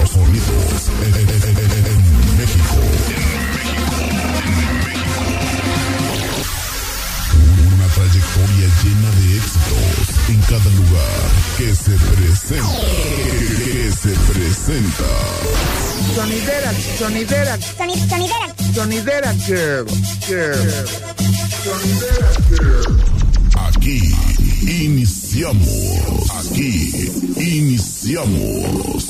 los 0.00 0.10
sonidos 0.10 0.90
en, 1.06 1.14
en- 1.14 1.28
en- 1.28 1.58
en- 1.58 1.86
en 1.86 2.00
México. 2.38 2.76
Una 7.74 7.86
trayectoria 7.88 8.66
llena 8.82 9.10
de 9.18 9.36
éxitos 9.36 10.06
en 10.28 10.40
cada 10.42 10.70
lugar 10.70 11.28
que 11.58 11.68
se 11.74 11.92
presenta. 11.92 12.80
Que 13.64 13.92
se 13.92 14.12
presenta. 14.32 15.10
Sonidera, 16.14 16.72
sonidera, 16.98 17.58
Sonidera. 17.76 18.54
sonidera 18.74 19.32
girl, 19.46 19.86
girl. 20.26 20.68
Sonidera 21.64 22.30
girl. 22.48 22.96
Aquí 23.68 23.98
iniciamos. 24.62 26.30
Aquí 26.40 27.10
iniciamos. 27.36 29.04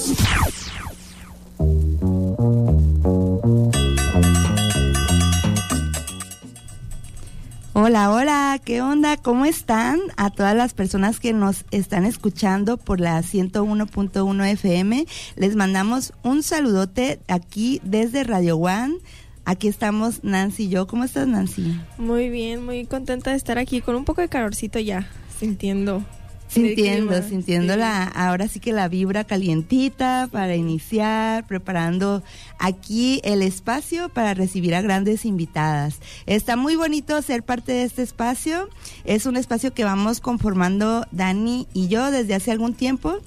Hola, 7.81 8.11
hola, 8.11 8.61
¿qué 8.65 8.83
onda? 8.83 9.17
¿Cómo 9.17 9.45
están? 9.45 10.01
A 10.17 10.31
todas 10.31 10.57
las 10.57 10.75
personas 10.75 11.21
que 11.21 11.33
nos 11.33 11.65
están 11.71 12.07
escuchando 12.07 12.77
por 12.77 12.99
la 12.99 13.23
101.1 13.23 14.51
FM, 14.51 15.07
les 15.37 15.55
mandamos 15.55 16.13
un 16.25 16.43
saludote 16.43 17.21
aquí 17.29 17.81
desde 17.85 18.25
Radio 18.25 18.57
One. 18.57 18.97
Aquí 19.45 19.69
estamos 19.69 20.25
Nancy 20.25 20.65
y 20.65 20.71
yo. 20.71 20.89
¿Cómo 20.89 21.05
estás, 21.05 21.29
Nancy? 21.29 21.81
Muy 21.99 22.31
bien, 22.31 22.65
muy 22.65 22.85
contenta 22.85 23.31
de 23.31 23.37
estar 23.37 23.59
aquí 23.59 23.81
con 23.81 23.95
un 23.95 24.05
poco 24.05 24.23
de 24.23 24.29
calorcito 24.29 24.81
ya, 24.81 25.09
sintiendo. 25.39 26.03
Sintiendo, 26.49 27.23
sintiendo 27.23 27.75
sí. 27.75 27.79
la, 27.79 28.05
ahora 28.05 28.49
sí 28.49 28.59
que 28.59 28.73
la 28.73 28.89
vibra 28.89 29.25
calientita 29.25 30.29
para 30.33 30.57
iniciar, 30.57 31.47
preparando 31.47 32.23
aquí 32.59 33.21
el 33.23 33.43
espacio 33.43 34.09
para 34.09 34.35
recibir 34.35 34.75
a 34.75 34.81
grandes 34.81 35.25
invitadas. 35.25 36.01
Está 36.27 36.57
muy 36.57 36.77
bonito 36.77 37.21
ser 37.23 37.43
parte 37.43 37.73
de 37.73 37.85
este 37.85 38.03
espacio. 38.03 38.69
Es 39.05 39.27
un 39.27 39.37
espacio 39.37 39.75
que 39.75 39.85
vamos 39.85 40.21
conformando 40.21 41.07
Dani 41.13 41.69
y 41.73 41.89
yo 41.89 42.11
desde 42.11 42.35
hace 42.35 42.51
algún 42.51 42.75
tiempo. 42.75 43.19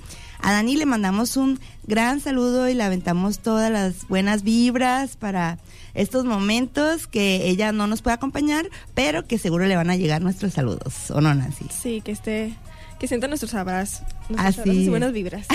A 0.43 0.51
Dani 0.53 0.75
le 0.75 0.87
mandamos 0.87 1.37
un 1.37 1.59
gran 1.85 2.19
saludo 2.19 2.67
y 2.67 2.73
le 2.73 2.83
aventamos 2.83 3.39
todas 3.39 3.71
las 3.71 4.07
buenas 4.07 4.41
vibras 4.41 5.15
para 5.15 5.59
estos 5.93 6.25
momentos 6.25 7.05
que 7.05 7.47
ella 7.47 7.71
no 7.71 7.85
nos 7.85 8.01
puede 8.01 8.15
acompañar, 8.15 8.67
pero 8.95 9.27
que 9.27 9.37
seguro 9.37 9.67
le 9.67 9.75
van 9.75 9.91
a 9.91 9.95
llegar 9.95 10.21
nuestros 10.21 10.53
saludos, 10.53 11.11
¿o 11.11 11.21
no, 11.21 11.33
Nancy? 11.35 11.65
Sí, 11.69 12.01
que 12.01 12.11
esté, 12.11 12.55
que 13.01 13.07
sienta 13.07 13.27
nuestros 13.27 13.55
abrazos, 13.55 14.03
nuestros 14.29 14.39
Así 14.39 14.59
abrazos 14.59 14.75
y 14.75 14.83
es. 14.83 14.89
buenas 14.89 15.11
vibras. 15.13 15.47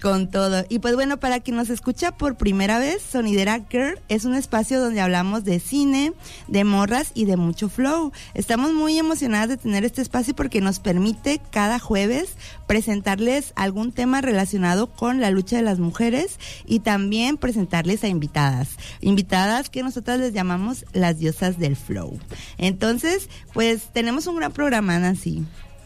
Con 0.00 0.30
todo. 0.30 0.64
Y 0.68 0.78
pues 0.78 0.94
bueno, 0.94 1.18
para 1.18 1.40
quien 1.40 1.56
nos 1.56 1.70
escucha 1.70 2.12
por 2.12 2.36
primera 2.36 2.78
vez, 2.78 3.02
Sonidera 3.02 3.62
Girl 3.68 3.98
es 4.08 4.24
un 4.24 4.36
espacio 4.36 4.80
donde 4.80 5.00
hablamos 5.00 5.42
de 5.42 5.58
cine, 5.58 6.12
de 6.46 6.62
morras 6.62 7.10
y 7.14 7.24
de 7.24 7.36
mucho 7.36 7.68
flow. 7.68 8.12
Estamos 8.34 8.74
muy 8.74 8.96
emocionadas 8.96 9.48
de 9.48 9.56
tener 9.56 9.84
este 9.84 10.02
espacio 10.02 10.36
porque 10.36 10.60
nos 10.60 10.78
permite 10.78 11.40
cada 11.50 11.80
jueves 11.80 12.36
presentarles 12.68 13.52
algún 13.56 13.90
tema 13.90 14.20
relacionado 14.20 14.86
con 14.86 15.20
la 15.20 15.32
lucha 15.32 15.56
de 15.56 15.62
las 15.62 15.80
mujeres 15.80 16.38
y 16.64 16.78
también 16.78 17.38
presentarles 17.38 18.04
a 18.04 18.08
invitadas. 18.08 18.76
Invitadas 19.00 19.68
que 19.68 19.82
nosotras 19.82 20.20
les 20.20 20.32
llamamos 20.32 20.84
las 20.92 21.18
diosas 21.18 21.58
del 21.58 21.74
flow. 21.74 22.20
Entonces, 22.56 23.28
pues 23.52 23.92
tenemos 23.92 24.28
un 24.28 24.36
gran 24.36 24.52
programa, 24.52 24.96
Nancy. 25.00 25.44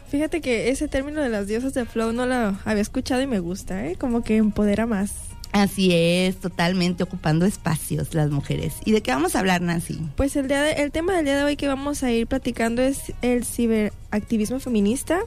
Fíjate 0.09 0.41
que 0.41 0.69
ese 0.69 0.87
término 0.87 1.21
de 1.21 1.29
las 1.29 1.47
diosas 1.47 1.73
de 1.73 1.85
flow 1.85 2.13
no 2.13 2.25
lo 2.25 2.57
había 2.65 2.81
escuchado 2.81 3.21
y 3.21 3.27
me 3.27 3.39
gusta, 3.39 3.85
¿eh? 3.87 3.95
Como 3.97 4.23
que 4.23 4.37
empodera 4.37 4.85
más. 4.85 5.13
Así 5.51 5.89
es, 5.93 6.37
totalmente 6.37 7.03
ocupando 7.03 7.45
espacios 7.45 8.13
las 8.13 8.29
mujeres. 8.29 8.75
¿Y 8.85 8.91
de 8.91 9.01
qué 9.01 9.11
vamos 9.11 9.35
a 9.35 9.39
hablar, 9.39 9.61
Nancy? 9.61 9.99
Pues 10.15 10.35
el, 10.35 10.47
día 10.47 10.61
de- 10.61 10.73
el 10.83 10.91
tema 10.91 11.15
del 11.15 11.25
día 11.25 11.37
de 11.37 11.43
hoy 11.43 11.55
que 11.55 11.67
vamos 11.67 12.03
a 12.03 12.11
ir 12.11 12.27
platicando 12.27 12.81
es 12.81 13.13
el 13.21 13.43
ciberactivismo 13.45 14.59
feminista. 14.59 15.19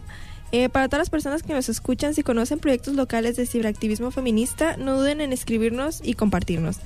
Eh, 0.53 0.69
para 0.69 0.89
todas 0.89 1.01
las 1.01 1.11
personas 1.11 1.43
que 1.43 1.53
nos 1.53 1.69
escuchan, 1.69 2.15
si 2.15 2.23
conocen 2.23 2.59
proyectos 2.59 2.95
locales 2.95 3.37
de 3.37 3.47
ciberactivismo 3.47 4.11
feminista, 4.11 4.77
no 4.77 4.99
duden 4.99 5.21
en 5.21 5.33
escribirnos 5.33 6.01
y 6.03 6.15
compartirnos. 6.15 6.79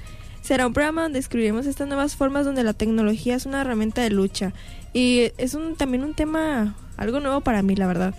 Será 0.43 0.67
un 0.67 0.75
programa 0.75 1.03
donde 1.05 1.19
descubriremos 1.19 1.65
estas 1.67 1.89
nuevas 1.89 2.17
formas 2.17 2.45
donde 2.45 2.63
la 2.65 2.75
tecnología 2.75 3.35
es 3.35 3.47
una 3.47 3.63
herramienta 3.63 4.03
de 4.03 4.11
lucha. 4.11 4.53
Y 4.95 5.33
es 5.37 5.53
un, 5.55 5.77
también 5.77 6.05
un 6.05 6.15
tema 6.15 6.75
algo 6.97 7.21
nuevo 7.21 7.41
para 7.43 7.61
mí, 7.63 7.77
la 7.77 7.87
verdad. 7.87 8.15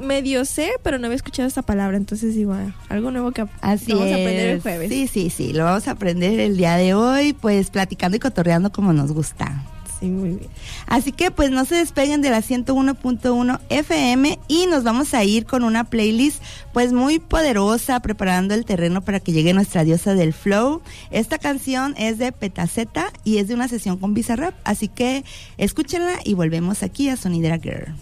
Medio 0.00 0.44
sé, 0.44 0.72
pero 0.82 0.98
no 0.98 1.06
había 1.06 1.14
escuchado 1.16 1.46
esta 1.46 1.62
palabra, 1.62 1.96
entonces 1.96 2.34
igual, 2.34 2.74
algo 2.88 3.12
nuevo 3.12 3.30
que 3.30 3.46
Así 3.60 3.92
vamos 3.92 4.10
a 4.10 4.14
aprender 4.16 4.48
el 4.48 4.56
es. 4.56 4.62
jueves. 4.62 4.88
Sí, 4.90 5.06
sí, 5.06 5.30
sí, 5.30 5.52
lo 5.52 5.62
vamos 5.64 5.86
a 5.86 5.92
aprender 5.92 6.40
el 6.40 6.56
día 6.56 6.74
de 6.76 6.94
hoy, 6.94 7.32
pues 7.32 7.70
platicando 7.70 8.16
y 8.16 8.20
cotorreando 8.20 8.72
como 8.72 8.92
nos 8.92 9.12
gusta. 9.12 9.62
Sí, 10.00 10.06
muy 10.06 10.30
bien. 10.30 10.50
Así 10.86 11.12
que 11.12 11.30
pues 11.30 11.50
no 11.50 11.64
se 11.64 11.76
despeguen 11.76 12.20
de 12.20 12.30
la 12.30 12.40
101.1 12.40 13.60
FM 13.68 14.38
y 14.48 14.66
nos 14.66 14.84
vamos 14.84 15.14
a 15.14 15.24
ir 15.24 15.46
con 15.46 15.64
una 15.64 15.84
playlist 15.84 16.42
pues 16.72 16.92
muy 16.92 17.18
poderosa 17.18 18.00
preparando 18.00 18.54
el 18.54 18.64
terreno 18.64 19.02
para 19.02 19.20
que 19.20 19.32
llegue 19.32 19.54
nuestra 19.54 19.84
diosa 19.84 20.14
del 20.14 20.32
flow. 20.32 20.82
Esta 21.10 21.38
canción 21.38 21.94
es 21.96 22.18
de 22.18 22.32
Petaceta 22.32 23.12
y 23.22 23.38
es 23.38 23.48
de 23.48 23.54
una 23.54 23.68
sesión 23.68 23.96
con 23.96 24.14
Bizarrap, 24.14 24.54
así 24.64 24.88
que 24.88 25.24
escúchenla 25.58 26.14
y 26.24 26.34
volvemos 26.34 26.82
aquí 26.82 27.08
a 27.08 27.16
Sonidera 27.16 27.58
Girl. 27.58 27.94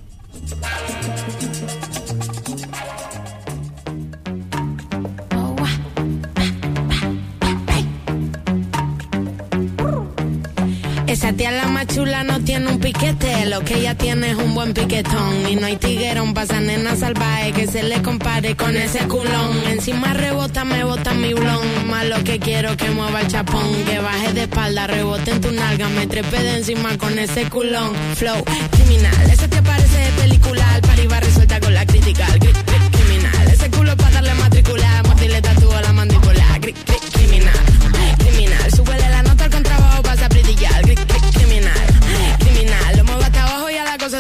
Esa 11.23 11.53
la 11.53 11.69
más 11.69 11.87
chula 11.87 12.25
no 12.25 12.41
tiene 12.41 12.67
un 12.69 12.81
piquete, 12.81 13.47
lo 13.47 13.61
que 13.61 13.77
ella 13.79 13.95
tiene 13.95 14.31
es 14.33 14.37
un 14.37 14.55
buen 14.55 14.75
piquetón. 14.75 15.49
Y 15.49 15.55
no 15.55 15.67
hay 15.67 15.77
tiguerón 15.77 16.35
pa' 16.35 16.43
esa 16.43 16.61
nena 16.61 16.97
salvaje 16.97 17.53
que 17.53 17.69
se 17.69 17.85
le 17.85 18.03
compare 18.03 18.57
con 18.57 18.77
ese 18.77 18.99
culón. 19.07 19.57
Encima 19.69 20.15
rebota, 20.15 20.65
me 20.65 20.83
bota 20.83 21.15
mi 21.15 21.33
blon. 21.33 21.87
Más 21.89 22.07
lo 22.07 22.25
que 22.25 22.41
quiero 22.41 22.77
que 22.77 22.91
mueva 22.91 23.21
el 23.21 23.29
chapón, 23.29 23.63
que 23.85 24.01
baje 24.01 24.33
de 24.33 24.43
espalda, 24.43 24.89
rebote 24.89 25.31
en 25.31 25.41
tu 25.41 25.53
nalga, 25.53 25.89
me 25.91 26.09
trepe 26.09 26.43
de 26.43 26.57
encima 26.57 26.99
con 26.99 27.17
ese 27.17 27.49
culón. 27.49 27.93
Flow 28.17 28.43
criminal, 28.73 29.31
ese 29.31 29.47
te 29.47 29.63
parece 29.63 29.99
de 29.99 30.11
película, 30.23 30.75
al 30.75 30.83
pari 30.83 31.07
va 31.07 31.21
resuelta 31.21 31.61
con 31.61 31.73
la 31.73 31.87
crítica. 31.87 32.27
Cri- 32.41 32.53
cri- 32.53 32.91
criminal, 32.91 33.49
ese 33.49 33.71
culo 33.71 33.97
pa' 33.97 34.11
darle 34.11 34.35
matricular, 34.35 35.07
mordirle 35.07 35.41
tatúo 35.41 35.73
a 35.73 35.83
la 35.83 35.93
mandíbula. 35.93 36.59
Cri- 36.61 36.75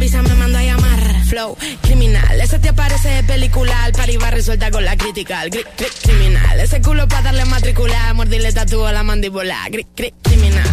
vine 0.00 0.22
pa' 0.22 0.22
Argentina, 0.22 0.22
el 0.22 0.22
visa 0.22 0.22
me 0.22 0.34
mandó 0.34 0.58
a 0.58 0.62
llamar. 0.62 1.24
Flow, 1.26 1.56
criminal, 1.82 2.40
ese 2.40 2.58
te 2.58 2.72
parece 2.72 3.08
de 3.08 3.22
película, 3.22 3.84
al 3.84 3.92
pari 3.92 4.16
va 4.16 4.30
resuelta 4.30 4.70
con 4.70 4.84
la 4.84 4.96
crítica. 4.96 5.42
Cri- 5.44 5.64
cri- 5.76 5.92
criminal, 6.02 6.60
ese 6.60 6.80
culo 6.80 7.06
pa' 7.06 7.22
darle 7.22 7.44
matricular, 7.44 8.14
mordirle 8.14 8.52
tatúo 8.52 8.86
a 8.86 8.92
la 8.92 9.02
mandíbula. 9.02 9.56
Cri- 9.70 9.86
cri- 9.96 10.12
criminal, 10.22 10.68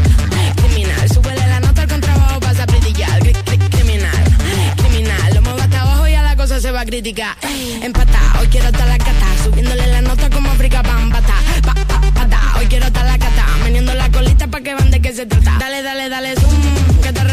criminal, 0.55 1.09
súbele 1.13 1.47
la 1.47 1.59
nota 1.59 1.81
al 1.83 1.87
contrabajo, 1.89 2.39
pasa 2.39 2.63
a 2.63 2.65
brillar. 2.65 3.19
Cri- 3.21 3.35
cri- 3.45 3.69
criminal, 3.69 4.23
criminal, 4.77 5.33
lo 5.35 5.41
muevo 5.43 5.59
hasta 5.61 5.81
abajo 5.81 6.07
y 6.07 6.13
a 6.15 6.23
la 6.23 6.35
cosa 6.35 6.59
se 6.59 6.71
va 6.71 6.81
a 6.81 6.85
criticar. 6.85 7.35
Empata, 7.81 8.19
hoy 8.39 8.47
quiero 8.47 8.67
estar 8.69 8.87
la 8.87 8.97
cata, 8.97 9.27
subiéndole 9.43 9.87
la 9.87 10.01
nota 10.01 10.29
como 10.29 10.49
África 10.49 10.81
Bambata. 10.81 11.33
Pa, 11.63 11.73
pa, 11.73 12.01
pata, 12.13 12.39
hoy 12.57 12.65
quiero 12.65 12.87
estar 12.87 13.05
la 13.05 13.17
cata, 13.19 13.45
meneando 13.63 13.93
la 13.93 14.09
colita 14.09 14.47
pa' 14.47 14.61
que 14.61 14.73
van 14.73 14.89
de 14.89 14.99
qué 15.01 15.13
se 15.13 15.25
trata. 15.27 15.57
Dale, 15.59 15.83
dale, 15.83 16.09
dale, 16.09 16.33
que 17.03 17.13
te 17.13 17.23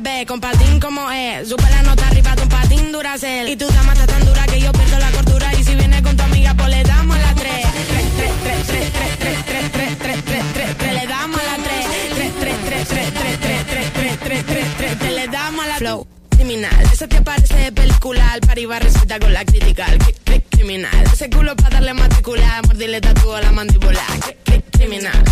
bebé, 0.00 0.26
con 0.26 0.40
patín 0.40 0.80
como 0.80 1.10
es. 1.10 1.48
Sube 1.48 1.70
la 1.70 1.82
nota 1.82 2.06
arriba 2.08 2.34
de 2.34 2.46
patín 2.46 2.92
duracel. 2.92 3.48
Y 3.48 3.56
tu 3.56 3.66
dama 3.68 3.92
está 3.92 4.06
tan 4.06 4.24
dura 4.24 4.44
que 4.46 4.60
yo 4.60 4.72
pierdo 4.72 4.98
la 4.98 5.10
cordura. 5.10 5.54
Y 5.54 5.64
si 5.64 5.74
viene 5.74 6.02
con 6.02 6.16
tu 6.16 6.22
amiga, 6.22 6.54
pues 6.54 6.68
le 6.68 6.82
damos 6.82 7.18
la 7.18 7.34
tres. 7.34 7.66
Tres, 7.88 8.32
tres, 8.42 8.66
tres, 8.66 8.66
tres, 8.66 9.18
tres, 9.18 9.44
tres, 9.46 9.72
tres, 9.72 9.98
tres, 9.98 10.24
tres, 10.24 10.44
tres, 10.54 10.76
tres, 10.78 10.94
le 10.94 11.06
damos 11.06 11.40
la. 11.42 11.56
Tres, 11.62 11.86
tres, 12.14 12.32
tres, 12.40 12.56
tres, 12.64 12.88
tres, 12.88 13.12
tres, 13.14 13.40
tres, 13.40 13.92
tres, 13.92 14.18
tres, 14.20 14.44
tres, 14.46 14.66
tres, 14.76 14.98
tres, 14.98 15.12
le 15.14 15.28
damos 15.28 15.66
la 15.66 15.76
flow. 15.76 16.06
Criminal, 16.46 16.80
eso 16.92 17.08
te 17.08 17.20
parece 17.22 17.56
de 17.56 17.72
película, 17.72 18.30
al 18.30 18.40
par 18.40 18.56
receta 18.56 19.18
con 19.18 19.32
la 19.32 19.44
crítica, 19.44 19.84
cri- 19.98 20.14
cri- 20.24 20.44
criminal, 20.48 21.04
ese 21.12 21.28
culo 21.28 21.56
para 21.56 21.70
darle 21.70 21.92
matricular, 21.92 22.64
mordirle 22.64 23.00
tatu 23.00 23.32
a 23.34 23.40
la 23.40 23.50
mandíbula, 23.50 24.00
cri- 24.20 24.36
cri- 24.44 24.62
criminal, 24.70 25.24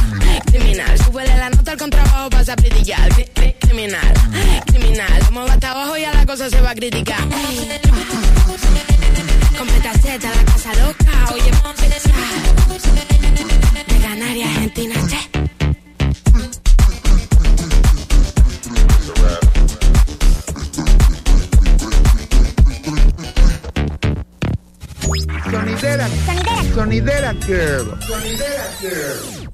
criminal, 0.46 0.98
súbele 0.98 1.36
la 1.36 1.50
nota 1.50 1.70
al 1.70 1.78
contrabajo, 1.78 2.30
pasa 2.30 2.54
a 2.54 2.56
brillar, 2.56 3.08
cri- 3.12 3.54
criminal, 3.60 4.12
criminal, 4.66 5.24
como 5.26 5.46
va 5.46 5.52
hasta 5.52 5.70
abajo 5.70 5.96
ya 5.96 6.12
la 6.12 6.26
cosa 6.26 6.50
se 6.50 6.60
va 6.60 6.70
a 6.70 6.74
criticar. 6.74 7.20
Completa 9.56 9.92
Z, 10.02 10.18
la 10.18 10.44
casa 10.52 10.74
loca, 10.74 11.32
oye, 11.32 11.50
de 13.86 13.98
Canarias, 14.02 14.48
Argentina, 14.48 14.94
che. 15.08 15.30
Sonidera. 25.04 26.08
Sonidera 26.74 27.34
Girl. 27.46 28.00
Sonidera 28.00 28.64
Girl. 28.80 29.50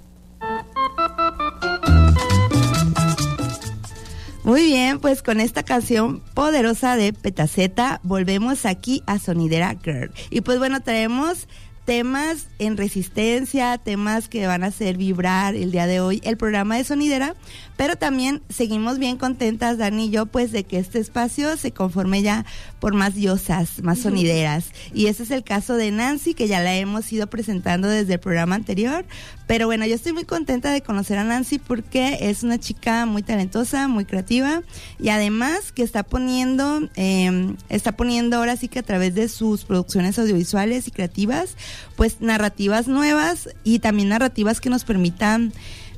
Muy 4.44 4.62
bien, 4.62 5.00
pues 5.00 5.22
con 5.22 5.40
esta 5.40 5.64
canción 5.64 6.20
poderosa 6.34 6.96
de 6.96 7.12
Petaceta 7.12 8.00
volvemos 8.04 8.64
aquí 8.64 9.02
a 9.06 9.18
Sonidera 9.18 9.76
Girl. 9.82 10.12
Y 10.30 10.42
pues 10.42 10.58
bueno, 10.58 10.82
traemos 10.82 11.48
temas 11.90 12.46
en 12.60 12.76
resistencia, 12.76 13.76
temas 13.76 14.28
que 14.28 14.46
van 14.46 14.62
a 14.62 14.68
hacer 14.68 14.96
vibrar 14.96 15.56
el 15.56 15.72
día 15.72 15.88
de 15.88 15.98
hoy 15.98 16.20
el 16.22 16.36
programa 16.36 16.76
de 16.76 16.84
Sonidera, 16.84 17.34
pero 17.76 17.96
también 17.96 18.42
seguimos 18.48 19.00
bien 19.00 19.16
contentas, 19.16 19.76
Dani 19.76 20.04
y 20.04 20.10
yo, 20.10 20.26
pues 20.26 20.52
de 20.52 20.62
que 20.62 20.78
este 20.78 21.00
espacio 21.00 21.56
se 21.56 21.72
conforme 21.72 22.22
ya 22.22 22.44
por 22.78 22.94
más 22.94 23.14
diosas, 23.14 23.82
más 23.82 24.00
sonideras. 24.00 24.70
Y 24.94 25.06
ese 25.06 25.22
es 25.24 25.32
el 25.32 25.42
caso 25.42 25.76
de 25.76 25.90
Nancy, 25.90 26.34
que 26.34 26.46
ya 26.46 26.60
la 26.60 26.74
hemos 26.76 27.10
ido 27.12 27.26
presentando 27.26 27.88
desde 27.88 28.14
el 28.14 28.20
programa 28.20 28.54
anterior. 28.54 29.04
Pero 29.46 29.66
bueno, 29.66 29.84
yo 29.84 29.96
estoy 29.96 30.12
muy 30.12 30.24
contenta 30.24 30.70
de 30.70 30.80
conocer 30.80 31.18
a 31.18 31.24
Nancy 31.24 31.58
porque 31.58 32.18
es 32.20 32.44
una 32.44 32.60
chica 32.60 33.04
muy 33.04 33.22
talentosa, 33.22 33.88
muy 33.88 34.04
creativa 34.04 34.62
y 35.00 35.08
además 35.08 35.72
que 35.72 35.82
está 35.82 36.04
poniendo, 36.04 36.88
eh, 36.94 37.54
está 37.68 37.92
poniendo 37.92 38.36
ahora 38.36 38.56
sí 38.56 38.68
que 38.68 38.78
a 38.78 38.84
través 38.84 39.16
de 39.16 39.28
sus 39.28 39.64
producciones 39.64 40.18
audiovisuales 40.20 40.86
y 40.86 40.92
creativas, 40.92 41.56
pues 41.96 42.20
narrativas 42.20 42.88
nuevas 42.88 43.48
y 43.64 43.78
también 43.78 44.08
narrativas 44.08 44.60
que 44.60 44.70
nos 44.70 44.84
permitan 44.84 45.52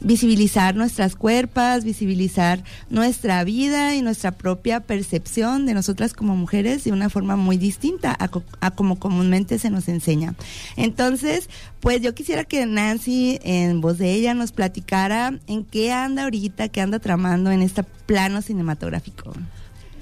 visibilizar 0.04 0.74
nuestras 0.74 1.14
cuerpas, 1.14 1.84
visibilizar 1.84 2.64
nuestra 2.90 3.44
vida 3.44 3.94
y 3.94 4.02
nuestra 4.02 4.32
propia 4.32 4.80
percepción 4.80 5.64
de 5.64 5.74
nosotras 5.74 6.12
como 6.12 6.34
mujeres 6.34 6.82
de 6.82 6.90
una 6.90 7.08
forma 7.08 7.36
muy 7.36 7.56
distinta 7.56 8.16
a, 8.18 8.26
co- 8.26 8.42
a 8.60 8.72
como 8.72 8.98
comúnmente 8.98 9.60
se 9.60 9.70
nos 9.70 9.86
enseña. 9.86 10.34
Entonces, 10.76 11.48
pues 11.78 12.00
yo 12.00 12.16
quisiera 12.16 12.42
que 12.42 12.66
Nancy, 12.66 13.38
en 13.44 13.80
voz 13.80 13.98
de 13.98 14.12
ella, 14.12 14.34
nos 14.34 14.50
platicara 14.50 15.38
en 15.46 15.64
qué 15.64 15.92
anda 15.92 16.24
ahorita, 16.24 16.68
qué 16.68 16.80
anda 16.80 16.98
tramando 16.98 17.52
en 17.52 17.62
este 17.62 17.84
plano 17.84 18.42
cinematográfico. 18.42 19.32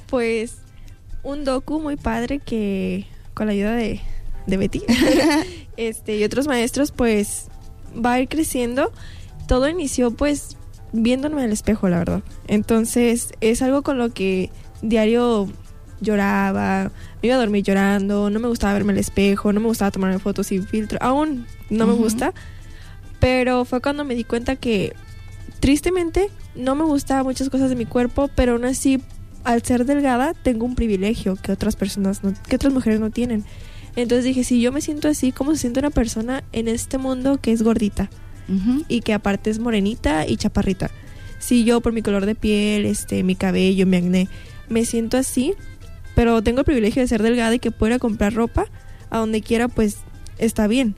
Pues 0.06 0.54
un 1.22 1.44
docu 1.44 1.78
muy 1.78 1.96
padre 1.96 2.38
que 2.38 3.04
con 3.34 3.48
la 3.48 3.52
ayuda 3.52 3.72
de, 3.72 4.00
de 4.46 4.56
Betty 4.56 4.82
este, 5.76 6.16
y 6.16 6.24
otros 6.24 6.46
maestros 6.46 6.92
pues 6.92 7.48
va 7.94 8.14
a 8.14 8.20
ir 8.20 8.28
creciendo. 8.28 8.92
Todo 9.46 9.68
inició 9.68 10.10
pues 10.10 10.56
viéndome 10.92 11.42
al 11.42 11.52
espejo, 11.52 11.88
la 11.88 11.98
verdad. 11.98 12.22
Entonces 12.46 13.32
es 13.40 13.62
algo 13.62 13.82
con 13.82 13.98
lo 13.98 14.10
que 14.10 14.50
diario 14.82 15.48
lloraba, 16.00 16.90
me 17.22 17.28
iba 17.28 17.36
a 17.36 17.38
dormir 17.38 17.62
llorando, 17.62 18.30
no 18.30 18.40
me 18.40 18.48
gustaba 18.48 18.72
verme 18.72 18.92
al 18.92 18.98
espejo, 18.98 19.52
no 19.52 19.60
me 19.60 19.66
gustaba 19.66 19.90
tomarme 19.90 20.18
fotos 20.18 20.46
sin 20.46 20.66
filtro, 20.66 20.98
aún 21.02 21.46
no 21.68 21.86
me 21.86 21.92
gusta. 21.92 22.32
Pero 23.18 23.64
fue 23.66 23.82
cuando 23.82 24.04
me 24.04 24.14
di 24.14 24.24
cuenta 24.24 24.56
que 24.56 24.94
tristemente 25.60 26.30
no 26.54 26.74
me 26.74 26.84
gustaban 26.84 27.24
muchas 27.24 27.50
cosas 27.50 27.68
de 27.68 27.76
mi 27.76 27.84
cuerpo, 27.84 28.30
pero 28.34 28.52
aún 28.52 28.64
así 28.64 29.02
al 29.44 29.62
ser 29.62 29.84
delgada 29.84 30.34
tengo 30.34 30.64
un 30.64 30.74
privilegio 30.74 31.36
que 31.36 31.52
otras 31.52 31.76
personas 31.76 32.22
no, 32.22 32.34
que 32.48 32.56
otras 32.56 32.72
mujeres 32.72 33.00
no 33.00 33.10
tienen. 33.10 33.44
Entonces 33.96 34.24
dije, 34.24 34.44
si 34.44 34.60
yo 34.60 34.72
me 34.72 34.80
siento 34.80 35.08
así, 35.08 35.32
¿cómo 35.32 35.52
se 35.52 35.58
siente 35.58 35.80
una 35.80 35.90
persona 35.90 36.44
en 36.52 36.68
este 36.68 36.98
mundo 36.98 37.38
que 37.40 37.52
es 37.52 37.62
gordita 37.62 38.08
y 38.88 39.00
que 39.02 39.14
aparte 39.14 39.50
es 39.50 39.58
morenita 39.58 40.26
y 40.26 40.36
chaparrita? 40.36 40.90
Si 41.38 41.64
yo 41.64 41.80
por 41.80 41.92
mi 41.92 42.02
color 42.02 42.26
de 42.26 42.34
piel, 42.34 42.84
este, 42.84 43.22
mi 43.22 43.34
cabello, 43.34 43.86
mi 43.86 43.96
acné, 43.96 44.28
me 44.68 44.84
siento 44.84 45.16
así, 45.16 45.54
pero 46.14 46.42
tengo 46.42 46.60
el 46.60 46.64
privilegio 46.64 47.02
de 47.02 47.08
ser 47.08 47.22
delgada 47.22 47.54
y 47.54 47.58
que 47.58 47.70
pueda 47.70 47.98
comprar 47.98 48.34
ropa 48.34 48.66
a 49.08 49.18
donde 49.18 49.40
quiera, 49.40 49.68
pues 49.68 49.98
está 50.38 50.66
bien. 50.66 50.94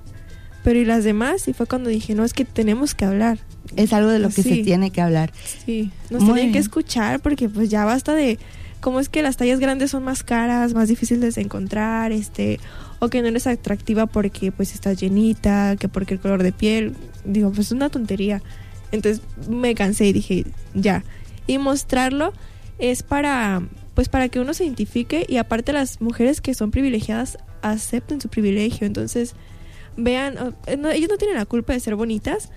Pero 0.64 0.78
y 0.78 0.84
las 0.84 1.04
demás, 1.04 1.48
y 1.48 1.52
fue 1.52 1.66
cuando 1.66 1.90
dije, 1.90 2.14
no, 2.14 2.24
es 2.24 2.34
que 2.34 2.44
tenemos 2.44 2.94
que 2.94 3.04
hablar. 3.04 3.38
Es 3.76 3.93
algo 3.93 4.11
de 4.11 4.19
lo 4.19 4.29
que 4.29 4.43
se 4.43 4.62
tiene 4.62 4.91
que 4.91 5.00
hablar. 5.00 5.32
Sí, 5.64 5.91
nos 6.11 6.23
Muy 6.23 6.35
tienen 6.35 6.53
que 6.53 6.59
escuchar 6.59 7.20
porque 7.20 7.49
pues 7.49 7.70
ya 7.70 7.85
basta 7.85 8.14
de 8.14 8.38
cómo 8.81 9.00
es 9.00 9.09
que 9.09 9.23
las 9.23 9.37
tallas 9.37 9.61
grandes 9.61 9.93
son 9.93 10.05
más 10.05 10.23
caras, 10.23 10.75
más 10.75 10.88
difíciles 10.88 11.37
de 11.37 11.41
encontrar, 11.43 12.12
este, 12.12 12.59
o 12.99 13.09
que 13.09 13.23
no 13.23 13.29
eres 13.29 13.47
atractiva 13.47 14.06
porque 14.06 14.53
pues 14.53 14.75
estás 14.75 15.00
llenita, 15.00 15.76
que 15.76 15.88
porque 15.88 16.14
el 16.14 16.20
color 16.20 16.43
de 16.43 16.53
piel, 16.53 16.94
digo, 17.25 17.50
pues 17.50 17.69
es 17.69 17.73
una 17.73 17.88
tontería. 17.88 18.43
Entonces 18.91 19.23
me 19.49 19.75
cansé 19.75 20.06
y 20.06 20.12
dije, 20.12 20.44
ya. 20.75 21.05
Y 21.47 21.59
mostrarlo 21.59 22.32
es 22.78 23.02
para 23.02 23.62
pues 23.95 24.09
para 24.09 24.28
que 24.28 24.40
uno 24.40 24.54
se 24.54 24.64
identifique 24.64 25.26
y 25.28 25.37
aparte 25.37 25.73
las 25.73 26.00
mujeres 26.00 26.40
que 26.40 26.54
son 26.54 26.71
privilegiadas 26.71 27.38
acepten 27.61 28.21
su 28.21 28.28
privilegio, 28.28 28.87
entonces 28.87 29.35
vean, 29.97 30.57
eh, 30.66 30.76
no, 30.76 30.90
ellos 30.90 31.11
no 31.11 31.19
tienen 31.19 31.37
la 31.37 31.45
culpa 31.45 31.73
de 31.73 31.81
ser 31.81 31.95
bonitas, 31.95 32.50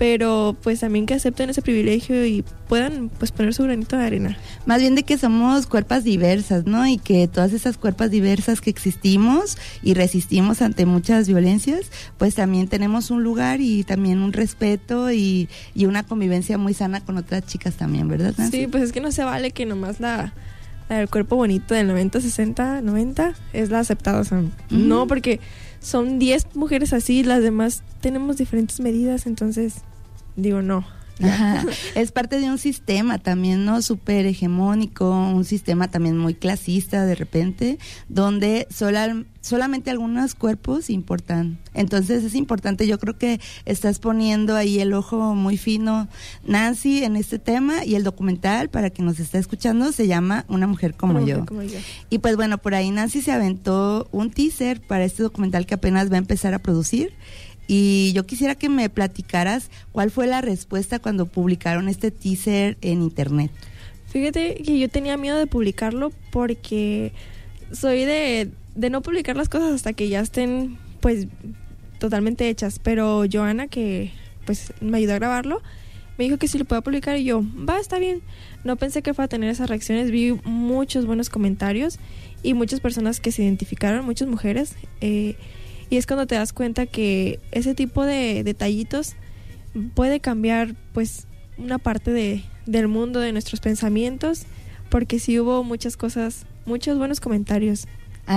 pero 0.00 0.56
pues 0.62 0.80
también 0.80 1.04
que 1.04 1.12
acepten 1.12 1.50
ese 1.50 1.60
privilegio 1.60 2.24
y 2.24 2.42
puedan 2.68 3.10
pues 3.10 3.32
poner 3.32 3.52
su 3.52 3.64
granito 3.64 3.98
de 3.98 4.06
arena. 4.06 4.38
Más 4.64 4.80
bien 4.80 4.94
de 4.94 5.02
que 5.02 5.18
somos 5.18 5.66
cuerpas 5.66 6.04
diversas, 6.04 6.64
¿no? 6.64 6.86
Y 6.86 6.96
que 6.96 7.28
todas 7.28 7.52
esas 7.52 7.76
cuerpas 7.76 8.10
diversas 8.10 8.62
que 8.62 8.70
existimos 8.70 9.58
y 9.82 9.92
resistimos 9.92 10.62
ante 10.62 10.86
muchas 10.86 11.28
violencias, 11.28 11.90
pues 12.16 12.34
también 12.34 12.66
tenemos 12.66 13.10
un 13.10 13.22
lugar 13.22 13.60
y 13.60 13.84
también 13.84 14.20
un 14.20 14.32
respeto 14.32 15.12
y, 15.12 15.50
y 15.74 15.84
una 15.84 16.02
convivencia 16.02 16.56
muy 16.56 16.72
sana 16.72 17.02
con 17.02 17.18
otras 17.18 17.44
chicas 17.44 17.74
también, 17.74 18.08
¿verdad? 18.08 18.32
Nancy? 18.38 18.60
Sí, 18.60 18.66
pues 18.68 18.84
es 18.84 18.92
que 18.92 19.02
no 19.02 19.12
se 19.12 19.22
vale 19.24 19.50
que 19.50 19.66
nomás 19.66 20.00
la, 20.00 20.32
la 20.88 20.96
del 20.96 21.10
cuerpo 21.10 21.36
bonito 21.36 21.74
del 21.74 21.88
90, 21.88 22.22
60, 22.22 22.80
90 22.80 23.34
es 23.52 23.68
la 23.68 23.80
aceptada. 23.80 24.20
O 24.20 24.24
sea, 24.24 24.42
no, 24.70 25.06
porque 25.06 25.40
son 25.80 26.18
10 26.18 26.56
mujeres 26.56 26.94
así, 26.94 27.22
las 27.22 27.42
demás 27.42 27.82
tenemos 28.00 28.38
diferentes 28.38 28.80
medidas, 28.80 29.26
entonces 29.26 29.82
digo 30.40 30.62
no. 30.62 30.84
Ajá. 31.22 31.66
Es 31.96 32.12
parte 32.12 32.40
de 32.40 32.48
un 32.50 32.56
sistema 32.56 33.18
también, 33.18 33.66
¿no? 33.66 33.82
Súper 33.82 34.24
hegemónico, 34.24 35.10
un 35.10 35.44
sistema 35.44 35.88
también 35.90 36.16
muy 36.16 36.32
clasista 36.32 37.04
de 37.04 37.14
repente, 37.14 37.78
donde 38.08 38.66
sola- 38.70 39.24
solamente 39.42 39.90
algunos 39.90 40.34
cuerpos 40.34 40.88
importan. 40.88 41.58
Entonces 41.74 42.24
es 42.24 42.34
importante, 42.34 42.86
yo 42.86 42.98
creo 42.98 43.18
que 43.18 43.38
estás 43.66 43.98
poniendo 43.98 44.56
ahí 44.56 44.80
el 44.80 44.94
ojo 44.94 45.34
muy 45.34 45.58
fino, 45.58 46.08
Nancy, 46.46 47.04
en 47.04 47.16
este 47.16 47.38
tema 47.38 47.84
y 47.84 47.96
el 47.96 48.02
documental, 48.02 48.70
para 48.70 48.88
quien 48.88 49.04
nos 49.04 49.20
está 49.20 49.38
escuchando, 49.38 49.92
se 49.92 50.06
llama 50.06 50.46
Una 50.48 50.66
mujer 50.66 50.94
como 50.94 51.16
Una 51.18 51.26
yo. 51.26 51.34
mujer 51.40 51.48
como 51.48 51.62
yo. 51.64 51.78
Y 52.08 52.20
pues 52.20 52.36
bueno, 52.36 52.56
por 52.56 52.74
ahí 52.74 52.90
Nancy 52.90 53.20
se 53.20 53.32
aventó 53.32 54.08
un 54.10 54.30
teaser 54.30 54.80
para 54.80 55.04
este 55.04 55.22
documental 55.22 55.66
que 55.66 55.74
apenas 55.74 56.10
va 56.10 56.14
a 56.14 56.18
empezar 56.18 56.54
a 56.54 56.60
producir. 56.60 57.12
Y 57.72 58.12
yo 58.14 58.26
quisiera 58.26 58.56
que 58.56 58.68
me 58.68 58.90
platicaras 58.90 59.70
cuál 59.92 60.10
fue 60.10 60.26
la 60.26 60.40
respuesta 60.40 60.98
cuando 60.98 61.26
publicaron 61.26 61.88
este 61.88 62.10
teaser 62.10 62.76
en 62.80 63.00
internet. 63.00 63.52
Fíjate 64.08 64.56
que 64.56 64.76
yo 64.76 64.88
tenía 64.88 65.16
miedo 65.16 65.38
de 65.38 65.46
publicarlo 65.46 66.10
porque 66.32 67.12
soy 67.70 68.04
de, 68.04 68.50
de 68.74 68.90
no 68.90 69.02
publicar 69.02 69.36
las 69.36 69.48
cosas 69.48 69.72
hasta 69.72 69.92
que 69.92 70.08
ya 70.08 70.18
estén 70.18 70.78
pues 70.98 71.28
totalmente 72.00 72.48
hechas. 72.48 72.80
Pero 72.80 73.22
Joana, 73.32 73.68
que 73.68 74.10
pues 74.46 74.72
me 74.80 74.98
ayudó 74.98 75.12
a 75.12 75.20
grabarlo, 75.20 75.62
me 76.18 76.24
dijo 76.24 76.38
que 76.38 76.48
si 76.48 76.58
lo 76.58 76.64
podía 76.64 76.80
publicar 76.80 77.18
y 77.18 77.22
yo, 77.22 77.40
va, 77.40 77.78
está 77.78 78.00
bien. 78.00 78.20
No 78.64 78.74
pensé 78.74 79.02
que 79.02 79.14
fuera 79.14 79.26
a 79.26 79.28
tener 79.28 79.48
esas 79.48 79.68
reacciones, 79.68 80.10
vi 80.10 80.32
muchos 80.42 81.06
buenos 81.06 81.30
comentarios 81.30 82.00
y 82.42 82.54
muchas 82.54 82.80
personas 82.80 83.20
que 83.20 83.30
se 83.30 83.44
identificaron, 83.44 84.04
muchas 84.04 84.26
mujeres. 84.26 84.74
Eh, 85.00 85.36
y 85.90 85.96
es 85.96 86.06
cuando 86.06 86.26
te 86.26 86.36
das 86.36 86.52
cuenta 86.52 86.86
que 86.86 87.40
ese 87.50 87.74
tipo 87.74 88.06
de 88.06 88.44
detallitos 88.44 89.16
puede 89.94 90.20
cambiar 90.20 90.74
pues 90.92 91.26
una 91.58 91.78
parte 91.78 92.12
de, 92.12 92.44
del 92.66 92.88
mundo, 92.88 93.18
de 93.20 93.32
nuestros 93.32 93.60
pensamientos, 93.60 94.44
porque 94.88 95.18
sí 95.18 95.38
hubo 95.40 95.64
muchas 95.64 95.96
cosas, 95.96 96.46
muchos 96.64 96.96
buenos 96.96 97.20
comentarios. 97.20 97.86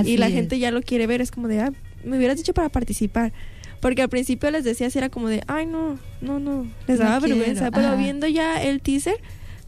y 0.04 0.18
la 0.18 0.32
gente 0.32 0.58
ya 0.58 0.72
lo 0.72 0.82
quiere 0.82 1.06
ver, 1.06 1.22
es 1.22 1.30
como 1.30 1.48
de, 1.48 1.62
ah, 1.62 1.72
me 2.04 2.18
hubieras 2.18 2.38
dicho 2.38 2.54
para 2.54 2.70
participar. 2.70 3.32
Porque 3.80 4.02
al 4.02 4.10
principio 4.10 4.50
les 4.50 4.64
decía 4.64 4.90
si 4.90 4.98
era 4.98 5.10
como 5.10 5.28
de, 5.28 5.44
ay, 5.48 5.66
no, 5.66 6.00
no, 6.22 6.40
no, 6.40 6.66
les 6.88 7.00
daba 7.00 7.20
vergüenza. 7.20 7.70
Pero 7.70 7.98
viendo 7.98 8.28
ya 8.28 8.64
el 8.64 8.82
teaser, 8.82 9.18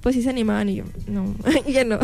pues 0.06 0.14
sí 0.14 0.22
se 0.22 0.30
animaban 0.30 0.70
y 0.70 0.76
yo, 0.76 0.84
no, 1.08 1.34
ya 1.68 1.84
no. 1.84 1.98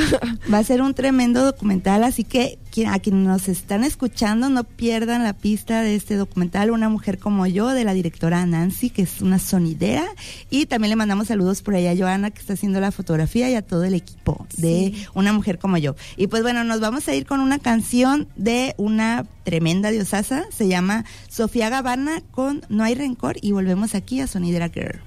Va 0.52 0.58
a 0.58 0.64
ser 0.64 0.82
un 0.82 0.96
tremendo 0.96 1.46
documental, 1.46 2.04
así 2.04 2.24
que 2.24 2.58
a 2.88 2.98
quienes 2.98 3.28
nos 3.28 3.48
están 3.48 3.84
escuchando 3.84 4.50
no 4.50 4.64
pierdan 4.64 5.24
la 5.24 5.34
pista 5.34 5.84
de 5.84 5.94
este 5.94 6.16
documental, 6.16 6.72
Una 6.72 6.90
mujer 6.90 7.20
como 7.20 7.46
yo, 7.46 7.68
de 7.68 7.84
la 7.84 7.94
directora 7.94 8.44
Nancy, 8.44 8.90
que 8.90 9.04
es 9.04 9.22
una 9.22 9.38
sonidera. 9.38 10.04
Y 10.50 10.66
también 10.66 10.90
le 10.90 10.96
mandamos 10.96 11.28
saludos 11.28 11.62
por 11.62 11.76
allá 11.76 11.92
a 11.92 11.96
Joana, 11.96 12.32
que 12.32 12.40
está 12.40 12.54
haciendo 12.54 12.80
la 12.80 12.92
fotografía, 12.92 13.52
y 13.52 13.54
a 13.54 13.62
todo 13.62 13.84
el 13.84 13.94
equipo 13.94 14.48
de 14.58 14.96
Una 15.14 15.32
mujer 15.32 15.60
como 15.60 15.78
yo. 15.78 15.96
Y 16.18 16.26
pues 16.26 16.42
bueno, 16.42 16.64
nos 16.64 16.80
vamos 16.80 17.08
a 17.08 17.14
ir 17.14 17.28
con 17.28 17.40
una 17.40 17.60
canción 17.60 18.28
de 18.36 18.74
una 18.78 19.28
tremenda 19.44 19.92
diosasa, 19.92 20.46
se 20.50 20.68
llama 20.68 21.06
Sofía 21.30 21.70
Gavana 21.70 22.24
con 22.32 22.66
No 22.68 22.84
hay 22.84 22.96
rencor, 22.96 23.38
y 23.44 23.52
volvemos 23.52 23.94
aquí 23.94 24.22
a 24.22 24.26
Sonidera 24.26 24.70
Girl. 24.70 25.02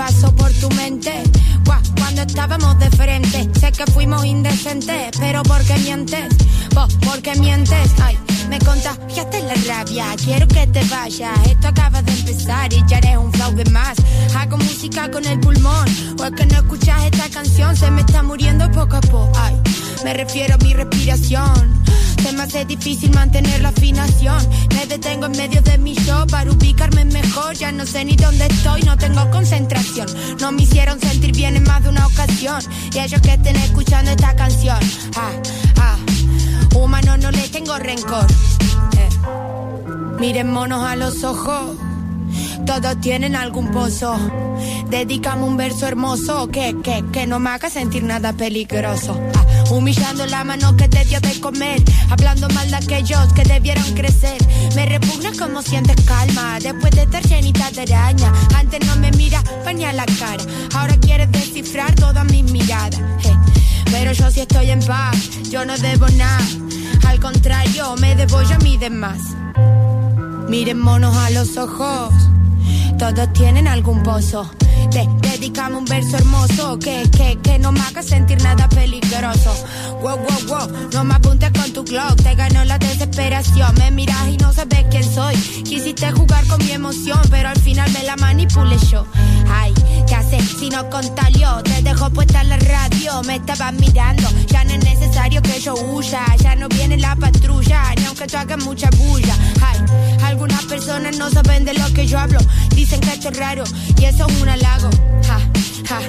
¿Qué 0.00 0.06
pasó 0.06 0.34
por 0.34 0.50
tu 0.54 0.70
mente? 0.70 1.12
cuando 1.98 2.22
estábamos 2.22 2.78
de 2.78 2.90
frente, 2.90 3.50
sé 3.60 3.70
que 3.70 3.84
fuimos 3.92 4.24
indecentes, 4.24 5.10
pero 5.20 5.42
¿por 5.42 5.62
qué 5.64 5.74
mientes? 5.74 6.34
Vos, 6.74 6.94
¿por 7.04 7.20
qué 7.20 7.34
mientes? 7.34 7.92
Ay, 8.02 8.18
me 8.50 8.58
contagiaste 8.58 9.42
la 9.42 9.54
rabia, 9.68 10.06
quiero 10.16 10.46
que 10.48 10.66
te 10.66 10.82
vayas. 10.86 11.38
Esto 11.46 11.68
acaba 11.68 12.02
de 12.02 12.12
empezar 12.12 12.72
y 12.72 12.82
ya 12.88 12.98
eres 12.98 13.16
un 13.16 13.32
flow 13.32 13.52
de 13.54 13.64
más. 13.70 13.96
Hago 14.36 14.58
música 14.58 15.08
con 15.08 15.24
el 15.24 15.38
pulmón, 15.38 15.86
o 16.18 16.24
es 16.24 16.32
que 16.32 16.46
no 16.46 16.56
escuchas 16.56 17.04
esta 17.04 17.28
canción, 17.30 17.76
se 17.76 17.88
me 17.92 18.00
está 18.00 18.24
muriendo 18.24 18.68
poco 18.72 18.96
a 18.96 19.00
poco. 19.02 19.30
Ay, 19.36 19.54
me 20.04 20.14
refiero 20.14 20.54
a 20.54 20.58
mi 20.58 20.74
respiración. 20.74 21.80
Se 22.22 22.32
me 22.32 22.42
hace 22.42 22.64
difícil 22.64 23.12
mantener 23.12 23.62
la 23.62 23.68
afinación. 23.68 24.40
Me 24.74 24.84
detengo 24.84 25.26
en 25.26 25.32
medio 25.32 25.62
de 25.62 25.78
mi 25.78 25.94
show 25.94 26.26
para 26.26 26.50
ubicarme 26.50 27.04
mejor. 27.04 27.54
Ya 27.54 27.70
no 27.70 27.86
sé 27.86 28.04
ni 28.04 28.16
dónde 28.16 28.46
estoy, 28.46 28.82
no 28.82 28.96
tengo 28.96 29.30
concentración. 29.30 30.08
No 30.40 30.50
me 30.50 30.64
hicieron 30.64 31.00
sentir 31.00 31.32
bien 31.32 31.56
en 31.56 31.62
más 31.62 31.84
de 31.84 31.88
una 31.88 32.04
ocasión. 32.06 32.60
Y 32.92 32.98
ellos 32.98 33.20
que 33.22 33.34
estén 33.34 33.56
escuchando 33.56 34.10
esta 34.10 34.34
canción. 34.34 34.78
Ah, 35.16 35.30
ah. 35.76 35.89
Humano 36.74 37.16
no 37.16 37.30
le 37.30 37.48
tengo 37.48 37.76
rencor. 37.78 38.26
Eh. 38.98 39.08
Miren 40.18 40.52
monos 40.52 40.84
a 40.84 40.96
los 40.96 41.24
ojos. 41.24 41.76
Todos 42.66 43.00
tienen 43.00 43.34
algún 43.36 43.70
pozo. 43.70 44.16
Dedícame 44.88 45.44
un 45.44 45.56
verso 45.56 45.86
hermoso 45.86 46.48
que, 46.48 46.76
que, 46.82 47.04
que 47.12 47.26
no 47.26 47.38
me 47.38 47.50
haga 47.50 47.70
sentir 47.70 48.02
nada 48.02 48.32
peligroso. 48.32 49.18
Ah. 49.34 49.46
Humillando 49.70 50.26
la 50.26 50.44
mano 50.44 50.76
que 50.76 50.88
te 50.88 51.04
dio 51.04 51.20
de 51.20 51.40
comer. 51.40 51.82
Hablando 52.10 52.48
mal 52.50 52.70
de 52.70 52.76
aquellos 52.76 53.32
que 53.32 53.42
debieron 53.42 53.92
crecer. 53.94 54.38
Me 54.74 54.86
repugna 54.86 55.30
como 55.38 55.62
sientes 55.62 55.96
calma. 56.04 56.58
Después 56.60 56.92
de 56.92 57.02
estar 57.02 57.22
llenita 57.26 57.70
de 57.70 57.82
araña. 57.82 58.32
Antes 58.54 58.86
no 58.86 58.96
me 58.96 59.10
mira, 59.12 59.42
venía 59.64 59.92
la 59.92 60.06
cara. 60.06 60.44
Ahora 60.74 60.96
quieres 60.98 61.30
descifrar 61.32 61.94
todas 61.94 62.24
mis 62.26 62.50
miradas. 62.50 63.00
Pero 63.90 64.12
yo 64.12 64.30
sí 64.30 64.40
estoy 64.40 64.70
en 64.70 64.80
paz. 64.80 65.16
Yo 65.50 65.64
no 65.64 65.76
debo 65.76 66.08
nada. 66.10 66.44
Al 67.06 67.20
contrario, 67.20 67.94
me 67.96 68.14
debo 68.14 68.42
yo 68.42 68.54
a 68.54 68.58
mí 68.58 68.76
demás. 68.76 69.20
Miren 70.48 70.78
monos 70.78 71.16
a 71.16 71.30
los 71.30 71.56
ojos. 71.56 72.12
Todos 72.98 73.32
tienen 73.32 73.66
algún 73.66 74.02
pozo 74.02 74.50
te 74.90 75.08
dedicamos 75.20 75.80
un 75.80 75.84
verso 75.84 76.16
hermoso 76.16 76.78
que, 76.78 77.08
que, 77.16 77.38
que 77.42 77.58
no 77.58 77.70
me 77.70 77.80
haga 77.80 78.02
sentir 78.02 78.42
nada 78.42 78.68
peligroso. 78.68 79.54
Wow, 80.02 80.18
wow, 80.18 80.46
wow, 80.48 80.88
no 80.92 81.04
me 81.04 81.14
apuntes 81.14 81.50
con 81.52 81.72
tu 81.72 81.84
clock, 81.84 82.16
te 82.16 82.34
ganó 82.34 82.64
la 82.64 82.78
desesperación. 82.78 83.72
Me 83.78 83.90
miras 83.90 84.28
y 84.28 84.36
no 84.38 84.52
sabes 84.52 84.84
quién 84.90 85.04
soy. 85.04 85.34
Quisiste 85.62 86.10
jugar 86.12 86.44
con 86.46 86.58
mi 86.64 86.72
emoción, 86.72 87.20
pero 87.30 87.50
al 87.50 87.58
final 87.60 87.90
me 87.92 88.02
la 88.02 88.16
manipulé 88.16 88.76
yo. 88.90 89.06
Ay, 89.48 89.72
Te 90.80 91.82
dejo 91.82 92.08
puesta 92.08 92.42
la 92.42 92.56
radio, 92.56 93.22
me 93.24 93.36
estabas 93.36 93.74
mirando. 93.74 94.26
Ya 94.46 94.64
no 94.64 94.70
es 94.70 94.82
necesario 94.82 95.42
que 95.42 95.60
yo 95.60 95.74
huya, 95.74 96.24
ya 96.38 96.56
no 96.56 96.68
viene 96.68 96.96
la 96.96 97.14
patrulla, 97.16 97.94
ni 97.98 98.06
aunque 98.06 98.26
tú 98.26 98.38
hagas 98.38 98.64
mucha 98.64 98.88
bulla. 98.96 99.34
Ay, 99.60 99.78
algunas 100.24 100.64
personas 100.64 101.18
no 101.18 101.28
saben 101.28 101.66
de 101.66 101.74
lo 101.74 101.86
que 101.92 102.06
yo 102.06 102.18
hablo, 102.18 102.38
dicen 102.74 103.00
que 103.00 103.10
esto 103.10 103.28
es 103.28 103.36
raro 103.36 103.64
y 103.98 104.04
eso 104.06 104.26
es 104.26 104.40
una 104.40 104.54
halago. 104.54 104.88
Ja, 105.26 105.38
ja. 105.86 106.00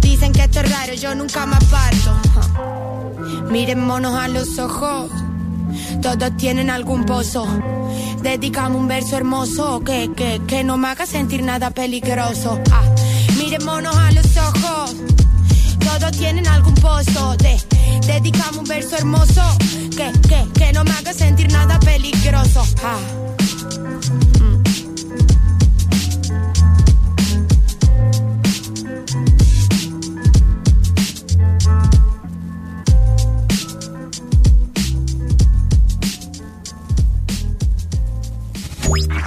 Dicen 0.00 0.32
que 0.32 0.42
esto 0.42 0.60
es 0.60 0.72
raro, 0.72 0.94
yo 0.94 1.14
nunca 1.14 1.46
me 1.46 1.54
aparto. 1.56 2.16
Miren 3.50 3.86
monos 3.86 4.18
a 4.18 4.26
los 4.26 4.58
ojos, 4.58 5.12
todos 6.02 6.36
tienen 6.36 6.70
algún 6.70 7.04
pozo. 7.04 7.46
Dedícame 8.20 8.76
un 8.76 8.88
verso 8.88 9.16
hermoso 9.16 9.80
que, 9.84 10.10
que, 10.16 10.40
que 10.44 10.64
no 10.64 10.76
me 10.76 10.88
haga 10.88 11.06
sentir 11.06 11.44
nada 11.44 11.70
peligroso. 11.70 12.58
Ah, 12.72 12.82
miren 13.48 13.64
monos 13.64 13.96
a 13.96 14.12
los 14.12 14.36
ojos, 14.36 14.94
todos 15.80 16.12
tienen 16.12 16.46
algún 16.48 16.74
pozo. 16.74 17.34
De, 17.38 17.56
dedícame 18.06 18.58
un 18.58 18.64
verso 18.64 18.96
hermoso 18.96 19.42
que, 19.96 20.12
que, 20.28 20.46
que 20.52 20.72
no 20.72 20.84
me 20.84 20.90
haga 20.90 21.14
sentir 21.14 21.50
nada 21.50 21.80
peligroso. 21.80 22.62
Ah. 22.82 22.98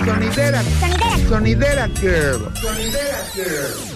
Sonidera. 0.06 0.62
Sonidera. 1.28 1.88
Girl. 2.00 2.52
Sonidera 2.62 3.18
Girl. 3.34 3.91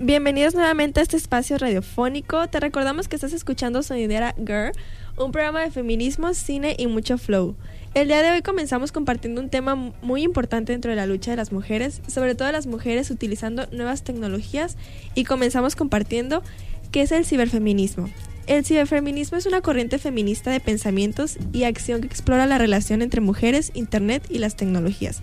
Bienvenidos 0.00 0.54
nuevamente 0.54 0.98
a 0.98 1.04
este 1.04 1.16
espacio 1.16 1.56
radiofónico. 1.56 2.48
Te 2.48 2.58
recordamos 2.58 3.06
que 3.06 3.14
estás 3.14 3.32
escuchando 3.32 3.80
Sonidera 3.84 4.34
Girl, 4.36 4.72
un 5.16 5.30
programa 5.30 5.60
de 5.60 5.70
feminismo, 5.70 6.34
cine 6.34 6.74
y 6.76 6.88
mucho 6.88 7.16
flow. 7.16 7.54
El 7.94 8.08
día 8.08 8.20
de 8.20 8.32
hoy 8.32 8.42
comenzamos 8.42 8.90
compartiendo 8.90 9.40
un 9.40 9.50
tema 9.50 9.76
muy 10.02 10.24
importante 10.24 10.72
dentro 10.72 10.90
de 10.90 10.96
la 10.96 11.06
lucha 11.06 11.30
de 11.30 11.36
las 11.36 11.52
mujeres, 11.52 12.02
sobre 12.08 12.34
todo 12.34 12.50
las 12.50 12.66
mujeres 12.66 13.12
utilizando 13.12 13.68
nuevas 13.70 14.02
tecnologías, 14.02 14.76
y 15.14 15.22
comenzamos 15.22 15.76
compartiendo 15.76 16.42
qué 16.90 17.02
es 17.02 17.12
el 17.12 17.24
ciberfeminismo. 17.24 18.10
El 18.48 18.64
ciberfeminismo 18.64 19.38
es 19.38 19.46
una 19.46 19.60
corriente 19.60 20.00
feminista 20.00 20.50
de 20.50 20.58
pensamientos 20.58 21.38
y 21.52 21.64
acción 21.64 22.00
que 22.00 22.08
explora 22.08 22.46
la 22.46 22.58
relación 22.58 23.00
entre 23.00 23.20
mujeres, 23.20 23.70
Internet 23.74 24.24
y 24.28 24.38
las 24.38 24.56
tecnologías. 24.56 25.22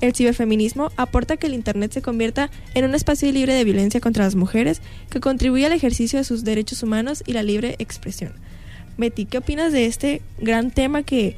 El 0.00 0.14
ciberfeminismo 0.14 0.90
aporta 0.96 1.36
que 1.36 1.46
el 1.46 1.54
Internet 1.54 1.92
se 1.92 2.02
convierta 2.02 2.50
en 2.74 2.84
un 2.84 2.94
espacio 2.94 3.30
libre 3.32 3.54
de 3.54 3.64
violencia 3.64 4.00
contra 4.00 4.24
las 4.24 4.34
mujeres 4.34 4.80
que 5.10 5.20
contribuye 5.20 5.66
al 5.66 5.72
ejercicio 5.72 6.18
de 6.18 6.24
sus 6.24 6.42
derechos 6.42 6.82
humanos 6.82 7.22
y 7.26 7.32
la 7.34 7.42
libre 7.42 7.76
expresión. 7.78 8.32
Betty, 8.96 9.26
¿qué 9.26 9.38
opinas 9.38 9.72
de 9.72 9.86
este 9.86 10.22
gran 10.38 10.70
tema 10.70 11.02
que 11.02 11.36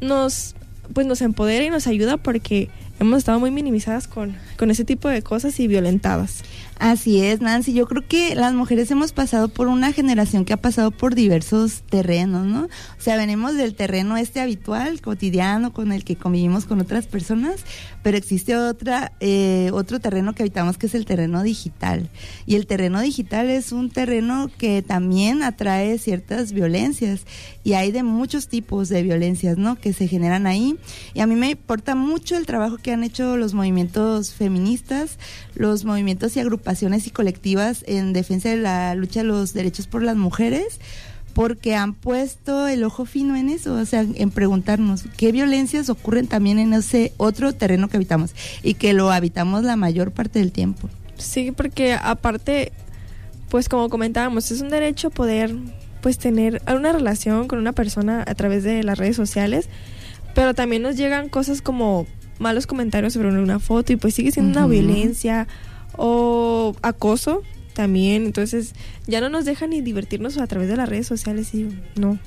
nos, 0.00 0.54
pues 0.92 1.06
nos 1.06 1.20
empodera 1.20 1.64
y 1.64 1.70
nos 1.70 1.86
ayuda 1.86 2.16
porque 2.16 2.68
hemos 3.00 3.18
estado 3.18 3.40
muy 3.40 3.50
minimizadas 3.50 4.06
con, 4.06 4.36
con 4.56 4.70
ese 4.70 4.84
tipo 4.84 5.08
de 5.08 5.22
cosas 5.22 5.58
y 5.58 5.66
violentadas? 5.66 6.44
Así 6.80 7.22
es, 7.22 7.42
Nancy. 7.42 7.74
Yo 7.74 7.86
creo 7.86 8.08
que 8.08 8.34
las 8.34 8.54
mujeres 8.54 8.90
hemos 8.90 9.12
pasado 9.12 9.48
por 9.48 9.68
una 9.68 9.92
generación 9.92 10.46
que 10.46 10.54
ha 10.54 10.56
pasado 10.56 10.90
por 10.90 11.14
diversos 11.14 11.82
terrenos, 11.82 12.46
¿no? 12.46 12.62
O 12.62 13.02
sea, 13.02 13.18
venimos 13.18 13.54
del 13.54 13.74
terreno 13.74 14.16
este 14.16 14.40
habitual, 14.40 15.02
cotidiano, 15.02 15.74
con 15.74 15.92
el 15.92 16.04
que 16.04 16.16
convivimos 16.16 16.64
con 16.64 16.80
otras 16.80 17.06
personas, 17.06 17.66
pero 18.02 18.16
existe 18.16 18.56
otra, 18.56 19.12
eh, 19.20 19.68
otro 19.74 20.00
terreno 20.00 20.34
que 20.34 20.42
habitamos 20.42 20.78
que 20.78 20.86
es 20.86 20.94
el 20.94 21.04
terreno 21.04 21.42
digital. 21.42 22.08
Y 22.46 22.54
el 22.54 22.66
terreno 22.66 23.02
digital 23.02 23.50
es 23.50 23.72
un 23.72 23.90
terreno 23.90 24.50
que 24.56 24.80
también 24.80 25.42
atrae 25.42 25.98
ciertas 25.98 26.52
violencias 26.52 27.26
y 27.62 27.74
hay 27.74 27.92
de 27.92 28.04
muchos 28.04 28.48
tipos 28.48 28.88
de 28.88 29.02
violencias, 29.02 29.58
¿no? 29.58 29.76
Que 29.76 29.92
se 29.92 30.08
generan 30.08 30.46
ahí. 30.46 30.78
Y 31.12 31.20
a 31.20 31.26
mí 31.26 31.36
me 31.36 31.50
importa 31.50 31.94
mucho 31.94 32.38
el 32.38 32.46
trabajo 32.46 32.78
que 32.78 32.89
que 32.90 32.94
han 32.94 33.04
hecho 33.04 33.36
los 33.36 33.54
movimientos 33.54 34.34
feministas, 34.34 35.16
los 35.54 35.84
movimientos 35.84 36.34
y 36.34 36.40
agrupaciones 36.40 37.06
y 37.06 37.10
colectivas 37.10 37.84
en 37.86 38.12
defensa 38.12 38.48
de 38.48 38.56
la 38.56 38.96
lucha 38.96 39.20
de 39.20 39.26
los 39.26 39.52
derechos 39.52 39.86
por 39.86 40.02
las 40.02 40.16
mujeres, 40.16 40.80
porque 41.32 41.76
han 41.76 41.94
puesto 41.94 42.66
el 42.66 42.82
ojo 42.82 43.04
fino 43.04 43.36
en 43.36 43.48
eso, 43.48 43.74
o 43.74 43.84
sea, 43.84 44.00
en 44.00 44.30
preguntarnos 44.32 45.04
qué 45.16 45.30
violencias 45.30 45.88
ocurren 45.88 46.26
también 46.26 46.58
en 46.58 46.72
ese 46.72 47.12
otro 47.16 47.52
terreno 47.52 47.88
que 47.88 47.96
habitamos 47.96 48.34
y 48.64 48.74
que 48.74 48.92
lo 48.92 49.12
habitamos 49.12 49.62
la 49.62 49.76
mayor 49.76 50.10
parte 50.10 50.40
del 50.40 50.50
tiempo. 50.50 50.90
Sí, 51.16 51.52
porque 51.52 51.92
aparte, 51.94 52.72
pues 53.50 53.68
como 53.68 53.88
comentábamos, 53.88 54.50
es 54.50 54.62
un 54.62 54.70
derecho 54.70 55.10
poder 55.10 55.54
pues 56.00 56.18
tener 56.18 56.60
una 56.66 56.92
relación 56.92 57.46
con 57.46 57.60
una 57.60 57.70
persona 57.70 58.24
a 58.26 58.34
través 58.34 58.64
de 58.64 58.82
las 58.82 58.98
redes 58.98 59.14
sociales, 59.14 59.68
pero 60.34 60.54
también 60.54 60.82
nos 60.82 60.96
llegan 60.96 61.28
cosas 61.28 61.62
como 61.62 62.08
malos 62.40 62.66
comentarios 62.66 63.12
sobre 63.12 63.28
una 63.28 63.60
foto 63.60 63.92
y 63.92 63.96
pues 63.96 64.14
sigue 64.14 64.32
siendo 64.32 64.58
una 64.58 64.66
violencia 64.66 65.46
o 65.96 66.74
acoso 66.82 67.42
también, 67.74 68.24
entonces 68.24 68.74
ya 69.06 69.20
no 69.20 69.28
nos 69.28 69.44
dejan 69.44 69.70
ni 69.70 69.80
divertirnos 69.80 70.38
a 70.38 70.46
través 70.46 70.68
de 70.68 70.76
las 70.76 70.88
redes 70.88 71.06
sociales 71.06 71.54
y 71.54 71.68
no. 71.94 72.18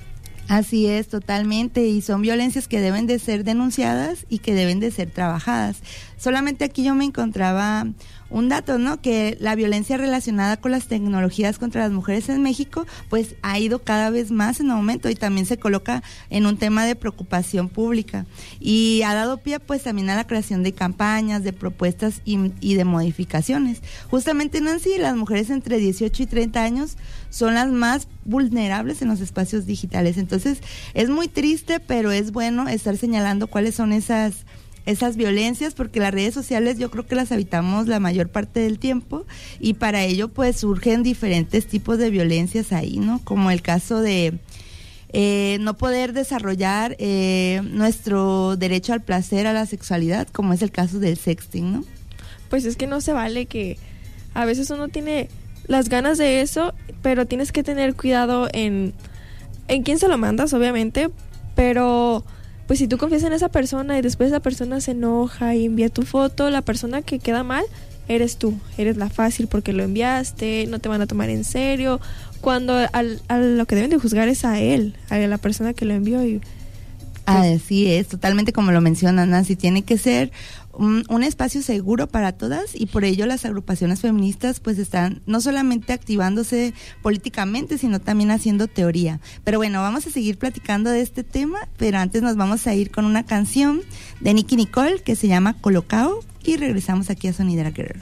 Así 0.49 0.87
es, 0.87 1.07
totalmente, 1.07 1.87
y 1.87 2.01
son 2.01 2.21
violencias 2.21 2.67
que 2.67 2.81
deben 2.81 3.07
de 3.07 3.17
ser 3.17 3.43
denunciadas 3.43 4.25
y 4.29 4.39
que 4.39 4.53
deben 4.53 4.79
de 4.79 4.91
ser 4.91 5.09
trabajadas. 5.09 5.77
Solamente 6.17 6.65
aquí 6.65 6.83
yo 6.83 6.95
me 6.95 7.05
encontraba 7.05 7.87
un 8.33 8.49
dato, 8.49 8.79
¿no? 8.79 8.99
Que 8.99 9.37
la 9.39 9.55
violencia 9.55 9.95
relacionada 9.95 10.57
con 10.57 10.71
las 10.71 10.87
tecnologías 10.87 11.59
contra 11.59 11.83
las 11.83 11.91
mujeres 11.91 12.27
en 12.29 12.41
México, 12.41 12.85
pues 13.07 13.35
ha 13.43 13.59
ido 13.59 13.83
cada 13.83 14.09
vez 14.09 14.31
más 14.31 14.59
en 14.59 14.71
aumento 14.71 15.09
y 15.09 15.15
también 15.15 15.45
se 15.45 15.57
coloca 15.57 16.01
en 16.31 16.47
un 16.47 16.57
tema 16.57 16.83
de 16.85 16.95
preocupación 16.95 17.69
pública. 17.69 18.25
Y 18.59 19.03
ha 19.05 19.13
dado 19.13 19.37
pie, 19.37 19.59
pues, 19.59 19.83
también 19.83 20.09
a 20.09 20.15
la 20.15 20.25
creación 20.25 20.63
de 20.63 20.73
campañas, 20.73 21.43
de 21.43 21.53
propuestas 21.53 22.21
y, 22.25 22.73
de 22.73 22.85
modificaciones. 22.85 23.83
Justamente, 24.09 24.61
Nancy, 24.61 24.97
las 24.97 25.15
mujeres 25.15 25.51
entre 25.51 25.77
18 25.77 26.23
y 26.23 26.25
30 26.25 26.63
años 26.63 26.97
son 27.29 27.53
las 27.53 27.69
más 27.69 28.07
vulnerables 28.25 29.03
en 29.03 29.09
los 29.09 29.21
espacios 29.21 29.67
digitales. 29.67 30.17
Entonces, 30.17 30.57
es 30.95 31.09
muy 31.09 31.27
triste, 31.27 31.79
pero 31.79 32.11
es 32.11 32.31
bueno 32.31 32.67
estar 32.67 32.97
señalando 32.97 33.45
cuáles 33.45 33.75
son 33.75 33.93
esas 33.93 34.45
esas 34.85 35.15
violencias 35.15 35.73
porque 35.73 35.99
las 35.99 36.13
redes 36.13 36.33
sociales 36.33 36.77
yo 36.77 36.91
creo 36.91 37.05
que 37.05 37.15
las 37.15 37.31
habitamos 37.31 37.87
la 37.87 37.99
mayor 37.99 38.29
parte 38.29 38.59
del 38.59 38.79
tiempo 38.79 39.25
y 39.59 39.75
para 39.75 40.03
ello 40.03 40.27
pues 40.27 40.57
surgen 40.57 41.03
diferentes 41.03 41.67
tipos 41.67 41.97
de 41.97 42.09
violencias 42.09 42.73
ahí, 42.73 42.97
¿no? 42.97 43.19
Como 43.23 43.51
el 43.51 43.61
caso 43.61 44.01
de 44.01 44.39
eh, 45.13 45.57
no 45.61 45.75
poder 45.77 46.11
desarrollar 46.11 46.95
eh, 46.99 47.61
nuestro 47.63 48.57
derecho 48.57 48.93
al 48.93 49.01
placer, 49.01 49.47
a 49.47 49.53
la 49.53 49.65
sexualidad, 49.65 50.27
como 50.27 50.53
es 50.53 50.61
el 50.61 50.71
caso 50.71 50.99
del 50.99 51.17
sexting, 51.17 51.71
¿no? 51.71 51.85
Pues 52.49 52.65
es 52.65 52.75
que 52.75 52.87
no 52.87 52.99
se 52.99 53.13
vale 53.13 53.45
que 53.45 53.77
a 54.33 54.45
veces 54.45 54.69
uno 54.69 54.89
tiene 54.89 55.29
las 55.67 55.87
ganas 55.87 56.17
de 56.17 56.41
eso, 56.41 56.73
pero 57.01 57.25
tienes 57.25 57.51
que 57.51 57.63
tener 57.63 57.95
cuidado 57.95 58.49
en, 58.51 58.93
en 59.67 59.83
quién 59.83 59.99
se 59.99 60.07
lo 60.07 60.17
mandas, 60.17 60.53
obviamente, 60.53 61.09
pero 61.55 62.25
pues 62.67 62.79
si 62.79 62.87
tú 62.87 62.97
confías 62.97 63.23
en 63.23 63.33
esa 63.33 63.49
persona 63.49 63.97
y 63.97 64.01
después 64.01 64.27
esa 64.27 64.39
persona 64.39 64.79
se 64.81 64.91
enoja 64.91 65.55
y 65.55 65.65
envía 65.65 65.89
tu 65.89 66.03
foto, 66.03 66.49
la 66.49 66.61
persona 66.61 67.01
que 67.01 67.19
queda 67.19 67.43
mal 67.43 67.65
eres 68.07 68.37
tú, 68.37 68.53
eres 68.77 68.97
la 68.97 69.09
fácil 69.09 69.47
porque 69.47 69.73
lo 69.73 69.83
enviaste, 69.83 70.67
no 70.67 70.79
te 70.79 70.89
van 70.89 71.01
a 71.01 71.07
tomar 71.07 71.29
en 71.29 71.43
serio, 71.43 71.99
cuando 72.41 72.75
al, 72.91 73.21
a 73.27 73.37
lo 73.37 73.65
que 73.65 73.75
deben 73.75 73.89
de 73.89 73.97
juzgar 73.97 74.27
es 74.27 74.45
a 74.45 74.59
él, 74.59 74.95
a 75.09 75.17
la 75.17 75.37
persona 75.37 75.73
que 75.73 75.85
lo 75.85 75.93
envió 75.93 76.25
y 76.25 76.41
Así 77.25 77.89
es, 77.89 78.07
totalmente 78.09 78.51
como 78.51 78.73
lo 78.73 78.81
menciona 78.81 79.25
Nancy, 79.25 79.55
tiene 79.55 79.83
que 79.83 79.97
ser 79.97 80.31
un, 80.73 81.23
espacio 81.23 81.61
seguro 81.61 82.07
para 82.07 82.33
todas 82.33 82.75
y 82.75 82.87
por 82.87 83.05
ello 83.05 83.25
las 83.25 83.45
agrupaciones 83.45 84.01
feministas 84.01 84.59
pues 84.59 84.77
están 84.77 85.21
no 85.25 85.39
solamente 85.39 85.93
activándose 85.93 86.73
políticamente, 87.01 87.77
sino 87.77 88.01
también 88.01 88.31
haciendo 88.31 88.67
teoría. 88.67 89.19
Pero 89.43 89.57
bueno, 89.57 89.81
vamos 89.81 90.05
a 90.07 90.11
seguir 90.11 90.37
platicando 90.37 90.89
de 90.89 91.01
este 91.01 91.23
tema, 91.23 91.59
pero 91.77 91.99
antes 91.99 92.21
nos 92.21 92.35
vamos 92.35 92.67
a 92.67 92.73
ir 92.73 92.91
con 92.91 93.05
una 93.05 93.25
canción 93.25 93.81
de 94.19 94.33
Nicky 94.33 94.55
Nicole 94.55 95.01
que 95.01 95.15
se 95.15 95.27
llama 95.27 95.53
Colocao 95.53 96.19
y 96.43 96.57
regresamos 96.57 97.09
aquí 97.09 97.27
a 97.27 97.33
Sonidera 97.33 97.71
Guerrero. 97.71 98.01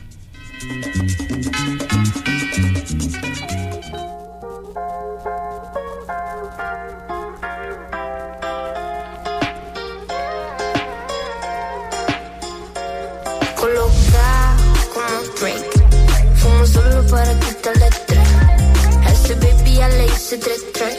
Hice 20.34 20.72
tres. 20.72 20.98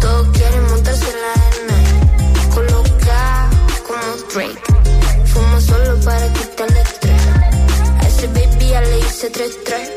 Todos 0.00 0.28
quieren 0.36 0.64
montarse 0.68 1.04
en 1.04 1.20
la 1.20 1.32
arena. 1.46 2.54
Coloca 2.54 3.50
como 3.86 4.16
Drake. 4.32 4.62
Fumo 5.26 5.60
solo 5.60 6.00
para 6.04 6.32
quitarle 6.32 6.80
estrés. 6.80 7.26
A 8.00 8.08
ese 8.08 8.26
baby 8.28 8.68
ya 8.68 8.80
le 8.80 8.98
hice 8.98 9.30
tres 9.30 9.52
tres. 9.64 9.90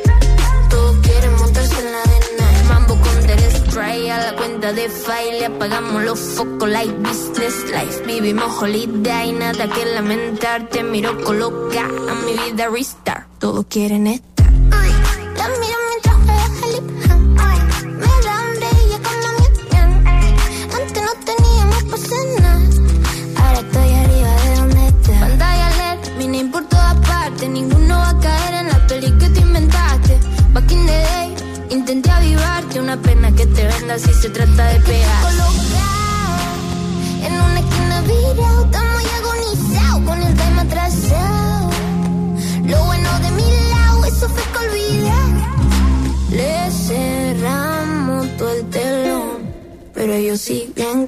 Todos 0.70 0.98
quieren 0.98 1.36
montarse 1.38 1.80
en 1.80 1.92
la 1.92 2.02
arena. 2.02 2.64
Mambo 2.68 2.96
con 3.02 3.28
del 3.28 3.52
spray 3.52 4.10
a 4.10 4.18
la 4.18 4.36
cuenta 4.36 4.74
de 4.74 4.90
file. 4.90 5.46
Apagamos 5.46 6.04
los 6.04 6.20
focos 6.20 6.70
like 6.70 6.94
business 7.00 7.56
life. 7.72 8.04
Vivimos 8.06 8.62
holiday, 8.62 9.32
nada 9.32 9.68
que 9.70 9.86
lamentar. 9.86 10.70
Te 10.70 10.84
miro 10.84 11.20
coloca 11.24 11.82
a 11.86 12.14
mi 12.26 12.34
vida 12.34 12.68
restart. 12.70 13.28
Todos 13.40 13.66
quieren 13.68 14.06
esto 14.06 14.41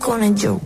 siguen 0.03 0.35
con 0.35 0.62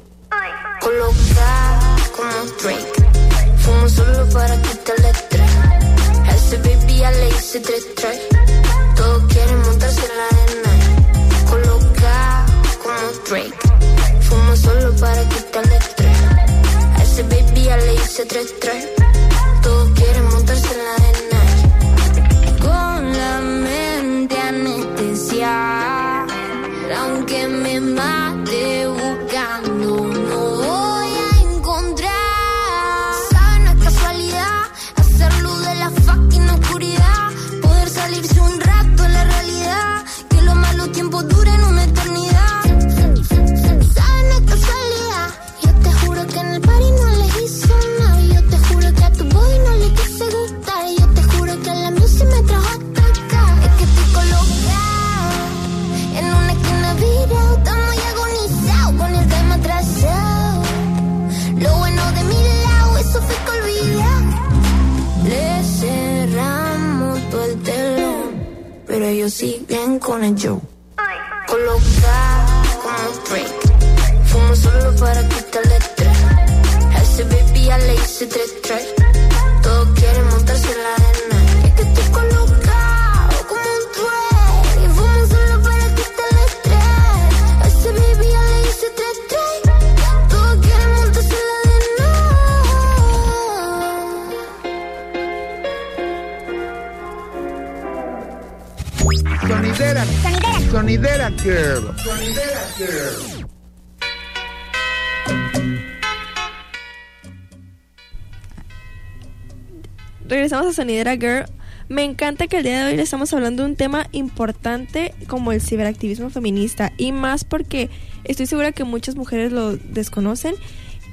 Sonidera 110.77 111.15
Girl. 111.15 111.45
Me 111.89 112.03
encanta 112.03 112.45
que 112.45 112.57
el 112.57 112.63
día 112.63 112.85
de 112.85 112.91
hoy 112.91 112.97
le 112.97 113.01
estamos 113.01 113.33
hablando 113.33 113.63
de 113.63 113.69
un 113.69 113.75
tema 113.75 114.07
importante 114.11 115.15
como 115.27 115.51
el 115.51 115.59
ciberactivismo 115.59 116.29
feminista 116.29 116.93
y 116.97 117.11
más 117.11 117.43
porque 117.43 117.89
estoy 118.25 118.45
segura 118.45 118.71
que 118.73 118.83
muchas 118.83 119.15
mujeres 119.15 119.51
lo 119.51 119.75
desconocen 119.75 120.53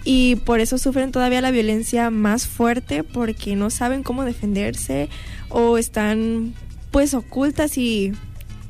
y 0.05 0.37
por 0.37 0.61
eso 0.61 0.77
sufren 0.77 1.13
todavía 1.13 1.41
la 1.41 1.51
violencia 1.51 2.11
más 2.11 2.47
fuerte 2.47 3.05
porque 3.05 3.57
no 3.57 3.71
saben 3.71 4.03
cómo 4.03 4.25
defenderse 4.25 5.09
o 5.49 5.79
están 5.79 6.53
pues 6.91 7.15
ocultas 7.15 7.79
y, 7.79 8.13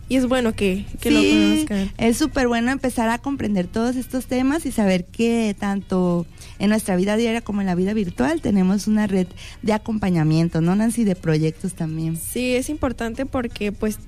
y 0.09 0.17
es 0.17 0.27
bueno 0.27 0.53
que, 0.53 0.85
que 1.01 1.11
lo 1.11 1.21
conozcan. 1.21 1.90
es 1.97 2.17
súper 2.17 2.49
bueno 2.49 2.71
empezar 2.71 3.09
a 3.09 3.19
comprender 3.19 3.67
todos 3.67 3.97
estos 3.97 4.27
temas 4.27 4.67
y 4.67 4.73
saber 4.73 5.07
que 5.07 5.57
tanto 5.59 6.27
en 6.59 6.71
nuestra 6.71 6.97
vida 6.97 7.17
diaria 7.17 7.40
como 7.40 7.61
en 7.61 7.67
la 7.67 7.75
vida 7.75 7.95
virtual 7.95 8.40
tenemos 8.40 8.87
una 8.87 9.07
red 9.07 9.27
de 9.62 9.73
acompañamiento, 9.73 10.61
¿no, 10.61 10.77
Nancy? 10.77 11.05
De 11.05 11.17
proyectos 11.17 11.75
también. 11.75 12.17
Sí, 12.17 12.55
es 12.55 12.69
importante 12.69 13.27
porque 13.27 13.73
pues 13.73 13.99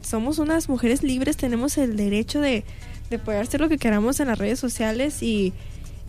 somos 0.00 0.38
unas 0.38 0.68
mujeres 0.68 1.02
libres, 1.02 1.36
tenemos 1.36 1.78
el 1.78 1.96
derecho 1.96 2.40
de, 2.40 2.64
de 3.10 3.18
poder 3.18 3.42
hacer 3.42 3.60
lo 3.60 3.68
que 3.68 3.78
queramos 3.78 4.20
en 4.20 4.28
las 4.28 4.38
redes 4.38 4.58
sociales 4.58 5.22
y, 5.22 5.52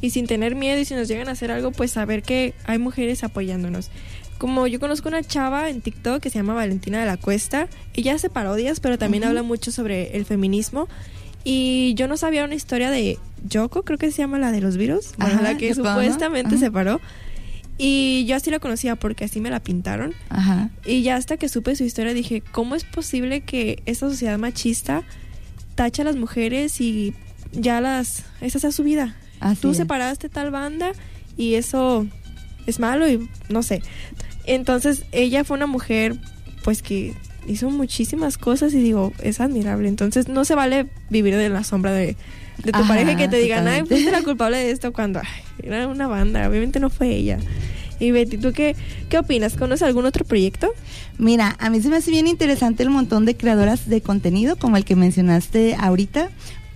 y 0.02 0.10
sin 0.12 0.28
tener 0.28 0.56
miedo 0.56 0.80
y 0.80 0.86
si 0.86 0.94
nos 0.94 1.08
llegan 1.08 1.30
a 1.30 1.32
hacer 1.32 1.52
algo, 1.52 1.72
pues 1.72 1.92
saber 1.92 2.24
que 2.24 2.54
hay 2.66 2.78
mujeres 2.78 3.24
apoyándonos. 3.24 3.90
Como 4.38 4.68
yo 4.68 4.80
conozco 4.80 5.08
una 5.08 5.24
chava 5.24 5.70
en 5.70 5.82
TikTok 5.82 6.22
que 6.22 6.30
se 6.30 6.40
llama 6.40 6.54
Valentina 6.54 7.00
de 7.00 7.06
la 7.06 7.18
Cuesta, 7.18 7.68
ella 7.94 8.16
hace 8.16 8.30
parodias, 8.30 8.80
pero 8.80 8.98
también 8.98 9.24
habla 9.24 9.44
mucho 9.44 9.72
sobre 9.72 10.18
el 10.18 10.26
feminismo. 10.26 10.88
Y 11.44 11.94
yo 11.96 12.08
no 12.08 12.18
sabía 12.18 12.44
una 12.44 12.56
historia 12.56 12.90
de 12.92 13.20
Yoko, 13.48 13.84
creo 13.84 13.98
que 13.98 14.12
se 14.12 14.18
llama 14.18 14.40
la 14.40 14.52
de 14.52 14.62
los 14.62 14.78
virus, 14.78 15.14
bueno, 15.18 15.42
la 15.42 15.56
que 15.58 15.74
supuestamente 15.74 16.56
ajá. 16.56 16.66
se 16.66 16.72
paró. 16.72 17.00
Y 17.78 18.26
yo 18.26 18.36
así 18.36 18.50
la 18.52 18.60
conocía 18.60 18.96
porque 18.96 19.26
así 19.26 19.42
me 19.42 19.50
la 19.50 19.60
pintaron. 19.60 20.14
Ajá. 20.30 20.70
Y 20.86 21.04
ya 21.04 21.16
hasta 21.18 21.38
que 21.38 21.50
supe 21.50 21.76
su 21.76 21.84
historia 21.84 22.14
dije, 22.14 22.42
¿cómo 22.52 22.76
es 22.76 22.84
posible 22.84 23.42
que 23.42 23.84
esta 23.86 24.10
sociedad 24.10 24.38
machista 24.38 25.04
tacha 25.76 26.02
a 26.02 26.06
las 26.06 26.16
mujeres 26.16 26.80
y 26.82 27.14
ya 27.52 27.82
las... 27.82 28.24
Esa 28.42 28.60
sea 28.60 28.72
su 28.72 28.84
vida? 28.84 29.16
Así 29.40 29.62
Tú 29.62 29.72
es. 29.72 29.78
separaste 29.78 30.30
tal 30.30 30.52
banda 30.52 30.94
y 31.38 31.56
eso 31.56 32.08
es 32.66 32.80
malo 32.80 33.08
y 33.10 33.30
no 33.50 33.62
sé. 33.62 33.82
Entonces 34.48 35.06
ella 35.12 35.44
fue 35.44 35.58
una 35.58 35.68
mujer 35.68 36.16
pues 36.64 36.82
que 36.82 37.14
hizo 37.48 37.70
muchísimas 37.70 38.38
cosas 38.38 38.74
y 38.74 38.78
digo, 38.82 39.14
es 39.22 39.40
admirable. 39.40 39.88
Entonces 39.88 40.28
no 40.28 40.46
se 40.46 40.56
vale 40.56 40.88
vivir 41.10 41.36
de 41.36 41.50
la 41.50 41.64
sombra 41.64 41.92
de, 41.92 42.16
de 42.64 42.72
tu 42.72 42.80
Ajá, 42.80 42.88
pareja 42.88 43.16
que 43.16 43.28
te 43.28 43.38
digan, 43.38 43.68
ay, 43.68 43.84
fuiste 43.86 44.12
la 44.12 44.24
culpable 44.24 44.58
de 44.58 44.72
esto 44.72 44.94
cuando 44.94 45.20
ay, 45.20 45.68
era 45.68 45.88
una 45.88 46.08
banda. 46.08 46.48
Obviamente 46.50 46.80
no 46.80 46.90
fue 46.90 47.10
ella. 47.10 47.38
Y 48.00 48.12
Betty, 48.12 48.38
¿tú 48.38 48.52
qué, 48.52 48.76
qué 49.10 49.18
opinas? 49.18 49.56
¿Conoces 49.56 49.84
algún 49.84 50.06
otro 50.06 50.26
proyecto? 50.26 50.74
Mira, 51.18 51.56
a 51.60 51.70
mí 51.70 51.82
se 51.82 51.90
me 51.90 51.96
hace 51.98 52.12
bien 52.12 52.28
interesante 52.28 52.84
el 52.84 52.90
montón 52.90 53.26
de 53.26 53.38
creadoras 53.38 53.88
de 53.88 54.02
contenido 54.02 54.58
como 54.58 54.76
el 54.76 54.84
que 54.84 54.96
mencionaste 54.98 55.76
ahorita, 55.80 56.30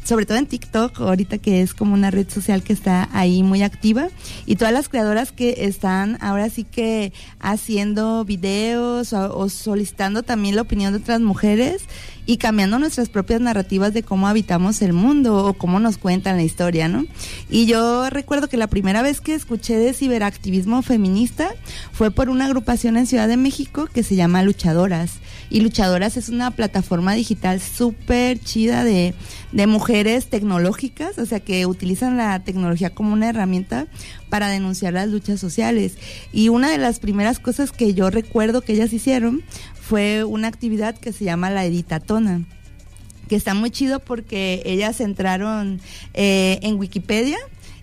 sobre 0.10 0.26
todo 0.26 0.40
en 0.40 0.48
TikTok, 0.48 1.02
ahorita 1.02 1.38
que 1.38 1.62
es 1.62 1.76
como 1.76 1.94
una 1.94 2.10
red 2.10 2.28
social 2.28 2.64
que 2.64 2.74
está 2.74 3.08
ahí 3.14 3.44
muy 3.44 3.62
activa, 3.62 4.08
y 4.48 4.56
todas 4.56 4.74
las 4.74 4.90
creadoras 4.90 5.32
que 5.32 5.66
están 5.66 6.18
ahora 6.20 6.50
sí 6.50 6.64
que 6.64 7.14
haciendo 7.40 8.26
videos 8.26 9.14
o, 9.14 9.38
o 9.38 9.50
solicitando 9.50 10.24
también 10.24 10.56
la 10.56 10.64
opinión 10.64 10.94
de 10.94 11.00
otras 11.00 11.22
mujeres 11.22 11.84
y 12.26 12.38
cambiando 12.38 12.80
nuestras 12.80 13.08
propias 13.10 13.40
narrativas 13.40 13.94
de 13.94 14.02
cómo 14.02 14.28
habitamos 14.28 14.82
el 14.82 14.94
mundo 14.94 15.46
o 15.46 15.54
cómo 15.54 15.80
nos 15.80 16.00
cuentan 16.00 16.38
la 16.38 16.44
historia, 16.44 16.88
¿no? 16.88 17.06
Y 17.48 17.68
yo 17.68 18.10
recuerdo 18.10 18.50
que 18.50 18.58
la 18.58 18.68
primera 18.68 19.04
vez 19.04 19.22
que 19.22 19.36
escuché 19.36 19.78
de 19.78 19.94
ciberactivismo 19.94 20.82
feminista 20.82 21.50
fue 21.92 22.10
por 22.10 22.30
una 22.30 22.46
agrupación 22.46 22.98
en 22.98 23.06
Ciudad 23.06 23.28
de 23.28 23.38
México 23.38 23.88
que 23.94 24.02
se 24.02 24.16
llama 24.16 24.42
Luchadoras. 24.42 25.20
Y 25.50 25.62
Luchadoras 25.62 26.18
es 26.18 26.30
una 26.30 26.52
plataforma 26.52 27.14
digital 27.14 27.60
súper 27.60 28.40
chida 28.40 28.84
de, 28.84 29.14
de 29.52 29.68
mujeres 29.68 30.30
tecnológicas, 30.30 31.18
o 31.18 31.26
sea, 31.26 31.40
que 31.40 31.66
utilizan 31.66 32.18
la 32.18 32.44
tecnología 32.44 32.92
como 32.92 33.14
una 33.14 33.30
herramienta 33.30 33.88
para 34.30 34.50
denunciar 34.50 34.94
las 34.94 35.10
luchas 35.10 35.40
sociales. 35.40 35.98
Y 36.32 36.50
una 36.50 36.70
de 36.70 36.78
las 36.78 37.00
primeras 37.00 37.40
cosas 37.40 37.72
que 37.72 37.94
yo 37.94 38.10
recuerdo 38.10 38.62
que 38.62 38.74
ellas 38.74 38.94
hicieron 38.94 39.44
fue 39.80 40.24
una 40.24 40.48
actividad 40.48 40.98
que 40.98 41.14
se 41.14 41.26
llama 41.26 41.50
la 41.50 41.66
editatona 41.66 42.46
que 43.30 43.36
está 43.36 43.54
muy 43.54 43.70
chido 43.70 44.00
porque 44.00 44.62
ellas 44.66 45.00
entraron 45.00 45.80
eh, 46.16 46.60
en 46.64 46.78
Wikipedia 46.78 47.38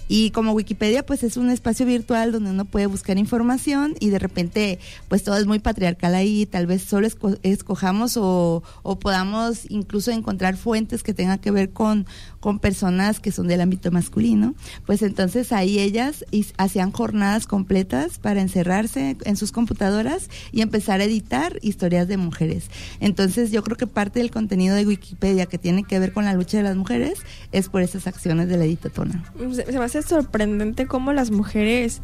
y 0.09 0.31
como 0.31 0.53
Wikipedia 0.53 1.05
pues 1.05 1.23
es 1.23 1.37
un 1.37 1.51
espacio 1.51 1.85
virtual 1.87 2.33
donde 2.33 2.51
uno 2.51 2.65
puede 2.65 2.87
buscar 2.87 3.19
información 3.19 3.95
y 4.01 4.11
de 4.11 4.19
repente 4.19 4.79
pues 5.09 5.23
todo 5.25 5.37
es 5.37 5.47
muy 5.47 5.59
patriarcal 5.59 6.15
ahí, 6.15 6.47
tal 6.47 6.67
vez 6.67 6.83
solo 6.83 7.07
esco- 7.07 7.39
escojamos 7.43 8.17
o, 8.17 8.63
o 8.83 8.99
podamos 8.99 9.71
incluso 9.71 10.11
encontrar 10.11 10.57
fuentes 10.57 11.03
que 11.03 11.15
tengan 11.15 11.39
que 11.39 11.51
ver 11.51 11.71
con, 11.71 12.07
con 12.41 12.59
personas 12.59 13.21
que 13.21 13.33
son 13.33 13.49
del 13.49 13.61
ámbito 13.61 13.91
masculino, 13.91 14.55
pues 14.87 15.03
entonces 15.03 15.53
ahí 15.53 15.79
ellas 15.79 16.25
hacían 16.57 16.93
jornadas 16.93 17.47
completas 17.47 18.19
para 18.19 18.41
encerrarse 18.41 19.17
en 19.25 19.37
sus 19.37 19.53
computadoras 19.53 20.29
y 20.53 20.63
empezar 20.63 21.01
a 21.01 21.05
editar 21.05 21.59
historias 21.63 22.09
de 22.09 22.17
mujeres. 22.17 22.71
Entonces 23.01 23.51
yo 23.51 23.63
creo 23.63 23.77
que 23.77 23.87
parte 23.87 24.21
del 24.21 24.31
contenido 24.31 24.75
de 24.75 24.87
Wikipedia 24.87 25.47
que 25.47 25.59
tiene 25.59 25.85
que 25.85 25.99
ver 25.99 26.13
con 26.13 26.25
la 26.25 26.35
lucha 26.35 26.57
de 26.59 26.63
las 26.63 26.77
mujeres 26.77 27.21
es 27.53 27.69
por 27.69 27.83
esas 27.83 28.07
acciones 28.07 28.49
de 28.49 28.57
la 28.57 28.65
editatona. 28.65 29.25
se, 29.53 29.65
se 29.65 29.79
me 29.79 29.85
hace 29.85 30.03
sorprendente 30.03 30.87
cómo 30.87 31.13
las 31.13 31.31
mujeres 31.31 32.01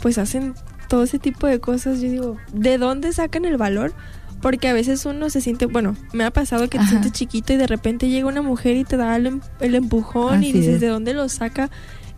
pues 0.00 0.18
hacen 0.18 0.54
todo 0.88 1.04
ese 1.04 1.18
tipo 1.18 1.46
de 1.46 1.60
cosas. 1.60 2.00
Yo 2.00 2.10
digo, 2.10 2.36
¿de 2.52 2.78
dónde 2.78 3.12
sacan 3.12 3.44
el 3.44 3.56
valor? 3.56 3.92
Porque 4.40 4.68
a 4.68 4.72
veces 4.72 5.04
uno 5.04 5.30
se 5.30 5.40
siente, 5.40 5.66
bueno, 5.66 5.96
me 6.12 6.24
ha 6.24 6.30
pasado 6.30 6.68
que 6.68 6.78
te 6.78 6.86
sientes 6.86 7.12
chiquito 7.12 7.52
y 7.52 7.56
de 7.56 7.66
repente 7.66 8.08
llega 8.08 8.28
una 8.28 8.42
mujer 8.42 8.76
y 8.76 8.84
te 8.84 8.96
da 8.96 9.16
el, 9.16 9.26
em- 9.26 9.40
el 9.60 9.74
empujón 9.74 10.42
y 10.44 10.52
dices, 10.52 10.74
es. 10.76 10.80
¿de 10.80 10.86
dónde 10.88 11.12
lo 11.14 11.28
saca 11.28 11.70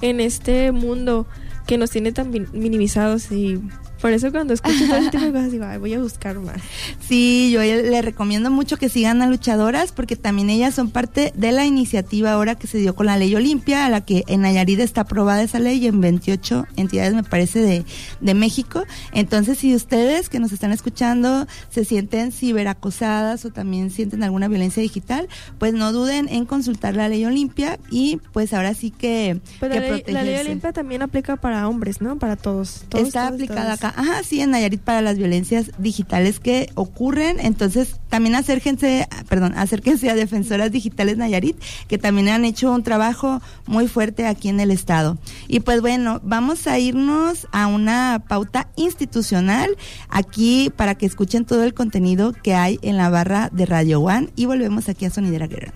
en 0.02 0.20
este 0.20 0.70
mundo 0.72 1.26
que 1.66 1.78
nos 1.78 1.90
tiene 1.90 2.12
tan 2.12 2.30
min- 2.30 2.48
minimizados? 2.52 3.32
Y 3.32 3.60
por 4.00 4.12
eso 4.12 4.30
cuando 4.30 4.54
escucho 4.54 4.86
todo 4.86 4.96
ese 4.96 5.10
tipo 5.10 5.24
de 5.24 5.32
cosas 5.32 5.52
digo, 5.52 5.64
Ay, 5.64 5.78
voy 5.78 5.94
a 5.94 6.00
buscar 6.00 6.38
más. 6.38 6.60
Sí, 7.06 7.50
yo 7.52 7.60
le 7.62 8.02
recomiendo 8.02 8.50
mucho 8.50 8.76
que 8.76 8.88
sigan 8.88 9.22
a 9.22 9.26
luchadoras 9.26 9.92
porque 9.92 10.16
también 10.16 10.50
ellas 10.50 10.74
son 10.74 10.90
parte 10.90 11.32
de 11.36 11.52
la 11.52 11.64
iniciativa 11.66 12.32
ahora 12.32 12.54
que 12.54 12.66
se 12.66 12.78
dio 12.78 12.94
con 12.94 13.06
la 13.06 13.16
ley 13.16 13.34
Olimpia, 13.34 13.86
a 13.86 13.88
la 13.88 14.00
que 14.00 14.24
en 14.26 14.42
Nayarit 14.42 14.80
está 14.80 15.02
aprobada 15.02 15.42
esa 15.42 15.58
ley 15.58 15.78
y 15.78 15.86
en 15.86 16.00
28 16.00 16.66
entidades 16.76 17.14
me 17.14 17.22
parece 17.22 17.60
de, 17.60 17.84
de 18.20 18.34
México. 18.34 18.84
Entonces, 19.12 19.58
si 19.58 19.74
ustedes 19.74 20.28
que 20.28 20.40
nos 20.40 20.52
están 20.52 20.72
escuchando 20.72 21.46
se 21.70 21.84
sienten 21.84 22.32
ciberacosadas 22.32 23.44
o 23.44 23.50
también 23.50 23.90
sienten 23.90 24.22
alguna 24.22 24.48
violencia 24.48 24.82
digital, 24.82 25.28
pues 25.58 25.72
no 25.74 25.92
duden 25.92 26.28
en 26.28 26.46
consultar 26.46 26.96
la 26.96 27.08
ley 27.08 27.24
Olimpia 27.24 27.78
y 27.90 28.18
pues 28.32 28.52
ahora 28.52 28.74
sí 28.74 28.90
que, 28.90 29.40
Pero 29.58 29.74
que 29.74 29.80
la, 29.80 29.86
ley, 29.86 29.90
la 29.90 29.96
ley 29.96 30.04
protegerse. 30.04 30.40
Olimpia 30.48 30.72
también 30.72 31.02
aplica 31.02 31.36
para 31.36 31.68
hombres, 31.68 32.00
¿no? 32.00 32.18
Para 32.18 32.36
todos. 32.36 32.84
todos 32.88 33.08
está 33.08 33.28
todos, 33.28 33.34
aplicada 33.34 33.76
todos. 33.76 33.84
acá. 33.84 33.89
Ajá, 33.96 34.22
sí, 34.22 34.40
en 34.40 34.50
Nayarit 34.50 34.80
para 34.80 35.02
las 35.02 35.18
violencias 35.18 35.70
digitales 35.78 36.40
que 36.40 36.70
ocurren. 36.74 37.38
Entonces, 37.40 37.96
también 38.08 38.34
acérquense, 38.34 39.08
perdón, 39.28 39.54
acérquense 39.56 40.10
a 40.10 40.14
Defensoras 40.14 40.72
Digitales 40.72 41.16
Nayarit, 41.16 41.56
que 41.88 41.98
también 41.98 42.28
han 42.28 42.44
hecho 42.44 42.72
un 42.72 42.82
trabajo 42.82 43.40
muy 43.66 43.88
fuerte 43.88 44.26
aquí 44.26 44.48
en 44.48 44.60
el 44.60 44.70
estado. 44.70 45.18
Y 45.48 45.60
pues 45.60 45.80
bueno, 45.80 46.20
vamos 46.22 46.66
a 46.66 46.78
irnos 46.78 47.46
a 47.52 47.66
una 47.66 48.24
pauta 48.28 48.68
institucional 48.76 49.76
aquí 50.08 50.72
para 50.74 50.94
que 50.94 51.06
escuchen 51.06 51.44
todo 51.44 51.64
el 51.64 51.74
contenido 51.74 52.32
que 52.32 52.54
hay 52.54 52.78
en 52.82 52.96
la 52.96 53.10
barra 53.10 53.48
de 53.52 53.66
Radio 53.66 54.00
One 54.00 54.30
y 54.36 54.46
volvemos 54.46 54.88
aquí 54.88 55.04
a 55.04 55.10
Sonidera 55.10 55.46
Guerra. 55.46 55.72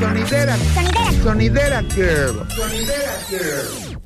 Sonidera. 0.00 0.56
Sonidera 1.22 1.82
Girl. 1.94 2.46
Sonidera 2.50 3.14
Girl. 3.30 4.00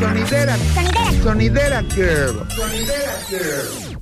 Sonidera. 0.00 0.56
Sonidera 1.22 1.82
Girl. 1.94 2.48
Sonidera 2.50 3.12
Girl. 3.28 3.98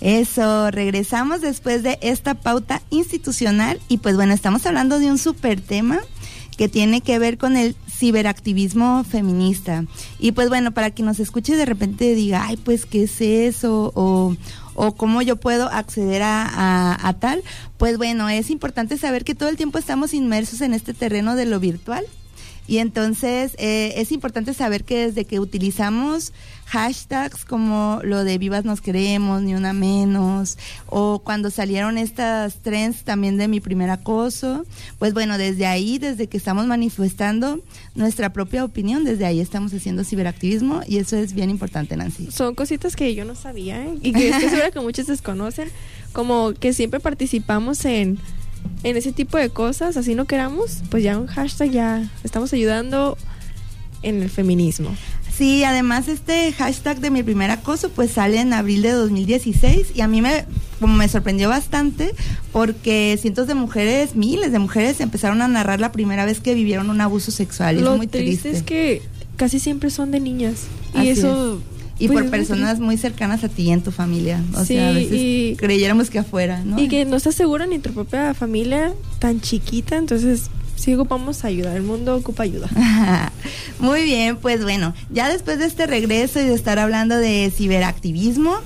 Eso, 0.00 0.70
regresamos 0.70 1.42
después 1.42 1.82
de 1.82 1.98
esta 2.00 2.34
pauta 2.34 2.80
institucional 2.88 3.78
y 3.88 3.98
pues 3.98 4.16
bueno, 4.16 4.32
estamos 4.32 4.64
hablando 4.64 4.98
de 4.98 5.10
un 5.10 5.18
súper 5.18 5.60
tema 5.60 6.00
que 6.56 6.68
tiene 6.68 7.00
que 7.00 7.18
ver 7.18 7.38
con 7.38 7.56
el 7.56 7.74
ciberactivismo 7.88 9.02
feminista. 9.04 9.84
Y 10.18 10.32
pues 10.32 10.48
bueno, 10.48 10.72
para 10.72 10.90
quien 10.90 11.06
nos 11.06 11.18
escuche 11.18 11.56
de 11.56 11.64
repente 11.64 12.14
diga, 12.14 12.44
ay, 12.46 12.58
pues, 12.58 12.84
¿qué 12.84 13.04
es 13.04 13.20
eso? 13.20 13.92
O, 13.94 14.36
o 14.82 14.94
cómo 14.94 15.20
yo 15.22 15.36
puedo 15.36 15.68
acceder 15.70 16.22
a, 16.22 16.44
a- 16.46 17.08
a 17.08 17.12
tal, 17.14 17.42
pues 17.76 17.98
bueno, 17.98 18.28
es 18.28 18.48
importante 18.50 18.96
saber 18.96 19.24
que 19.24 19.34
todo 19.34 19.48
el 19.50 19.56
tiempo 19.56 19.78
estamos 19.78 20.14
inmersos 20.14 20.60
en 20.62 20.72
este 20.74 20.94
terreno 20.94 21.36
de 21.36 21.44
lo 21.46 21.60
virtual 21.60 22.04
Y 22.70 22.78
entonces 22.78 23.56
eh, 23.58 23.94
es 23.96 24.12
importante 24.12 24.54
saber 24.54 24.84
que 24.84 25.08
desde 25.08 25.24
que 25.24 25.40
utilizamos 25.40 26.32
hashtags 26.66 27.44
como 27.44 27.98
lo 28.04 28.22
de 28.22 28.38
vivas 28.38 28.64
nos 28.64 28.80
queremos, 28.80 29.42
ni 29.42 29.56
una 29.56 29.72
menos, 29.72 30.56
o 30.86 31.18
cuando 31.18 31.50
salieron 31.50 31.98
estas 31.98 32.62
trends 32.62 33.02
también 33.02 33.38
de 33.38 33.48
mi 33.48 33.58
primer 33.58 33.90
acoso, 33.90 34.64
pues 35.00 35.14
bueno, 35.14 35.36
desde 35.36 35.66
ahí, 35.66 35.98
desde 35.98 36.28
que 36.28 36.36
estamos 36.36 36.64
manifestando 36.68 37.58
nuestra 37.96 38.32
propia 38.32 38.64
opinión, 38.64 39.02
desde 39.02 39.26
ahí 39.26 39.40
estamos 39.40 39.74
haciendo 39.74 40.04
ciberactivismo 40.04 40.82
y 40.86 40.98
eso 40.98 41.16
es 41.16 41.32
bien 41.32 41.50
importante, 41.50 41.96
Nancy. 41.96 42.30
Son 42.30 42.54
cositas 42.54 42.94
que 42.94 43.16
yo 43.16 43.24
no 43.24 43.34
sabía 43.34 43.84
¿eh? 43.84 43.98
y 44.00 44.12
que 44.12 44.28
estoy 44.28 44.48
segura 44.48 44.70
que 44.70 44.78
muchos 44.78 45.08
desconocen, 45.08 45.68
como 46.12 46.54
que 46.54 46.72
siempre 46.72 47.00
participamos 47.00 47.84
en 47.84 48.20
en 48.82 48.96
ese 48.96 49.12
tipo 49.12 49.36
de 49.36 49.50
cosas, 49.50 49.96
así 49.96 50.14
no 50.14 50.24
queramos, 50.26 50.82
pues 50.90 51.02
ya 51.02 51.18
un 51.18 51.26
hashtag 51.26 51.70
ya 51.70 52.10
estamos 52.24 52.52
ayudando 52.52 53.16
en 54.02 54.22
el 54.22 54.30
feminismo. 54.30 54.90
Sí, 55.32 55.64
además 55.64 56.08
este 56.08 56.52
hashtag 56.52 57.00
de 57.00 57.10
mi 57.10 57.22
primer 57.22 57.50
acoso 57.50 57.88
pues 57.88 58.10
sale 58.10 58.40
en 58.40 58.52
abril 58.52 58.82
de 58.82 58.90
2016 58.90 59.92
y 59.94 60.02
a 60.02 60.08
mí 60.08 60.20
me 60.20 60.44
como 60.80 60.94
me 60.94 61.08
sorprendió 61.08 61.48
bastante 61.48 62.14
porque 62.52 63.18
cientos 63.20 63.46
de 63.46 63.54
mujeres, 63.54 64.14
miles 64.14 64.52
de 64.52 64.58
mujeres 64.58 65.00
empezaron 65.00 65.40
a 65.40 65.48
narrar 65.48 65.80
la 65.80 65.92
primera 65.92 66.26
vez 66.26 66.40
que 66.40 66.54
vivieron 66.54 66.90
un 66.90 67.00
abuso 67.00 67.30
sexual. 67.30 67.80
Lo 67.80 67.92
es 67.92 67.96
muy 67.96 68.06
triste, 68.06 68.50
triste. 68.50 68.58
es 68.58 68.62
que 68.62 69.02
casi 69.36 69.60
siempre 69.60 69.88
son 69.88 70.10
de 70.10 70.20
niñas 70.20 70.64
y 70.94 71.08
eso 71.08 71.62
y 72.00 72.08
pues, 72.08 72.20
por 72.22 72.30
personas 72.30 72.80
muy 72.80 72.96
cercanas 72.96 73.44
a 73.44 73.48
ti 73.48 73.62
y 73.64 73.70
en 73.70 73.82
tu 73.82 73.92
familia. 73.92 74.42
O 74.54 74.60
Sí, 74.64 74.74
sea, 74.74 74.88
a 74.88 74.92
veces 74.92 75.12
y- 75.14 75.54
creyéramos 75.56 76.10
que 76.10 76.18
afuera, 76.18 76.62
¿no? 76.64 76.80
Y 76.80 76.88
que 76.88 77.04
no 77.04 77.16
estás 77.16 77.34
segura 77.36 77.66
ni 77.66 77.78
tu 77.78 77.92
propia 77.92 78.34
familia 78.34 78.92
tan 79.20 79.40
chiquita, 79.40 79.96
entonces 79.96 80.50
sí 80.76 80.94
ocupamos 80.94 81.44
ayuda, 81.44 81.76
el 81.76 81.82
mundo 81.82 82.16
ocupa 82.16 82.42
ayuda. 82.44 82.68
Muy 83.80 84.02
bien, 84.04 84.36
pues 84.38 84.62
bueno, 84.62 84.94
ya 85.10 85.28
después 85.28 85.58
de 85.58 85.66
este 85.66 85.86
regreso 85.86 86.40
y 86.40 86.44
de 86.44 86.54
estar 86.54 86.78
hablando 86.78 87.16
de 87.18 87.52
ciberactivismo, 87.54 88.56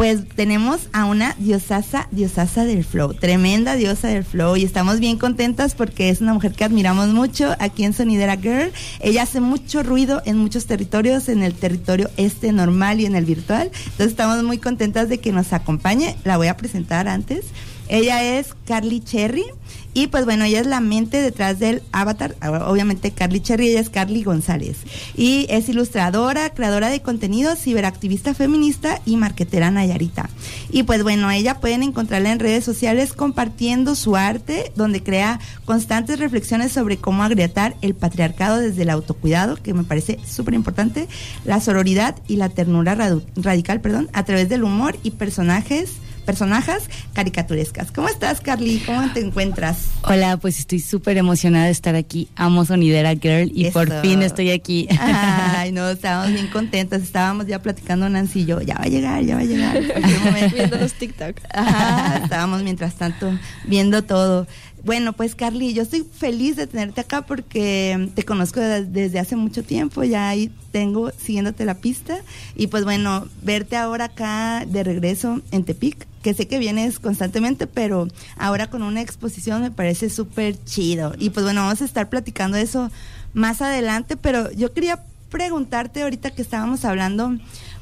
pues 0.00 0.26
tenemos 0.34 0.88
a 0.94 1.04
una 1.04 1.36
diosasa, 1.36 2.08
diosasa 2.10 2.64
del 2.64 2.84
flow, 2.84 3.12
tremenda 3.12 3.74
diosa 3.74 4.08
del 4.08 4.24
flow 4.24 4.56
y 4.56 4.64
estamos 4.64 4.98
bien 4.98 5.18
contentas 5.18 5.74
porque 5.74 6.08
es 6.08 6.22
una 6.22 6.32
mujer 6.32 6.52
que 6.52 6.64
admiramos 6.64 7.08
mucho 7.08 7.54
aquí 7.58 7.84
en 7.84 7.92
Sonidera 7.92 8.38
Girl. 8.38 8.72
Ella 9.00 9.24
hace 9.24 9.42
mucho 9.42 9.82
ruido 9.82 10.22
en 10.24 10.38
muchos 10.38 10.64
territorios, 10.64 11.28
en 11.28 11.42
el 11.42 11.52
territorio 11.52 12.08
este 12.16 12.50
normal 12.50 12.98
y 12.98 13.04
en 13.04 13.14
el 13.14 13.26
virtual. 13.26 13.70
Entonces 13.74 14.06
estamos 14.06 14.42
muy 14.42 14.56
contentas 14.56 15.10
de 15.10 15.18
que 15.18 15.32
nos 15.32 15.52
acompañe. 15.52 16.16
La 16.24 16.38
voy 16.38 16.46
a 16.46 16.56
presentar 16.56 17.06
antes. 17.06 17.44
Ella 17.90 18.22
es 18.38 18.54
Carly 18.66 19.00
Cherry. 19.00 19.44
Y 19.92 20.06
pues 20.06 20.24
bueno, 20.24 20.44
ella 20.44 20.60
es 20.60 20.66
la 20.68 20.78
mente 20.78 21.20
detrás 21.20 21.58
del 21.58 21.82
avatar. 21.90 22.36
Ahora, 22.40 22.68
Obviamente 22.68 23.10
Carly 23.10 23.40
Cherry, 23.40 23.70
ella 23.70 23.80
es 23.80 23.90
Carly 23.90 24.22
González. 24.22 24.76
Y 25.16 25.46
es 25.50 25.68
ilustradora, 25.68 26.50
creadora 26.50 26.90
de 26.90 27.02
contenido, 27.02 27.56
ciberactivista 27.56 28.32
feminista 28.32 29.00
y 29.04 29.16
marquetera 29.16 29.72
Nayarita. 29.72 30.30
Y 30.70 30.84
pues 30.84 31.02
bueno, 31.02 31.28
ella 31.32 31.58
pueden 31.58 31.82
encontrarla 31.82 32.30
en 32.30 32.38
redes 32.38 32.64
sociales 32.64 33.12
compartiendo 33.12 33.96
su 33.96 34.14
arte, 34.14 34.70
donde 34.76 35.02
crea 35.02 35.40
constantes 35.64 36.20
reflexiones 36.20 36.70
sobre 36.70 36.96
cómo 36.98 37.24
agrietar 37.24 37.74
el 37.82 37.94
patriarcado 37.94 38.58
desde 38.58 38.82
el 38.82 38.90
autocuidado, 38.90 39.56
que 39.56 39.74
me 39.74 39.82
parece 39.82 40.20
súper 40.24 40.54
importante, 40.54 41.08
la 41.44 41.60
sororidad 41.60 42.14
y 42.28 42.36
la 42.36 42.48
ternura 42.48 42.96
radical, 43.34 43.80
perdón, 43.80 44.08
a 44.12 44.24
través 44.24 44.48
del 44.48 44.62
humor 44.62 44.96
y 45.02 45.10
personajes 45.10 45.94
personajes 46.30 46.88
caricaturescas. 47.12 47.90
¿Cómo 47.90 48.06
estás, 48.06 48.40
Carly? 48.40 48.78
¿Cómo 48.86 49.12
te 49.12 49.18
encuentras? 49.18 49.88
Hola, 50.02 50.36
pues 50.36 50.60
estoy 50.60 50.78
súper 50.78 51.16
emocionada 51.16 51.64
de 51.64 51.72
estar 51.72 51.96
aquí. 51.96 52.28
Amo 52.36 52.64
Sonidera 52.64 53.16
Girl 53.16 53.50
y 53.52 53.68
por 53.72 54.00
fin 54.00 54.22
estoy 54.22 54.52
aquí. 54.52 54.86
Ay, 55.00 55.72
no, 55.72 55.90
estábamos 55.90 56.32
bien 56.32 56.46
contentas. 56.46 57.02
Estábamos 57.02 57.48
ya 57.48 57.60
platicando 57.60 58.08
Nancy 58.08 58.42
y 58.42 58.44
yo. 58.44 58.60
Ya 58.60 58.76
va 58.76 58.84
a 58.84 58.86
llegar, 58.86 59.24
ya 59.24 59.34
va 59.34 59.40
a 59.40 59.44
llegar. 59.44 59.76
en 59.76 59.88
cualquier 59.88 60.20
momento. 60.20 60.54
Viendo 60.56 60.76
los 60.78 60.92
TikTok. 60.92 61.36
Ajá, 61.52 62.20
estábamos 62.22 62.62
mientras 62.62 62.94
tanto 62.94 63.36
viendo 63.64 64.04
todo. 64.04 64.46
Bueno, 64.82 65.12
pues 65.12 65.34
Carly, 65.34 65.74
yo 65.74 65.82
estoy 65.82 66.04
feliz 66.10 66.56
de 66.56 66.66
tenerte 66.66 67.02
acá 67.02 67.22
porque 67.26 68.10
te 68.14 68.24
conozco 68.24 68.60
de- 68.60 68.84
desde 68.86 69.18
hace 69.18 69.36
mucho 69.36 69.62
tiempo, 69.62 70.02
ya 70.04 70.28
ahí 70.30 70.50
tengo 70.72 71.10
siguiéndote 71.10 71.66
la 71.66 71.74
pista 71.74 72.20
y 72.56 72.68
pues 72.68 72.84
bueno, 72.84 73.28
verte 73.42 73.76
ahora 73.76 74.06
acá 74.06 74.64
de 74.66 74.82
regreso 74.82 75.42
en 75.50 75.64
Tepic, 75.64 76.06
que 76.22 76.32
sé 76.32 76.48
que 76.48 76.58
vienes 76.58 76.98
constantemente, 76.98 77.66
pero 77.66 78.08
ahora 78.38 78.70
con 78.70 78.82
una 78.82 79.02
exposición 79.02 79.60
me 79.60 79.70
parece 79.70 80.08
súper 80.08 80.56
chido. 80.64 81.14
Y 81.18 81.28
pues 81.30 81.44
bueno, 81.44 81.60
vamos 81.62 81.82
a 81.82 81.84
estar 81.84 82.08
platicando 82.08 82.56
eso 82.56 82.90
más 83.34 83.60
adelante, 83.60 84.16
pero 84.16 84.50
yo 84.52 84.72
quería 84.72 85.02
preguntarte 85.30 86.02
ahorita 86.02 86.30
que 86.30 86.40
estábamos 86.42 86.84
hablando 86.86 87.36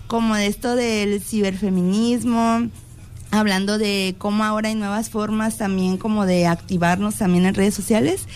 como 0.09 0.35
de 0.35 0.47
esto 0.49 0.75
del 0.75 1.21
ciberfeminismo, 1.21 2.69
hablando 3.31 3.79
de 3.79 4.15
cómo 4.19 4.45
ahora 4.45 4.69
hay 4.69 4.75
nuevas 4.75 5.11
formas 5.11 5.57
también 5.59 5.97
como 5.97 6.27
de 6.27 6.47
activarnos 6.47 7.17
también 7.17 7.47
en 7.47 7.55
redes 7.55 7.75
sociales. 7.75 8.27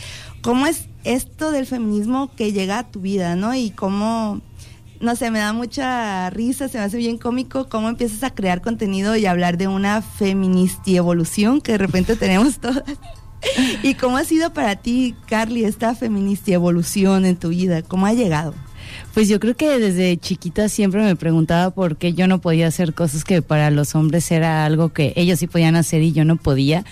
¿Cómo 0.43 0.67
es 0.67 0.87
esto 1.05 1.53
del 1.53 1.67
feminismo 1.67 2.31
que 2.35 2.53
llega 2.53 2.79
a 2.79 2.91
tu 2.91 3.01
vida, 3.01 3.37
no? 3.37 3.55
Y 3.55 3.71
cómo, 3.71 4.41
no 5.01 5.17
sé, 5.17 5.31
me 5.31 5.39
da 5.39 5.53
mucha 5.53 6.31
risa, 6.31 6.69
se 6.69 6.79
me 6.79 6.85
hace 6.85 6.99
bien 6.99 7.19
cómico 7.19 7.69
cómo 7.69 7.89
empiezas 7.89 8.23
a 8.23 8.35
crear 8.35 8.61
contenido 8.61 9.17
y 9.17 9.27
hablar 9.27 9.57
de 9.57 9.69
una 9.69 10.03
feministi 10.03 10.97
evolución 10.97 11.61
que 11.61 11.73
de 11.73 11.79
repente 11.79 12.17
tenemos 12.17 12.59
todas. 12.59 12.85
¿Y 13.83 13.95
cómo 13.95 14.17
ha 14.17 14.25
sido 14.25 14.53
para 14.53 14.77
ti, 14.77 15.15
Carly, 15.27 15.65
esta 15.65 15.95
feministi 15.95 16.53
evolución 16.53 17.25
en 17.25 17.37
tu 17.37 17.49
vida? 17.49 17.83
¿Cómo 17.83 18.07
ha 18.07 18.13
llegado? 18.13 18.55
Pues 19.15 19.29
yo 19.29 19.39
creo 19.41 19.55
que 19.55 19.79
desde 19.79 20.17
chiquita 20.17 20.69
siempre 20.69 21.03
me 21.03 21.17
preguntaba 21.17 21.71
por 21.71 21.97
qué 21.97 22.15
yo 22.15 22.27
no 22.27 22.41
podía 22.41 22.67
hacer 22.67 22.95
cosas 22.95 23.25
que 23.25 23.43
para 23.43 23.71
los 23.71 23.95
hombres 23.95 24.31
era 24.31 24.65
algo 24.65 24.93
que 24.93 25.13
ellos 25.17 25.39
sí 25.39 25.47
podían 25.47 25.77
hacer 25.77 26.03
y 26.03 26.13
yo 26.13 26.25
no 26.25 26.37
podía. 26.37 26.85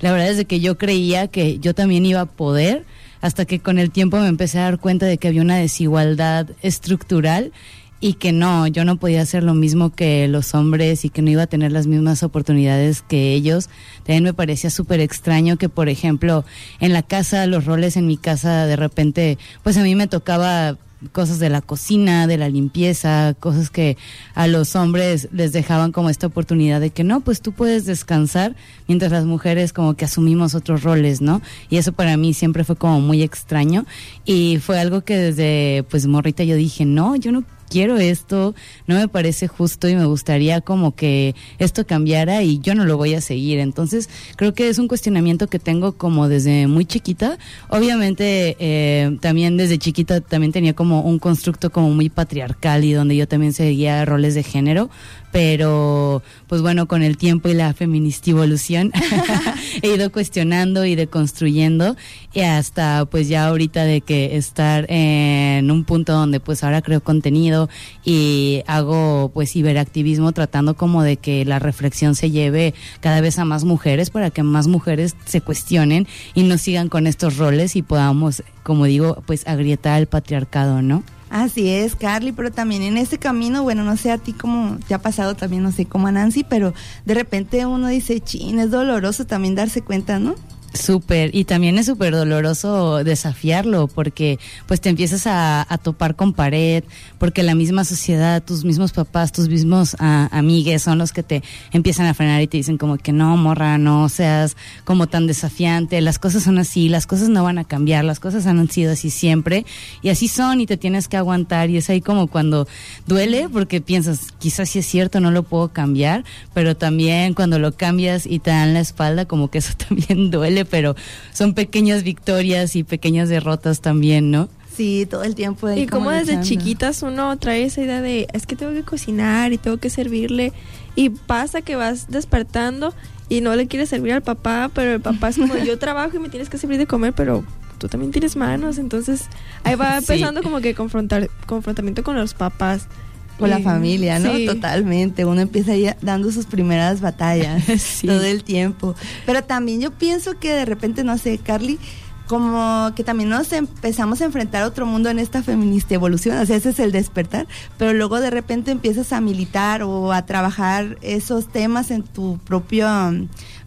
La 0.00 0.12
verdad 0.12 0.30
es 0.30 0.44
que 0.44 0.60
yo 0.60 0.78
creía 0.78 1.28
que 1.28 1.58
yo 1.58 1.74
también 1.74 2.06
iba 2.06 2.20
a 2.20 2.26
poder 2.26 2.84
hasta 3.20 3.44
que 3.44 3.58
con 3.58 3.78
el 3.78 3.90
tiempo 3.90 4.18
me 4.18 4.28
empecé 4.28 4.58
a 4.58 4.64
dar 4.64 4.78
cuenta 4.78 5.06
de 5.06 5.18
que 5.18 5.28
había 5.28 5.42
una 5.42 5.56
desigualdad 5.56 6.48
estructural 6.62 7.52
y 8.00 8.14
que 8.14 8.32
no, 8.32 8.66
yo 8.66 8.84
no 8.84 8.96
podía 8.96 9.22
hacer 9.22 9.42
lo 9.42 9.54
mismo 9.54 9.94
que 9.94 10.28
los 10.28 10.54
hombres 10.54 11.06
y 11.06 11.08
que 11.08 11.22
no 11.22 11.30
iba 11.30 11.44
a 11.44 11.46
tener 11.46 11.72
las 11.72 11.86
mismas 11.86 12.22
oportunidades 12.22 13.00
que 13.00 13.32
ellos. 13.32 13.70
También 13.98 14.24
me 14.24 14.34
parecía 14.34 14.68
súper 14.68 15.00
extraño 15.00 15.56
que, 15.56 15.70
por 15.70 15.88
ejemplo, 15.88 16.44
en 16.80 16.92
la 16.92 17.02
casa, 17.02 17.46
los 17.46 17.64
roles 17.64 17.96
en 17.96 18.06
mi 18.06 18.18
casa, 18.18 18.66
de 18.66 18.76
repente, 18.76 19.38
pues 19.62 19.78
a 19.78 19.82
mí 19.82 19.94
me 19.94 20.06
tocaba 20.06 20.76
cosas 21.12 21.38
de 21.38 21.50
la 21.50 21.60
cocina, 21.60 22.26
de 22.26 22.36
la 22.36 22.48
limpieza, 22.48 23.34
cosas 23.38 23.70
que 23.70 23.96
a 24.34 24.46
los 24.46 24.76
hombres 24.76 25.28
les 25.32 25.52
dejaban 25.52 25.92
como 25.92 26.10
esta 26.10 26.26
oportunidad 26.26 26.80
de 26.80 26.90
que 26.90 27.04
no, 27.04 27.20
pues 27.20 27.40
tú 27.40 27.52
puedes 27.52 27.86
descansar, 27.86 28.56
mientras 28.88 29.12
las 29.12 29.24
mujeres 29.24 29.72
como 29.72 29.94
que 29.94 30.04
asumimos 30.04 30.54
otros 30.54 30.82
roles, 30.82 31.20
¿no? 31.20 31.42
Y 31.70 31.76
eso 31.76 31.92
para 31.92 32.16
mí 32.16 32.34
siempre 32.34 32.64
fue 32.64 32.76
como 32.76 33.00
muy 33.00 33.22
extraño 33.22 33.86
y 34.24 34.58
fue 34.58 34.78
algo 34.78 35.02
que 35.02 35.16
desde 35.16 35.84
pues 35.90 36.06
morrita 36.06 36.44
yo 36.44 36.56
dije, 36.56 36.84
no, 36.84 37.16
yo 37.16 37.32
no 37.32 37.44
quiero 37.68 37.96
esto, 37.96 38.54
no 38.86 38.96
me 38.96 39.08
parece 39.08 39.48
justo 39.48 39.88
y 39.88 39.94
me 39.94 40.04
gustaría 40.04 40.60
como 40.60 40.94
que 40.94 41.34
esto 41.58 41.86
cambiara 41.86 42.42
y 42.42 42.58
yo 42.60 42.74
no 42.74 42.84
lo 42.84 42.96
voy 42.96 43.14
a 43.14 43.20
seguir. 43.20 43.58
Entonces 43.58 44.08
creo 44.36 44.54
que 44.54 44.68
es 44.68 44.78
un 44.78 44.88
cuestionamiento 44.88 45.48
que 45.48 45.58
tengo 45.58 45.92
como 45.92 46.28
desde 46.28 46.66
muy 46.66 46.84
chiquita. 46.84 47.38
Obviamente 47.68 48.56
eh, 48.58 49.16
también 49.20 49.56
desde 49.56 49.78
chiquita 49.78 50.20
también 50.20 50.52
tenía 50.52 50.74
como 50.74 51.02
un 51.02 51.18
constructo 51.18 51.70
como 51.70 51.90
muy 51.90 52.08
patriarcal 52.08 52.84
y 52.84 52.92
donde 52.92 53.16
yo 53.16 53.28
también 53.28 53.52
seguía 53.52 54.04
roles 54.04 54.34
de 54.34 54.42
género, 54.42 54.90
pero 55.34 56.22
pues 56.46 56.62
bueno, 56.62 56.86
con 56.86 57.02
el 57.02 57.16
tiempo 57.16 57.48
y 57.48 57.54
la 57.54 57.74
feminista 57.74 58.30
evolución 58.30 58.92
he 59.82 59.96
ido 59.96 60.12
cuestionando 60.12 60.84
y 60.84 60.94
deconstruyendo 60.94 61.96
y 62.32 62.42
hasta 62.42 63.04
pues 63.06 63.26
ya 63.26 63.48
ahorita 63.48 63.82
de 63.82 64.00
que 64.00 64.36
estar 64.36 64.86
en 64.88 65.72
un 65.72 65.82
punto 65.82 66.12
donde 66.12 66.38
pues 66.38 66.62
ahora 66.62 66.82
creo 66.82 67.02
contenido 67.02 67.68
y 68.04 68.62
hago 68.68 69.32
pues 69.34 69.50
ciberactivismo 69.50 70.30
tratando 70.30 70.74
como 70.74 71.02
de 71.02 71.16
que 71.16 71.44
la 71.44 71.58
reflexión 71.58 72.14
se 72.14 72.30
lleve 72.30 72.72
cada 73.00 73.20
vez 73.20 73.40
a 73.40 73.44
más 73.44 73.64
mujeres 73.64 74.10
para 74.10 74.30
que 74.30 74.44
más 74.44 74.68
mujeres 74.68 75.16
se 75.24 75.40
cuestionen 75.40 76.06
y 76.34 76.44
no 76.44 76.58
sigan 76.58 76.88
con 76.88 77.08
estos 77.08 77.38
roles 77.38 77.74
y 77.74 77.82
podamos, 77.82 78.44
como 78.62 78.84
digo, 78.84 79.20
pues 79.26 79.48
agrietar 79.48 79.98
el 79.98 80.06
patriarcado, 80.06 80.80
¿no? 80.80 81.02
Así 81.34 81.68
es, 81.68 81.96
Carly, 81.96 82.30
pero 82.30 82.52
también 82.52 82.82
en 82.82 82.96
ese 82.96 83.18
camino, 83.18 83.64
bueno, 83.64 83.82
no 83.82 83.96
sé 83.96 84.12
a 84.12 84.18
ti 84.18 84.32
cómo 84.32 84.78
te 84.86 84.94
ha 84.94 85.00
pasado 85.00 85.34
también, 85.34 85.64
no 85.64 85.72
sé 85.72 85.84
cómo 85.84 86.06
a 86.06 86.12
Nancy, 86.12 86.44
pero 86.44 86.72
de 87.06 87.14
repente 87.14 87.66
uno 87.66 87.88
dice, 87.88 88.20
chin, 88.20 88.60
es 88.60 88.70
doloroso 88.70 89.26
también 89.26 89.56
darse 89.56 89.82
cuenta, 89.82 90.20
¿no? 90.20 90.36
Súper, 90.74 91.30
y 91.32 91.44
también 91.44 91.78
es 91.78 91.86
súper 91.86 92.12
doloroso 92.12 93.04
desafiarlo 93.04 93.86
porque 93.86 94.40
pues 94.66 94.80
te 94.80 94.88
empiezas 94.88 95.28
a, 95.28 95.64
a, 95.72 95.78
topar 95.78 96.16
con 96.16 96.32
pared, 96.32 96.82
porque 97.18 97.44
la 97.44 97.54
misma 97.54 97.84
sociedad, 97.84 98.42
tus 98.42 98.64
mismos 98.64 98.90
papás, 98.90 99.30
tus 99.30 99.48
mismos 99.48 99.94
uh, 99.94 100.26
amigues 100.32 100.82
son 100.82 100.98
los 100.98 101.12
que 101.12 101.22
te 101.22 101.44
empiezan 101.72 102.06
a 102.06 102.14
frenar 102.14 102.42
y 102.42 102.48
te 102.48 102.56
dicen 102.56 102.76
como 102.76 102.98
que 102.98 103.12
no, 103.12 103.36
morra, 103.36 103.78
no 103.78 104.08
seas 104.08 104.56
como 104.84 105.06
tan 105.06 105.28
desafiante, 105.28 106.00
las 106.00 106.18
cosas 106.18 106.42
son 106.42 106.58
así, 106.58 106.88
las 106.88 107.06
cosas 107.06 107.28
no 107.28 107.44
van 107.44 107.58
a 107.58 107.64
cambiar, 107.64 108.04
las 108.04 108.18
cosas 108.18 108.44
han 108.48 108.68
sido 108.68 108.94
así 108.94 109.10
siempre 109.10 109.64
y 110.02 110.08
así 110.08 110.26
son 110.26 110.60
y 110.60 110.66
te 110.66 110.76
tienes 110.76 111.06
que 111.06 111.16
aguantar 111.16 111.70
y 111.70 111.76
es 111.76 111.88
ahí 111.88 112.00
como 112.00 112.26
cuando 112.26 112.66
duele 113.06 113.48
porque 113.48 113.80
piensas, 113.80 114.32
quizás 114.40 114.70
sí 114.70 114.80
es 114.80 114.86
cierto, 114.86 115.20
no 115.20 115.30
lo 115.30 115.44
puedo 115.44 115.68
cambiar, 115.68 116.24
pero 116.52 116.76
también 116.76 117.34
cuando 117.34 117.60
lo 117.60 117.76
cambias 117.76 118.26
y 118.26 118.40
te 118.40 118.50
dan 118.50 118.74
la 118.74 118.80
espalda 118.80 119.24
como 119.24 119.50
que 119.50 119.58
eso 119.58 119.72
también 119.88 120.32
duele 120.32 120.63
pero 120.64 120.96
son 121.32 121.54
pequeñas 121.54 122.02
victorias 122.02 122.76
y 122.76 122.84
pequeñas 122.84 123.28
derrotas 123.28 123.80
también, 123.80 124.30
¿no? 124.30 124.48
Sí, 124.74 125.06
todo 125.08 125.22
el 125.22 125.34
tiempo. 125.34 125.70
Y 125.70 125.86
como 125.86 126.10
desde 126.10 126.40
chiquitas 126.40 127.02
uno 127.02 127.36
trae 127.38 127.64
esa 127.64 127.80
idea 127.80 128.00
de, 128.00 128.26
es 128.32 128.44
que 128.46 128.56
tengo 128.56 128.72
que 128.72 128.82
cocinar 128.82 129.52
y 129.52 129.58
tengo 129.58 129.76
que 129.76 129.88
servirle. 129.88 130.52
Y 130.96 131.10
pasa 131.10 131.62
que 131.62 131.76
vas 131.76 132.10
despertando 132.10 132.92
y 133.28 133.40
no 133.40 133.54
le 133.54 133.66
quieres 133.68 133.88
servir 133.88 134.12
al 134.12 134.22
papá, 134.22 134.70
pero 134.74 134.94
el 134.94 135.00
papá 135.00 135.28
es 135.28 135.36
como, 135.36 135.56
yo 135.64 135.78
trabajo 135.78 136.16
y 136.16 136.20
me 136.20 136.28
tienes 136.28 136.48
que 136.48 136.58
servir 136.58 136.78
de 136.78 136.86
comer, 136.86 137.12
pero 137.12 137.44
tú 137.78 137.88
también 137.88 138.10
tienes 138.10 138.34
manos. 138.34 138.78
Entonces 138.78 139.26
ahí 139.62 139.76
va 139.76 139.96
empezando 139.98 140.40
sí. 140.40 140.44
como 140.44 140.60
que 140.60 140.74
confrontar, 140.74 141.30
confrontamiento 141.46 142.02
con 142.02 142.16
los 142.16 142.34
papás. 142.34 142.88
Con 143.38 143.50
la 143.50 143.58
familia, 143.60 144.18
¿no? 144.18 144.34
Sí. 144.34 144.46
Totalmente. 144.46 145.24
Uno 145.24 145.40
empieza 145.40 145.72
ahí 145.72 145.90
dando 146.02 146.30
sus 146.30 146.46
primeras 146.46 147.00
batallas 147.00 147.64
sí. 147.78 148.06
todo 148.06 148.22
el 148.22 148.44
tiempo. 148.44 148.94
Pero 149.26 149.42
también 149.42 149.80
yo 149.80 149.90
pienso 149.90 150.38
que 150.38 150.52
de 150.52 150.64
repente, 150.64 151.02
no 151.02 151.18
sé, 151.18 151.38
Carly, 151.38 151.78
como 152.26 152.92
que 152.94 153.04
también 153.04 153.28
nos 153.28 153.52
empezamos 153.52 154.20
a 154.20 154.24
enfrentar 154.24 154.62
a 154.62 154.66
otro 154.66 154.86
mundo 154.86 155.10
en 155.10 155.18
esta 155.18 155.42
feminista 155.42 155.94
evolución, 155.94 156.38
o 156.38 156.46
sea, 156.46 156.56
ese 156.56 156.70
es 156.70 156.78
el 156.78 156.90
despertar, 156.90 157.46
pero 157.76 157.92
luego 157.92 158.20
de 158.20 158.30
repente 158.30 158.70
empiezas 158.70 159.12
a 159.12 159.20
militar 159.20 159.82
o 159.82 160.12
a 160.12 160.24
trabajar 160.24 160.96
esos 161.02 161.48
temas 161.48 161.90
en 161.90 162.02
tu 162.02 162.38
propio, 162.38 162.88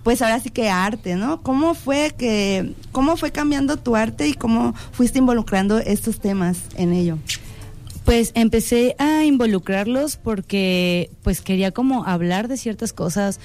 pues 0.03 0.21
ahora 0.21 0.39
sí 0.39 0.49
que 0.49 0.69
arte, 0.69 1.15
¿no? 1.15 1.41
¿Cómo 1.41 1.75
fue 1.75 2.15
que, 2.17 2.73
cómo 2.91 3.15
fue 3.15 3.32
cambiando 3.32 3.77
tu 3.77 3.95
arte 3.95 4.27
y 4.27 4.34
cómo 4.34 4.73
fuiste 4.91 5.19
involucrando 5.19 5.77
estos 5.77 6.19
temas 6.19 6.58
en 6.75 6.93
ello? 6.93 7.19
Pues 8.08 8.32
empecé 8.36 8.96
a 9.00 9.26
involucrarlos 9.26 10.15
porque 10.15 11.10
pues 11.24 11.41
quería 11.41 11.72
como 11.72 12.06
hablar 12.06 12.48
de 12.48 12.56
ciertas 12.56 12.93
cosas, 12.93 13.41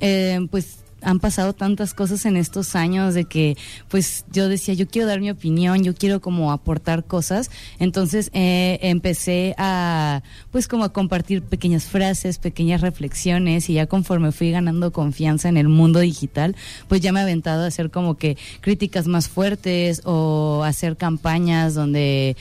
eh, 0.00 0.48
pues 0.50 0.78
han 1.00 1.20
pasado 1.20 1.52
tantas 1.52 1.94
cosas 1.94 2.26
en 2.26 2.36
estos 2.36 2.74
años 2.74 3.14
de 3.14 3.26
que 3.26 3.56
pues 3.86 4.24
yo 4.32 4.48
decía 4.48 4.74
yo 4.74 4.88
quiero 4.88 5.06
dar 5.06 5.20
mi 5.20 5.30
opinión 5.30 5.84
yo 5.84 5.94
quiero 5.94 6.20
como 6.20 6.50
aportar 6.50 7.04
cosas. 7.04 7.52
Entonces 7.78 8.32
eh, 8.34 8.80
empecé 8.82 9.54
a 9.58 10.24
pues 10.50 10.66
como 10.66 10.82
a 10.82 10.92
compartir 10.92 11.42
pequeñas 11.42 11.84
frases 11.84 12.38
pequeñas 12.38 12.80
reflexiones 12.80 13.70
y 13.70 13.74
ya 13.74 13.86
conforme 13.86 14.32
fui 14.32 14.50
ganando 14.50 14.92
confianza 14.92 15.48
en 15.48 15.56
el 15.56 15.68
mundo 15.68 16.00
digital 16.00 16.56
pues 16.88 17.00
ya 17.00 17.12
me 17.12 17.20
he 17.20 17.22
aventado 17.22 17.62
a 17.62 17.68
hacer 17.68 17.92
como 17.92 18.16
que 18.16 18.36
críticas 18.60 19.06
más 19.06 19.28
fuertes 19.28 20.02
o 20.04 20.64
hacer 20.64 20.96
campañas 20.96 21.74
donde 21.74 22.36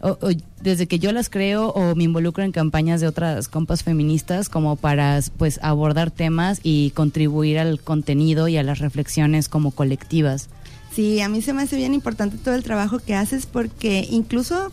o, 0.00 0.10
o, 0.20 0.30
desde 0.62 0.86
que 0.86 0.98
yo 0.98 1.12
las 1.12 1.28
creo 1.28 1.68
o 1.70 1.94
me 1.94 2.04
involucro 2.04 2.44
en 2.44 2.52
campañas 2.52 3.00
de 3.00 3.06
otras 3.06 3.48
compas 3.48 3.82
feministas 3.82 4.48
como 4.48 4.76
para 4.76 5.20
pues 5.36 5.58
abordar 5.62 6.10
temas 6.10 6.60
y 6.62 6.90
contribuir 6.90 7.58
al 7.58 7.80
contenido 7.80 8.48
y 8.48 8.56
a 8.56 8.62
las 8.62 8.78
reflexiones 8.78 9.48
como 9.48 9.70
colectivas. 9.70 10.48
Sí, 10.92 11.20
a 11.20 11.28
mí 11.28 11.42
se 11.42 11.52
me 11.52 11.62
hace 11.62 11.76
bien 11.76 11.94
importante 11.94 12.38
todo 12.38 12.54
el 12.54 12.64
trabajo 12.64 12.98
que 12.98 13.14
haces 13.14 13.46
porque 13.46 14.06
incluso 14.10 14.72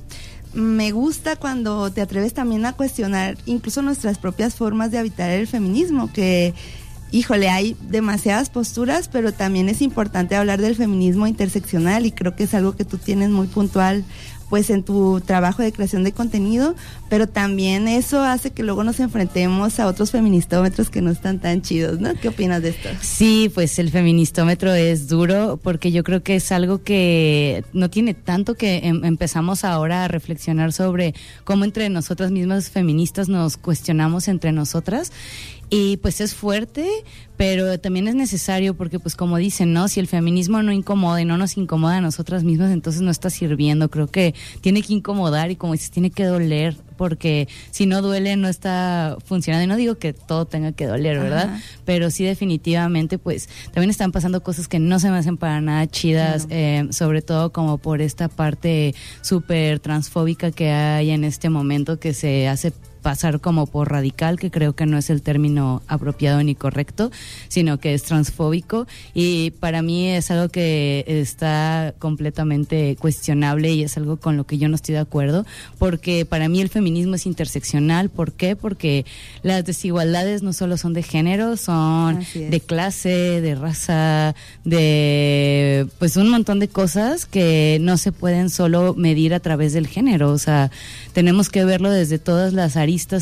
me 0.54 0.92
gusta 0.92 1.36
cuando 1.36 1.92
te 1.92 2.02
atreves 2.02 2.34
también 2.34 2.66
a 2.66 2.74
cuestionar 2.74 3.38
incluso 3.46 3.82
nuestras 3.82 4.18
propias 4.18 4.56
formas 4.56 4.90
de 4.92 4.98
habitar 4.98 5.30
el 5.30 5.48
feminismo, 5.48 6.12
que 6.12 6.54
híjole, 7.12 7.50
hay 7.50 7.78
demasiadas 7.90 8.50
posturas, 8.50 9.08
pero 9.08 9.32
también 9.34 9.70
es 9.70 9.82
importante 9.82 10.36
hablar 10.36 10.62
del 10.62 10.76
feminismo 10.76 11.28
interseccional 11.28 12.06
y 12.06 12.12
creo 12.12 12.36
que 12.36 12.44
es 12.44 12.54
algo 12.54 12.76
que 12.76 12.86
tú 12.86 12.98
tienes 12.98 13.30
muy 13.30 13.48
puntual 13.48 14.04
pues 14.50 14.70
en 14.70 14.84
tu 14.84 15.22
trabajo 15.22 15.62
de 15.62 15.72
creación 15.72 16.04
de 16.04 16.12
contenido, 16.12 16.76
pero 17.10 17.28
también 17.28 17.88
eso 17.88 18.22
hace 18.22 18.52
que 18.52 18.64
luego 18.64 18.84
nos 18.84 19.00
enfrentemos 19.00 19.80
a 19.80 19.88
otros 19.88 20.12
feministómetros 20.12 20.90
que 20.90 21.02
no 21.02 21.12
están 21.12 21.40
tan 21.40 21.62
chidos, 21.62 22.00
¿no? 22.00 22.14
¿Qué 22.16 22.28
opinas 22.30 22.62
de 22.62 22.70
esto? 22.70 22.90
Sí, 23.02 23.52
pues 23.54 23.80
el 23.80 23.92
feministómetro 23.92 24.74
es 24.74 25.08
duro 25.08 25.60
porque 25.62 25.92
yo 25.92 26.04
creo 26.04 26.24
que 26.24 26.36
es 26.36 26.52
algo 26.52 26.84
que 26.84 27.64
no 27.74 27.90
tiene 27.90 28.14
tanto 28.14 28.56
que 28.56 28.78
em 28.78 29.04
empezamos 29.06 29.64
ahora 29.64 30.04
a 30.04 30.08
reflexionar 30.08 30.74
sobre 30.74 31.14
cómo 31.44 31.64
entre 31.64 31.90
nosotras 31.90 32.32
mismas 32.32 32.70
feministas 32.70 33.30
nos 33.30 33.58
cuestionamos 33.58 34.28
entre 34.28 34.52
nosotras 34.52 35.12
y 35.70 35.98
pues 35.98 36.22
es 36.22 36.36
fuerte, 36.36 36.88
pero 37.38 37.80
también 37.80 38.08
es 38.08 38.16
necesario 38.16 38.76
porque 38.76 39.00
pues 39.00 39.16
como 39.16 39.38
dicen, 39.38 39.74
¿no? 39.74 39.88
Si 39.88 40.00
el 40.00 40.08
feminismo 40.08 40.62
no 40.62 40.72
incomoda 40.72 41.22
y 41.22 41.26
no 41.26 41.38
nos 41.38 41.58
incomoda 41.58 41.98
a 41.98 42.02
nosotras 42.02 42.44
mismas, 42.44 42.72
entonces 42.72 43.02
no 43.02 43.12
está 43.12 43.30
sirviendo. 43.30 43.90
Creo 43.90 44.08
que 44.08 44.36
tiene 44.62 44.82
que 44.82 44.94
incomodar 44.94 45.52
y 45.52 45.56
como 45.56 45.74
dices, 45.74 45.92
tiene 45.92 46.12
que 46.12 46.26
doler 46.26 46.78
porque 46.98 47.50
si 47.72 47.88
no 47.88 48.02
duele 48.02 48.38
no 48.38 48.48
está 48.48 49.18
funcionando. 49.26 49.66
Y 49.66 49.68
no 49.68 49.76
digo 49.76 49.96
que 49.96 50.14
todo 50.14 50.46
tenga 50.46 50.72
que 50.72 50.86
doler, 50.86 51.20
¿verdad? 51.20 51.50
Ajá. 51.56 51.62
Pero 51.84 52.12
sí 52.12 52.24
definitivamente 52.24 53.18
pues 53.18 53.50
también 53.74 53.90
están 53.90 54.12
pasando 54.12 54.44
cosas 54.44 54.68
que 54.68 54.80
no 54.80 55.00
se 55.00 55.10
me 55.10 55.18
hacen 55.18 55.38
para 55.38 55.62
nada 55.62 55.88
chidas, 55.88 56.46
claro. 56.46 56.62
eh, 56.62 56.88
sobre 56.92 57.22
todo 57.22 57.52
como 57.52 57.80
por 57.80 58.02
esta 58.02 58.30
parte 58.30 58.94
súper 59.22 59.80
transfóbica 59.80 60.52
que 60.52 60.70
hay 60.70 61.10
en 61.10 61.24
este 61.24 61.50
momento 61.50 62.00
que 62.00 62.14
se 62.14 62.48
hace 62.48 62.72
pasar 63.06 63.40
como 63.40 63.68
por 63.68 63.92
radical, 63.92 64.40
que 64.40 64.50
creo 64.50 64.74
que 64.74 64.88
no 64.88 64.98
es 64.98 65.12
el 65.12 65.22
término 65.22 65.84
apropiado 65.88 66.42
ni 66.42 66.56
correcto, 66.56 67.12
sino 67.50 67.80
que 67.80 67.94
es 67.94 68.02
transfóbico. 68.02 68.88
Y 69.14 69.52
para 69.60 69.84
mí 69.84 70.10
es 70.10 70.32
algo 70.32 70.50
que 70.50 71.06
está 71.08 71.94
completamente 72.00 72.98
cuestionable 73.00 73.72
y 73.72 73.84
es 73.84 73.96
algo 73.98 74.18
con 74.18 74.38
lo 74.38 74.48
que 74.48 74.58
yo 74.58 74.70
no 74.70 74.76
estoy 74.76 74.94
de 74.94 75.02
acuerdo, 75.02 75.46
porque 75.78 76.26
para 76.26 76.50
mí 76.50 76.62
el 76.62 76.70
feminismo 76.70 77.14
es 77.14 77.28
interseccional, 77.28 78.10
¿por 78.10 78.32
qué? 78.34 78.56
Porque 78.56 79.06
las 79.44 79.64
desigualdades 79.64 80.42
no 80.42 80.52
solo 80.52 80.76
son 80.76 80.94
de 80.94 81.04
género, 81.04 81.58
son 81.58 82.26
de 82.34 82.60
clase, 82.60 83.40
de 83.40 83.54
raza, 83.54 84.34
de 84.64 85.86
pues 86.00 86.18
un 86.18 86.30
montón 86.30 86.58
de 86.58 86.70
cosas 86.70 87.28
que 87.28 87.78
no 87.82 87.98
se 87.98 88.12
pueden 88.12 88.50
solo 88.50 88.96
medir 88.96 89.36
a 89.36 89.40
través 89.40 89.74
del 89.74 89.86
género, 89.86 90.32
o 90.32 90.40
sea, 90.40 90.72
tenemos 91.14 91.50
que 91.50 91.64
verlo 91.66 91.92
desde 91.92 92.18
todas 92.18 92.52
las 92.52 92.76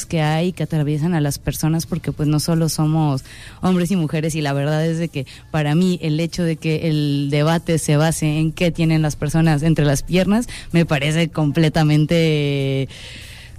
que 0.08 0.22
hay 0.22 0.52
que 0.52 0.64
atraviesan 0.64 1.16
a 1.16 1.22
las 1.22 1.40
personas 1.40 1.86
porque 1.86 2.12
pues 2.12 2.30
no 2.30 2.40
solo 2.40 2.70
somos 2.70 3.24
hombres 3.62 3.92
y 3.92 3.96
mujeres 3.96 4.36
y 4.36 4.42
la 4.42 4.54
verdad 4.54 4.86
es 4.86 5.00
de 5.00 5.10
que 5.10 5.26
para 5.52 5.74
mí 5.76 6.00
el 6.02 6.20
hecho 6.20 6.44
de 6.44 6.58
que 6.58 6.88
el 6.88 7.30
debate 7.32 7.80
se 7.80 7.98
base 7.98 8.40
en 8.40 8.52
qué 8.52 8.72
tienen 8.72 9.02
las 9.02 9.16
personas 9.16 9.64
entre 9.64 9.86
las 9.86 10.04
piernas 10.04 10.48
me 10.72 10.86
parece 10.86 11.30
completamente 11.30 12.88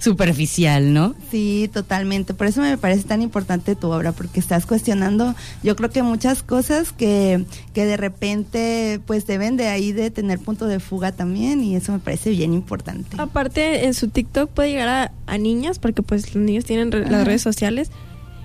superficial, 0.05 0.93
¿no? 0.93 1.15
Sí, 1.31 1.69
totalmente. 1.73 2.33
Por 2.35 2.45
eso 2.47 2.61
me 2.61 2.77
parece 2.77 3.03
tan 3.03 3.23
importante 3.23 3.75
tu 3.75 3.89
obra, 3.91 4.11
porque 4.11 4.39
estás 4.39 4.67
cuestionando, 4.67 5.35
yo 5.63 5.75
creo 5.75 5.89
que 5.89 6.03
muchas 6.03 6.43
cosas 6.43 6.93
que, 6.93 7.43
que 7.73 7.85
de 7.85 7.97
repente 7.97 9.01
pues 9.07 9.25
deben 9.25 9.57
de 9.57 9.67
ahí 9.67 9.91
de 9.91 10.11
tener 10.11 10.37
punto 10.37 10.67
de 10.67 10.79
fuga 10.79 11.11
también 11.11 11.63
y 11.63 11.75
eso 11.75 11.91
me 11.91 11.99
parece 11.99 12.29
bien 12.29 12.53
importante. 12.53 13.17
Aparte, 13.17 13.85
en 13.85 13.95
su 13.95 14.09
TikTok 14.09 14.51
puede 14.51 14.69
llegar 14.69 14.87
a, 14.87 15.11
a 15.25 15.37
niñas, 15.39 15.79
porque 15.79 16.03
pues 16.03 16.35
los 16.35 16.43
niños 16.43 16.65
tienen 16.65 16.91
re 16.91 17.09
las 17.09 17.25
redes 17.25 17.41
sociales 17.41 17.89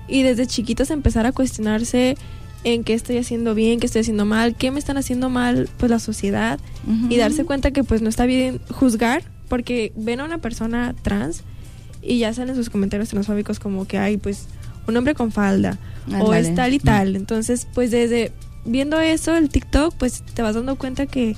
y 0.09 0.23
desde 0.23 0.46
chiquitos 0.46 0.90
empezar 0.90 1.27
a 1.27 1.33
cuestionarse 1.33 2.16
en 2.64 2.85
qué 2.85 2.94
estoy 2.94 3.18
haciendo 3.18 3.55
bien, 3.55 3.81
qué 3.81 3.87
estoy 3.87 4.01
haciendo 4.01 4.25
mal, 4.25 4.57
qué 4.57 4.70
me 4.70 4.79
están 4.79 4.96
haciendo 4.96 5.29
mal 5.29 5.68
pues 5.79 5.90
la 5.90 5.99
sociedad 5.99 6.59
uh 6.87 6.90
-huh. 6.90 7.12
y 7.12 7.16
darse 7.18 7.44
cuenta 7.44 7.71
que 7.71 7.85
pues 7.85 8.00
no 8.02 8.08
está 8.08 8.27
bien 8.27 8.61
juzgar 8.71 9.23
porque 9.51 9.92
ven 9.96 10.21
a 10.21 10.25
una 10.25 10.38
persona 10.38 10.94
trans 11.03 11.42
y 12.01 12.21
ya 12.21 12.33
salen 12.33 12.55
sus 12.55 12.71
comentarios 12.71 13.11
transfóbicos 13.11 13.59
como 13.59 13.87
que 13.87 13.98
hay 13.98 14.17
pues 14.17 14.46
un 14.87 14.96
hombre 14.96 15.15
con 15.15 15.33
falda 15.33 15.79
ah, 16.13 16.23
o 16.23 16.33
es 16.33 16.55
tal 16.55 16.73
y 16.73 16.79
tal. 16.79 17.17
Entonces, 17.17 17.67
pues 17.75 17.90
desde 17.90 18.33
viendo 18.65 18.98
eso, 19.01 19.37
el 19.37 19.51
TikTok, 19.51 19.94
pues 19.96 20.23
te 20.23 20.40
vas 20.40 20.55
dando 20.55 20.77
cuenta 20.77 21.07
que 21.07 21.37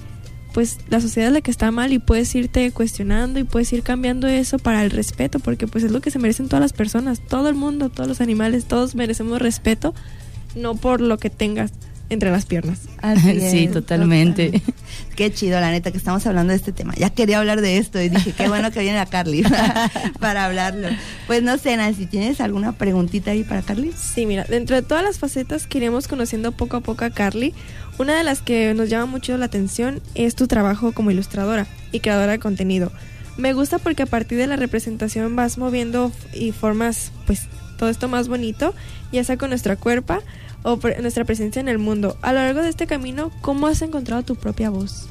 pues 0.53 0.79
la 0.91 1.01
sociedad 1.01 1.29
es 1.29 1.33
la 1.33 1.41
que 1.41 1.51
está 1.51 1.71
mal 1.71 1.95
y 1.95 1.99
puedes 1.99 2.35
irte 2.35 2.71
cuestionando 2.73 3.41
y 3.41 3.45
puedes 3.45 3.73
ir 3.73 3.83
cambiando 3.83 4.29
eso 4.29 4.59
para 4.59 4.85
el 4.85 4.91
respeto, 4.91 5.41
porque 5.41 5.67
pues 5.67 5.83
es 5.83 5.91
lo 5.91 6.03
que 6.03 6.11
se 6.11 6.19
merecen 6.19 6.49
todas 6.49 6.61
las 6.61 6.75
personas, 6.75 7.21
todo 7.27 7.49
el 7.49 7.55
mundo, 7.55 7.89
todos 7.89 8.07
los 8.07 8.21
animales, 8.21 8.67
todos 8.67 8.95
merecemos 8.95 9.41
respeto, 9.41 9.95
no 10.55 10.75
por 10.75 11.01
lo 11.01 11.17
que 11.17 11.31
tengas 11.31 11.73
entre 12.13 12.31
las 12.31 12.47
piernas. 12.47 12.81
Así 13.01 13.41
sí, 13.51 13.65
es, 13.65 13.73
totalmente. 13.73 14.51
total. 14.51 14.75
Qué 15.17 15.33
chido, 15.33 15.61
la 15.61 15.71
neta, 15.71 15.91
que 15.91 15.99
estamos 15.99 16.27
hablando 16.27 16.51
de 16.53 16.57
este 16.57 16.73
tema. 16.73 16.95
Ya 16.97 17.11
quería 17.11 17.39
hablar 17.39 17.61
de 17.61 17.79
esto 17.79 18.01
y 18.01 18.09
dije, 18.09 18.33
qué 18.33 18.49
bueno 18.49 18.71
que 18.71 18.81
viene 18.81 18.99
la 18.99 19.07
Carly 19.07 19.43
para, 19.43 19.91
para 20.21 20.45
hablarlo. 20.45 20.89
Pues 21.27 21.43
no 21.43 21.57
sé, 21.59 21.77
Nancy, 21.77 22.07
¿tienes 22.07 22.41
alguna 22.41 22.73
preguntita 22.73 23.31
ahí 23.31 23.45
para 23.45 23.63
Carly? 23.63 23.93
Sí, 23.97 24.27
mira, 24.27 24.45
dentro 24.45 24.77
de 24.77 24.83
todas 24.83 25.03
las 25.03 25.19
facetas 25.19 25.67
que 25.67 25.79
iremos 25.79 26.07
conociendo 26.07 26.53
poco 26.53 26.77
a 26.77 26.81
poco 26.81 27.05
a 27.05 27.11
Carly, 27.11 27.55
una 27.99 28.17
de 28.17 28.25
las 28.25 28.43
que 28.43 28.75
nos 28.75 28.89
llama 28.89 29.07
mucho 29.07 29.37
la 29.39 29.47
atención 29.47 30.03
es 30.15 30.35
tu 30.35 30.47
trabajo 30.47 30.93
como 30.93 31.11
ilustradora 31.11 31.67
y 31.93 32.01
creadora 32.01 32.33
de 32.33 32.39
contenido. 32.39 32.93
Me 33.39 33.55
gusta 33.55 33.79
porque 33.79 34.03
a 34.03 34.07
partir 34.07 34.37
de 34.37 34.47
la 34.47 34.57
representación 34.57 35.35
vas 35.37 35.57
moviendo 35.57 36.13
y 36.35 36.53
formas 36.53 37.13
pues 37.27 37.49
todo 37.79 37.89
esto 37.89 38.09
más 38.09 38.29
bonito, 38.29 38.75
ya 39.13 39.25
sea 39.25 39.39
con 39.39 39.49
nuestra 39.49 39.77
cuerpa 39.77 40.21
o 40.63 40.79
nuestra 41.01 41.25
presencia 41.25 41.61
en 41.61 41.69
el 41.69 41.79
mundo. 41.79 42.17
A 42.23 42.33
lo 42.33 42.41
largo 42.41 42.63
de 42.63 42.69
este 42.69 42.87
camino, 42.87 43.31
¿cómo 43.41 43.67
has 43.67 43.83
encontrado 43.83 44.23
tu 44.23 44.37
propia 44.37 44.71
voz? 44.71 45.09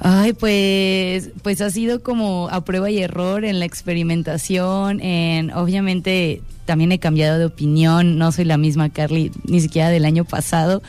Ay, 0.00 0.32
pues, 0.32 1.30
pues 1.42 1.60
ha 1.60 1.70
sido 1.70 2.02
como 2.02 2.48
a 2.50 2.64
prueba 2.64 2.90
y 2.90 2.98
error 2.98 3.44
en 3.44 3.58
la 3.58 3.64
experimentación, 3.64 5.00
en 5.00 5.52
obviamente 5.52 6.42
también 6.64 6.92
he 6.92 6.98
cambiado 6.98 7.38
de 7.38 7.44
opinión, 7.44 8.18
no 8.18 8.32
soy 8.32 8.44
la 8.44 8.58
misma 8.58 8.88
Carly 8.88 9.30
ni 9.44 9.60
siquiera 9.60 9.90
del 9.90 10.04
año 10.04 10.24
pasado. 10.24 10.82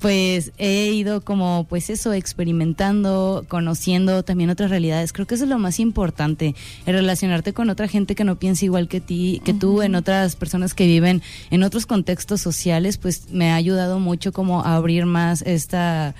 Pues 0.00 0.52
he 0.58 0.92
ido 0.92 1.22
como, 1.22 1.66
pues 1.68 1.88
eso, 1.88 2.12
experimentando, 2.12 3.46
conociendo 3.48 4.22
también 4.22 4.50
otras 4.50 4.70
realidades. 4.70 5.12
Creo 5.12 5.26
que 5.26 5.36
eso 5.36 5.44
es 5.44 5.50
lo 5.50 5.58
más 5.58 5.80
importante, 5.80 6.54
el 6.84 6.94
relacionarte 6.94 7.54
con 7.54 7.70
otra 7.70 7.88
gente 7.88 8.14
que 8.14 8.24
no 8.24 8.36
piensa 8.36 8.66
igual 8.66 8.88
que 8.88 9.00
ti, 9.00 9.40
que 9.44 9.54
tú, 9.54 9.82
en 9.82 9.94
otras 9.94 10.36
personas 10.36 10.74
que 10.74 10.86
viven 10.86 11.22
en 11.50 11.62
otros 11.62 11.86
contextos 11.86 12.40
sociales, 12.42 12.98
pues 12.98 13.30
me 13.30 13.50
ha 13.50 13.54
ayudado 13.54 13.98
mucho 13.98 14.32
como 14.32 14.62
a 14.62 14.76
abrir 14.76 15.06
más 15.06 15.42
esta 15.42 16.14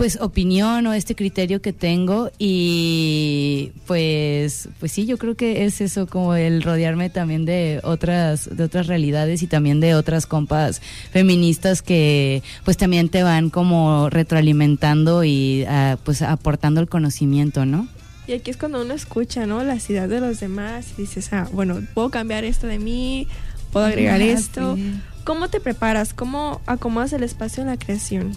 pues 0.00 0.16
opinión 0.18 0.86
o 0.86 0.94
este 0.94 1.14
criterio 1.14 1.60
que 1.60 1.74
tengo 1.74 2.30
y 2.38 3.70
pues 3.86 4.70
pues 4.80 4.92
sí 4.92 5.04
yo 5.04 5.18
creo 5.18 5.34
que 5.34 5.66
es 5.66 5.82
eso 5.82 6.06
como 6.06 6.34
el 6.36 6.62
rodearme 6.62 7.10
también 7.10 7.44
de 7.44 7.80
otras 7.82 8.48
de 8.56 8.64
otras 8.64 8.86
realidades 8.86 9.42
y 9.42 9.46
también 9.46 9.78
de 9.78 9.94
otras 9.94 10.24
compas 10.24 10.80
feministas 11.12 11.82
que 11.82 12.42
pues 12.64 12.78
también 12.78 13.10
te 13.10 13.22
van 13.22 13.50
como 13.50 14.08
retroalimentando 14.08 15.22
y 15.22 15.64
ah, 15.68 15.98
pues 16.02 16.22
aportando 16.22 16.80
el 16.80 16.88
conocimiento 16.88 17.66
no 17.66 17.86
Y 18.26 18.32
aquí 18.32 18.50
es 18.52 18.56
cuando 18.56 18.80
uno 18.80 18.94
escucha, 18.94 19.44
¿no? 19.44 19.62
Las 19.64 19.90
ideas 19.90 20.08
de 20.08 20.20
los 20.20 20.40
demás 20.40 20.94
y 20.96 21.02
dices, 21.02 21.30
ah, 21.34 21.46
bueno, 21.52 21.78
puedo 21.92 22.08
cambiar 22.08 22.44
esto 22.44 22.66
de 22.66 22.78
mí, 22.78 23.26
puedo 23.70 23.84
agregar 23.84 24.18
Ah, 24.22 24.24
esto. 24.24 24.76
sí. 24.76 24.94
¿Cómo 25.24 25.48
te 25.48 25.60
preparas? 25.60 26.14
¿Cómo 26.14 26.62
acomodas 26.64 27.12
el 27.12 27.22
espacio 27.22 27.62
en 27.62 27.68
la 27.68 27.76
creación? 27.76 28.32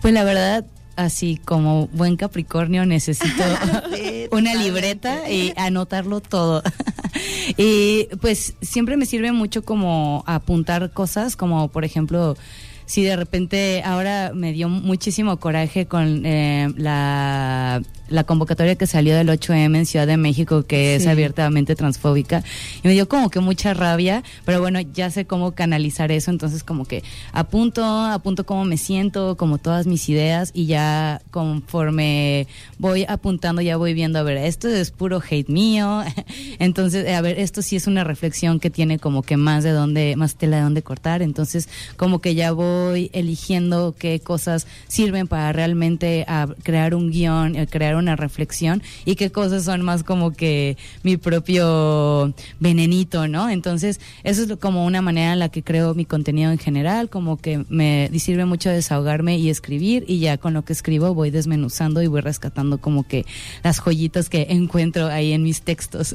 pues 0.00 0.14
la 0.14 0.22
verdad 0.24 0.64
así 0.98 1.40
como 1.44 1.86
buen 1.88 2.16
Capricornio 2.16 2.84
necesito 2.84 3.44
una 4.32 4.54
libreta 4.54 5.30
y 5.30 5.54
anotarlo 5.56 6.20
todo. 6.20 6.62
y 7.56 8.08
pues 8.20 8.56
siempre 8.60 8.96
me 8.96 9.06
sirve 9.06 9.32
mucho 9.32 9.64
como 9.64 10.24
apuntar 10.26 10.90
cosas, 10.90 11.36
como 11.36 11.68
por 11.68 11.84
ejemplo, 11.84 12.36
si 12.84 13.02
de 13.02 13.16
repente 13.16 13.82
ahora 13.84 14.32
me 14.34 14.52
dio 14.52 14.68
muchísimo 14.68 15.38
coraje 15.38 15.86
con 15.86 16.26
eh, 16.26 16.68
la, 16.76 17.80
la 18.08 18.24
convocatoria 18.24 18.76
que 18.76 18.86
salió 18.86 19.16
del 19.16 19.28
8M 19.28 19.76
en 19.76 19.86
Ciudad 19.86 20.06
de 20.06 20.16
México, 20.16 20.64
que 20.64 20.96
es 20.96 21.06
abiertamente 21.06 21.74
transfóbica, 21.74 22.42
y 22.82 22.88
me 22.88 22.94
dio 22.94 23.08
como 23.08 23.30
que 23.30 23.40
mucha 23.40 23.74
rabia, 23.74 24.22
pero 24.44 24.60
bueno, 24.60 24.80
ya 24.80 25.10
sé 25.10 25.26
cómo 25.26 25.52
canalizar 25.52 26.10
eso, 26.12 26.30
entonces 26.30 26.64
como 26.64 26.84
que 26.84 27.02
apunto, 27.32 27.84
apunto 27.84 28.44
cómo 28.44 28.64
me 28.64 28.76
siento, 28.76 29.36
como 29.36 29.58
todas 29.58 29.86
mis 29.86 30.08
ideas, 30.08 30.50
y 30.54 30.66
ya 30.66 31.20
conforme 31.30 32.46
voy 32.78 33.04
apuntando, 33.08 33.62
ya 33.62 33.76
voy 33.76 33.94
viendo, 33.94 34.18
a 34.18 34.22
ver, 34.22 34.38
esto 34.38 34.68
es 34.68 34.90
puro 34.90 35.22
hate 35.28 35.48
mío, 35.48 36.02
entonces, 36.58 37.08
a 37.14 37.20
ver, 37.20 37.38
esto 37.38 37.62
sí 37.62 37.76
es 37.76 37.86
una 37.86 38.04
reflexión 38.04 38.60
que 38.60 38.70
tiene 38.70 38.98
como 38.98 39.22
que 39.22 39.36
más 39.36 39.64
de 39.64 39.72
dónde, 39.72 40.16
más 40.16 40.36
tela 40.36 40.58
de 40.58 40.62
dónde 40.62 40.82
cortar, 40.82 41.22
entonces 41.22 41.68
como 41.96 42.20
que 42.20 42.34
ya 42.34 42.52
voy 42.52 43.10
eligiendo 43.12 43.94
qué 43.98 44.20
cosas 44.20 44.66
sirven 44.86 45.26
para 45.26 45.52
realmente 45.52 46.24
ah, 46.28 46.48
crear 46.62 46.94
un 46.94 47.10
guion, 47.10 47.56
eh, 47.56 47.66
crear 47.66 47.97
una 47.98 48.16
reflexión 48.16 48.82
y 49.04 49.16
qué 49.16 49.30
cosas 49.30 49.64
son 49.64 49.82
más 49.82 50.02
como 50.02 50.32
que 50.32 50.76
mi 51.02 51.16
propio 51.16 52.32
venenito, 52.60 53.28
¿no? 53.28 53.50
Entonces, 53.50 54.00
eso 54.24 54.42
es 54.42 54.56
como 54.58 54.84
una 54.84 55.02
manera 55.02 55.32
en 55.32 55.38
la 55.38 55.48
que 55.48 55.62
creo 55.62 55.94
mi 55.94 56.04
contenido 56.04 56.50
en 56.50 56.58
general, 56.58 57.10
como 57.10 57.36
que 57.36 57.64
me 57.68 58.10
sirve 58.18 58.44
mucho 58.44 58.70
desahogarme 58.70 59.38
y 59.38 59.50
escribir 59.50 60.04
y 60.08 60.18
ya 60.20 60.38
con 60.38 60.54
lo 60.54 60.64
que 60.64 60.72
escribo 60.72 61.14
voy 61.14 61.30
desmenuzando 61.30 62.02
y 62.02 62.06
voy 62.06 62.20
rescatando 62.20 62.78
como 62.78 63.06
que 63.06 63.26
las 63.62 63.80
joyitas 63.80 64.28
que 64.28 64.46
encuentro 64.50 65.06
ahí 65.06 65.32
en 65.32 65.42
mis 65.42 65.62
textos. 65.62 66.14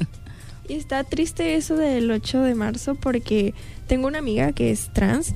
Y 0.68 0.74
está 0.74 1.04
triste 1.04 1.56
eso 1.56 1.76
del 1.76 2.10
8 2.10 2.42
de 2.42 2.56
marzo 2.56 2.96
porque 2.96 3.54
tengo 3.88 4.08
una 4.08 4.20
amiga 4.20 4.54
que 4.54 4.72
es 4.72 4.90
trans 4.94 5.34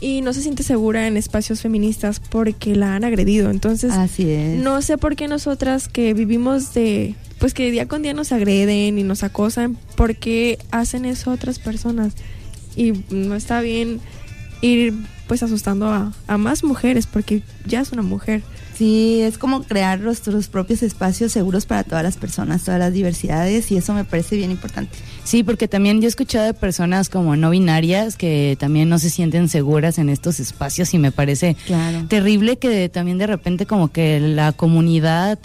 y 0.00 0.20
no 0.20 0.32
se 0.32 0.42
siente 0.42 0.62
segura 0.62 1.06
en 1.06 1.16
espacios 1.16 1.60
feministas 1.60 2.20
porque 2.20 2.76
la 2.76 2.94
han 2.94 3.04
agredido. 3.04 3.50
Entonces, 3.50 3.92
Así 3.92 4.30
es. 4.30 4.58
no 4.60 4.80
sé 4.82 4.98
por 4.98 5.16
qué 5.16 5.28
nosotras 5.28 5.88
que 5.88 6.14
vivimos 6.14 6.74
de, 6.74 7.14
pues 7.38 7.54
que 7.54 7.70
día 7.70 7.86
con 7.86 8.02
día 8.02 8.14
nos 8.14 8.32
agreden 8.32 8.98
y 8.98 9.02
nos 9.02 9.22
acosan, 9.22 9.76
¿por 9.96 10.16
qué 10.16 10.58
hacen 10.70 11.04
eso 11.04 11.30
otras 11.30 11.58
personas? 11.58 12.14
Y 12.76 12.92
no 13.10 13.34
está 13.34 13.60
bien 13.60 14.00
ir 14.60 14.94
pues 15.26 15.42
asustando 15.42 15.88
a, 15.88 16.12
a 16.26 16.38
más 16.38 16.64
mujeres 16.64 17.06
porque 17.06 17.42
ya 17.66 17.80
es 17.80 17.92
una 17.92 18.02
mujer. 18.02 18.42
Sí, 18.78 19.20
es 19.22 19.38
como 19.38 19.64
crear 19.64 19.98
nuestros 19.98 20.46
propios 20.46 20.84
espacios 20.84 21.32
seguros 21.32 21.66
para 21.66 21.82
todas 21.82 22.04
las 22.04 22.16
personas, 22.16 22.62
todas 22.62 22.78
las 22.78 22.92
diversidades, 22.92 23.72
y 23.72 23.76
eso 23.76 23.92
me 23.92 24.04
parece 24.04 24.36
bien 24.36 24.52
importante. 24.52 24.96
Sí, 25.24 25.42
porque 25.42 25.66
también 25.66 26.00
yo 26.00 26.06
he 26.06 26.08
escuchado 26.08 26.46
de 26.46 26.54
personas 26.54 27.08
como 27.08 27.34
no 27.34 27.50
binarias 27.50 28.14
que 28.16 28.56
también 28.60 28.88
no 28.88 29.00
se 29.00 29.10
sienten 29.10 29.48
seguras 29.48 29.98
en 29.98 30.08
estos 30.08 30.38
espacios 30.38 30.94
y 30.94 30.98
me 30.98 31.10
parece 31.10 31.56
Claro. 31.66 32.04
terrible 32.06 32.58
que 32.58 32.88
también 32.88 33.18
de 33.18 33.26
repente 33.26 33.66
como 33.66 33.88
que 33.88 34.20
la 34.20 34.52
comunidad 34.52 35.40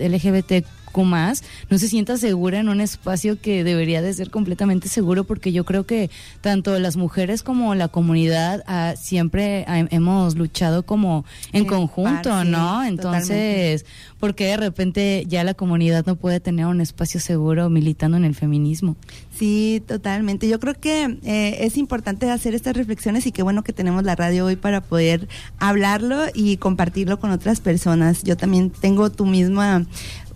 Más 1.02 1.44
no 1.70 1.80
se 1.80 1.88
sienta 1.88 2.18
segura 2.18 2.60
en 2.60 2.70
un 2.70 2.80
espacio 2.80 3.42
que 3.42 3.64
debería 3.64 4.02
de 4.04 4.14
ser 4.14 4.30
completamente 4.30 4.88
seguro 4.88 5.24
porque 5.24 5.52
yo 5.52 5.66
creo 5.66 5.86
que 5.86 6.12
tanto 6.42 6.78
las 6.78 6.96
mujeres 6.96 7.42
como 7.42 7.74
la 7.74 7.88
comunidad 7.88 8.64
ah, 8.68 8.94
siempre 8.96 9.66
ah, 9.68 9.80
hemos 9.90 10.36
luchado 10.36 10.84
como 10.84 11.26
en 11.52 11.66
conjunto, 11.66 12.30
par, 12.30 12.46
sí, 12.46 12.52
¿no? 12.52 12.84
Entonces, 12.84 13.86
¿por 14.20 14.36
qué 14.36 14.46
de 14.46 14.58
repente 14.58 15.26
ya 15.28 15.44
la 15.44 15.56
comunidad 15.56 16.06
no 16.06 16.16
puede 16.16 16.40
tener 16.40 16.68
un 16.68 16.80
espacio 16.80 17.20
seguro 17.20 17.70
militando 17.70 18.18
en 18.18 18.26
el 18.26 18.36
feminismo? 18.36 18.96
Sí, 19.36 19.82
totalmente. 19.88 20.48
Yo 20.48 20.60
creo 20.60 20.76
que 20.76 21.18
eh, 21.24 21.58
es 21.62 21.78
importante 21.78 22.30
hacer 22.30 22.54
estas 22.54 22.78
reflexiones 22.78 23.26
y 23.26 23.32
qué 23.32 23.42
bueno 23.42 23.64
que 23.64 23.74
tenemos 23.74 24.04
la 24.04 24.16
radio 24.16 24.46
hoy 24.46 24.56
para 24.56 24.82
poder 24.82 25.28
hablarlo 25.58 26.26
y 26.34 26.58
compartirlo 26.58 27.20
con 27.20 27.32
otras 27.32 27.60
personas. 27.60 28.24
Yo 28.24 28.38
también 28.38 28.70
tengo 28.70 29.10
tu 29.10 29.26
misma 29.26 29.86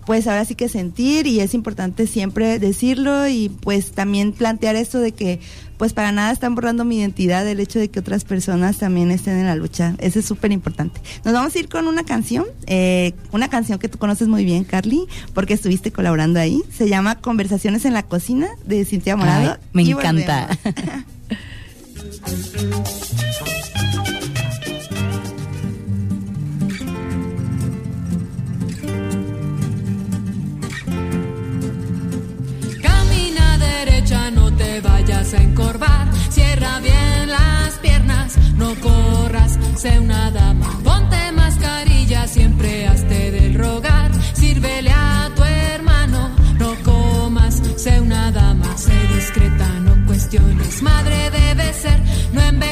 pues 0.08 0.26
ahora 0.26 0.46
sí 0.46 0.56
que 0.56 0.70
sentir 0.70 1.28
y 1.28 1.42
es 1.42 1.54
importante 1.54 2.08
siempre 2.08 2.60
decirlo 2.60 3.28
y 3.28 3.50
pues 3.50 3.92
también 3.92 4.32
plantear 4.32 4.78
esto 4.78 5.02
de 5.02 5.12
que 5.12 5.42
pues 5.76 5.92
para 5.92 6.14
nada 6.14 6.32
están 6.32 6.56
borrando 6.56 6.86
mi 6.86 6.98
identidad 6.98 7.46
el 7.46 7.60
hecho 7.60 7.78
de 7.78 7.90
que 7.90 8.00
otras 8.00 8.24
personas 8.24 8.78
también 8.78 9.12
estén 9.12 9.38
en 9.38 9.48
la 9.48 9.56
lucha. 9.56 9.96
Eso 9.98 10.20
es 10.20 10.26
súper 10.26 10.54
importante. 10.54 11.02
Nos 11.26 11.34
vamos 11.34 11.54
a 11.54 11.60
ir 11.60 11.68
con 11.68 11.88
una 11.88 12.06
canción, 12.06 12.46
eh, 12.68 13.12
una 13.34 13.50
canción 13.50 13.80
que 13.80 13.90
tú 13.90 13.98
conoces 13.98 14.30
muy 14.30 14.46
bien, 14.46 14.64
Carly, 14.64 15.08
porque 15.34 15.56
estuviste 15.56 15.92
colaborando 15.92 16.40
ahí. 16.40 16.64
Se 16.74 16.88
llama 16.88 17.20
Conversaciones 17.20 17.84
en 17.84 17.94
la 17.94 18.04
cocina 18.04 18.48
de 18.66 18.86
Cintia 18.86 19.18
Morado. 19.18 19.52
Ay, 19.52 19.58
me 19.74 19.84
Y 19.84 19.92
encanta. 19.92 20.48
no 34.32 34.52
te 34.54 34.82
vayas 34.82 35.34
a 35.34 35.42
encorvar. 35.42 36.08
Cierra 36.30 36.80
bien 36.80 37.30
las 37.30 37.74
piernas, 37.82 38.38
no 38.56 38.74
corras, 38.76 39.58
sé 39.76 40.00
una 40.00 40.32
dama. 40.32 40.68
Ponte 40.84 41.32
mascarilla, 41.32 42.28
siempre 42.28 42.88
hazte 42.88 43.32
del 43.32 43.56
rogar. 43.56 44.12
Sírvele 44.34 44.92
a 44.92 45.32
tu 45.36 45.44
hermano, 45.44 46.30
no 46.60 46.76
comas, 46.84 47.62
sé 47.78 48.00
una 48.02 48.32
dama. 48.32 48.78
Sé 48.78 48.94
discreta, 49.16 49.68
no 49.82 50.06
cuestiones. 50.06 50.82
Madre 50.82 51.32
debe 51.32 51.74
ser, 51.74 52.00
no 52.34 52.42
envejezcas, 52.42 52.67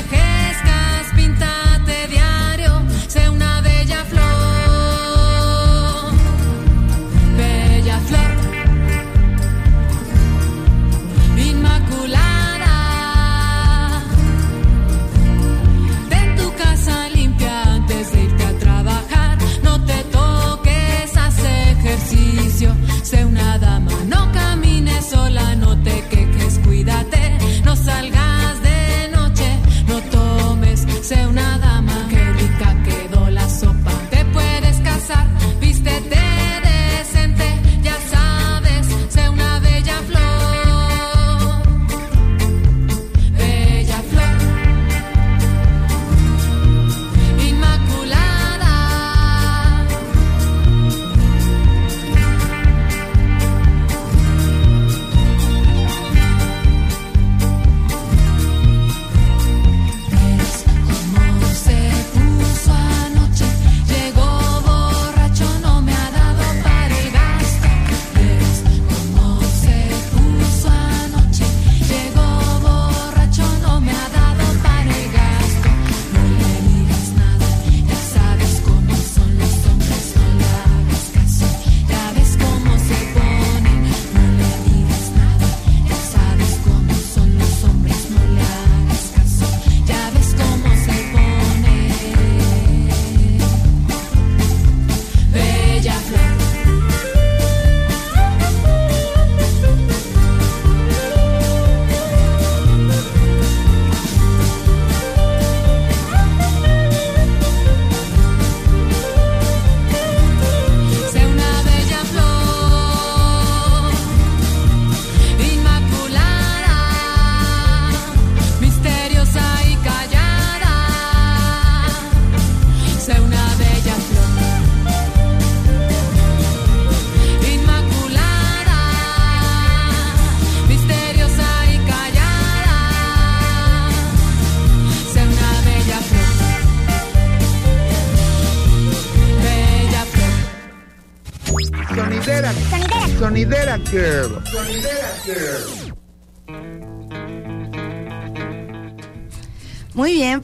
Sonidera 143.95 144.84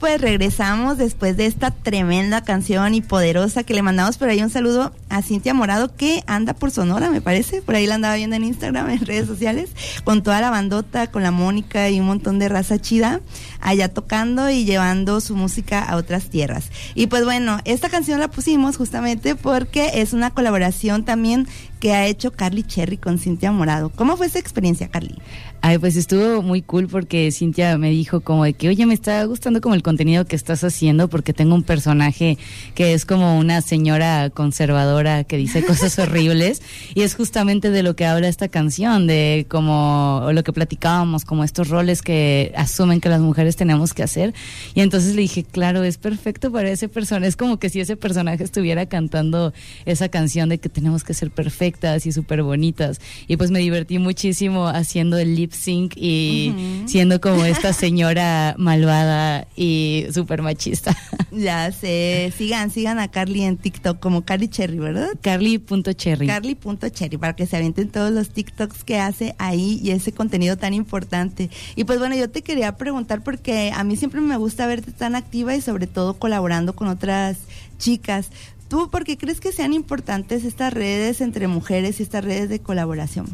pues 0.02 0.20
regresamos 0.20 0.98
después 0.98 1.38
de 1.38 1.46
esta 1.46 1.70
tremenda 1.70 2.42
canción 2.42 2.96
y 2.96 3.02
poderosa 3.02 3.64
que 3.64 3.76
le 3.76 3.84
mandamos 3.84 4.18
por 4.18 4.30
ahí 4.30 4.42
un 4.42 4.50
saludo 4.50 4.92
a 5.10 5.22
Cintia 5.22 5.54
Morado 5.54 5.96
que 5.96 6.24
anda 6.26 6.56
por 6.56 6.72
Sonora, 6.72 7.12
me 7.12 7.22
parece. 7.22 7.62
Por 7.62 7.76
ahí 7.76 7.86
la 7.86 7.96
andaba 7.96 8.16
viendo 8.16 8.36
en 8.36 8.44
Instagram, 8.44 8.90
en 8.90 9.06
redes 9.06 9.28
sociales, 9.28 9.70
con 10.04 10.24
toda 10.24 10.42
la 10.42 10.50
bandota, 10.50 11.12
con 11.12 11.22
la 11.22 11.30
Mónica 11.30 11.88
y 11.92 12.00
un 12.00 12.08
montón 12.08 12.40
de 12.40 12.50
raza 12.50 12.80
chida, 12.80 13.22
allá 13.60 13.94
tocando 13.94 14.50
y 14.50 14.66
llevando 14.66 15.22
su 15.22 15.36
música 15.36 15.84
a 15.84 15.98
otras 15.98 16.32
tierras. 16.32 16.72
Y 16.96 17.06
pues 17.06 17.24
bueno, 17.24 17.60
esta 17.66 17.88
canción 17.90 18.20
la 18.20 18.28
pusimos 18.28 18.78
justamente 18.78 19.36
porque 19.36 20.02
es 20.02 20.14
una 20.14 20.32
colaboración 20.32 21.06
también 21.06 21.48
que 21.80 21.94
ha 21.94 22.08
hecho 22.08 22.32
Carly 22.32 22.64
Cherry 22.64 22.98
con 22.98 23.20
Cintia 23.20 23.52
Morado. 23.52 23.90
¿Cómo 23.90 24.18
fue 24.18 24.26
esa 24.26 24.40
experiencia, 24.40 24.88
Carly? 24.88 25.20
Ay, 25.64 25.78
pues 25.78 25.96
estuvo 25.96 26.42
muy 26.42 26.64
cool 26.64 26.88
porque 26.88 27.32
Cintia 27.32 27.78
me 27.78 27.92
dijo 27.92 28.22
como 28.22 28.46
de 28.46 28.54
que, 28.54 28.68
oye, 28.68 28.88
me 28.88 28.96
está 28.96 29.24
gustando 29.26 29.62
como 29.62 29.76
el 29.76 29.84
contenido 29.84 30.26
que 30.26 30.36
estás 30.36 30.64
haciendo 30.64 31.08
porque 31.08 31.34
tengo 31.34 31.54
un 31.54 31.62
personaje 31.62 32.40
que 32.74 32.94
es 32.94 33.06
como 33.06 33.38
una 33.38 33.62
señora 33.62 34.32
conservadora 34.32 35.24
que 35.24 35.38
dice 35.38 35.64
cosas 35.68 36.00
horribles 36.00 36.64
y 36.96 37.04
es 37.04 37.14
justamente 37.14 37.70
de 37.70 37.84
lo 37.84 37.96
que 37.96 38.08
habla 38.08 38.28
esta 38.28 38.48
canción, 38.48 39.06
de 39.06 39.46
como 39.50 40.30
lo 40.34 40.44
que 40.44 40.52
platicábamos, 40.52 41.26
como 41.26 41.44
estos 41.44 41.70
roles 41.70 42.02
que 42.02 42.52
asumen 42.56 43.00
que 43.00 43.10
las 43.10 43.22
mujeres 43.22 43.56
tenemos 43.56 43.94
que 43.94 44.02
hacer. 44.02 44.34
Y 44.74 44.82
entonces 44.82 45.14
le 45.14 45.22
dije, 45.22 45.44
claro, 45.44 45.84
es 45.84 46.00
perfecto 46.00 46.52
para 46.52 46.72
ese 46.72 46.90
personaje, 46.90 47.28
es 47.28 47.36
como 47.36 47.58
que 47.58 47.70
si 47.70 47.80
ese 47.80 47.96
personaje 47.98 48.44
estuviera 48.44 48.88
cantando 48.88 49.54
esa 49.86 50.10
canción 50.10 50.50
de 50.50 50.58
que 50.58 50.70
tenemos 50.70 51.04
que 51.04 51.14
ser 51.14 51.30
perfectas 51.30 52.08
y 52.08 52.12
súper 52.12 52.42
bonitas. 52.42 53.00
Y 53.28 53.38
pues 53.38 53.52
me 53.52 53.60
divertí 53.60 54.00
muchísimo 54.00 54.68
haciendo 54.68 55.20
el 55.20 55.36
lip 55.52 55.54
sync 55.54 55.94
y 55.96 56.84
siendo 56.86 57.20
como 57.22 57.46
esta 57.46 57.74
señora 57.74 58.56
malvada 58.58 59.48
y 59.56 60.06
súper 60.14 60.42
machista. 60.42 60.96
Ya 61.32 61.72
sé, 61.72 62.34
sigan, 62.38 62.72
sigan 62.72 63.00
a 63.00 63.10
Carly 63.10 63.44
en 63.44 63.58
TikTok 63.58 64.00
como 64.00 64.24
Carly 64.24 64.50
Cherry, 64.50 64.80
¿verdad? 64.80 65.10
Carly.cherry. 65.22 66.28
Carly.cherry 66.28 67.18
para 67.18 67.36
que 67.36 67.46
se 67.46 67.56
avienten 67.56 67.90
todos 67.90 68.12
los 68.12 68.30
TikToks 68.32 68.84
que 68.84 69.00
hace 69.00 69.36
ahí 69.38 69.80
y 69.82 69.92
ese 69.92 70.12
contenido 70.12 70.58
tan 70.58 70.74
importante. 70.74 71.50
Y 71.76 71.86
pues 71.86 72.00
bueno, 72.00 72.16
yo 72.16 72.30
te 72.30 72.42
quería 72.42 72.76
preguntar 72.76 73.24
porque 73.24 73.72
a 73.74 73.84
mí 73.84 73.96
siempre 73.96 74.20
me 74.20 74.36
gusta 74.36 74.68
verte 74.68 74.92
tan 74.92 75.16
activa 75.16 75.56
y 75.56 75.62
sobre 75.62 75.88
todo 75.88 76.16
colaborando 76.16 76.74
con 76.74 76.90
otras 76.90 77.38
chicas. 77.78 78.30
¿Tú 78.68 78.90
por 78.90 79.04
qué 79.04 79.18
crees 79.18 79.40
que 79.40 79.52
sean 79.52 79.74
importantes 79.74 80.44
estas 80.46 80.74
redes 80.74 81.22
entre 81.22 81.48
mujeres 81.48 82.00
y 82.00 82.04
estas 82.04 82.24
redes 82.24 82.50
de 82.50 82.60
colaboración? 82.60 83.28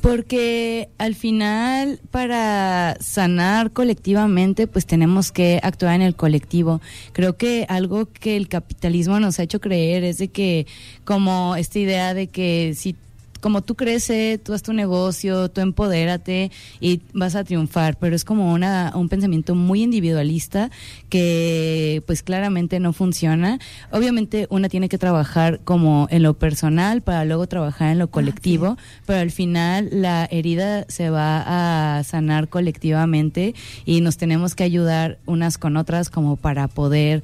Porque 0.00 0.88
al 0.96 1.14
final, 1.14 2.00
para 2.10 2.96
sanar 3.00 3.70
colectivamente, 3.72 4.66
pues 4.66 4.86
tenemos 4.86 5.30
que 5.30 5.60
actuar 5.62 5.94
en 5.94 6.02
el 6.02 6.16
colectivo. 6.16 6.80
Creo 7.12 7.36
que 7.36 7.66
algo 7.68 8.06
que 8.06 8.36
el 8.36 8.48
capitalismo 8.48 9.20
nos 9.20 9.38
ha 9.38 9.42
hecho 9.42 9.60
creer 9.60 10.04
es 10.04 10.16
de 10.16 10.28
que, 10.28 10.66
como 11.04 11.54
esta 11.56 11.78
idea 11.78 12.14
de 12.14 12.28
que 12.28 12.72
si 12.74 12.96
como 13.40 13.62
tú 13.62 13.74
creces, 13.74 14.42
tú 14.42 14.54
haz 14.54 14.62
tu 14.62 14.72
negocio, 14.72 15.50
tú 15.50 15.60
empodérate 15.60 16.50
y 16.80 17.00
vas 17.12 17.34
a 17.34 17.44
triunfar, 17.44 17.96
pero 17.98 18.14
es 18.14 18.24
como 18.24 18.52
una, 18.52 18.92
un 18.94 19.08
pensamiento 19.08 19.54
muy 19.54 19.82
individualista 19.82 20.70
que 21.08 22.02
pues 22.06 22.22
claramente 22.22 22.80
no 22.80 22.92
funciona. 22.92 23.58
Obviamente 23.90 24.46
una 24.50 24.68
tiene 24.68 24.88
que 24.88 24.98
trabajar 24.98 25.60
como 25.64 26.06
en 26.10 26.22
lo 26.22 26.34
personal 26.34 27.02
para 27.02 27.24
luego 27.24 27.46
trabajar 27.46 27.92
en 27.92 27.98
lo 27.98 28.10
colectivo, 28.10 28.76
pero 29.06 29.20
al 29.20 29.30
final 29.30 29.88
la 29.92 30.26
herida 30.30 30.84
se 30.88 31.10
va 31.10 31.98
a 31.98 32.04
sanar 32.04 32.48
colectivamente 32.48 33.54
y 33.84 34.00
nos 34.00 34.16
tenemos 34.16 34.54
que 34.54 34.64
ayudar 34.64 35.18
unas 35.26 35.58
con 35.58 35.76
otras 35.76 36.10
como 36.10 36.36
para 36.36 36.68
poder 36.68 37.22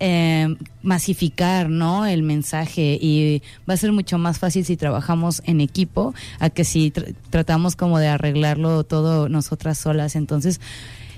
eh, 0.00 0.54
masificar 0.82 1.68
no 1.68 2.06
el 2.06 2.22
mensaje 2.22 2.98
y 3.00 3.42
va 3.68 3.74
a 3.74 3.76
ser 3.76 3.92
mucho 3.92 4.18
más 4.18 4.38
fácil 4.38 4.64
si 4.64 4.76
trabajamos 4.76 5.42
en 5.46 5.60
equipo 5.60 6.14
a 6.38 6.50
que 6.50 6.64
si 6.64 6.90
tr- 6.90 7.14
tratamos 7.30 7.76
como 7.76 7.98
de 7.98 8.08
arreglarlo 8.08 8.84
todo 8.84 9.28
nosotras 9.28 9.78
solas. 9.78 10.16
Entonces 10.16 10.60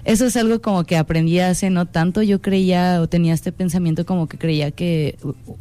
eso 0.04 0.24
es 0.26 0.36
algo 0.36 0.62
como 0.62 0.84
que 0.84 0.96
aprendí 0.96 1.40
hace 1.40 1.68
no 1.70 1.84
tanto. 1.84 2.22
Yo 2.22 2.40
creía 2.40 3.02
o 3.02 3.08
tenía 3.08 3.34
este 3.34 3.52
pensamiento 3.52 4.06
como 4.06 4.26
que 4.26 4.38
creía 4.38 4.70
que 4.70 5.18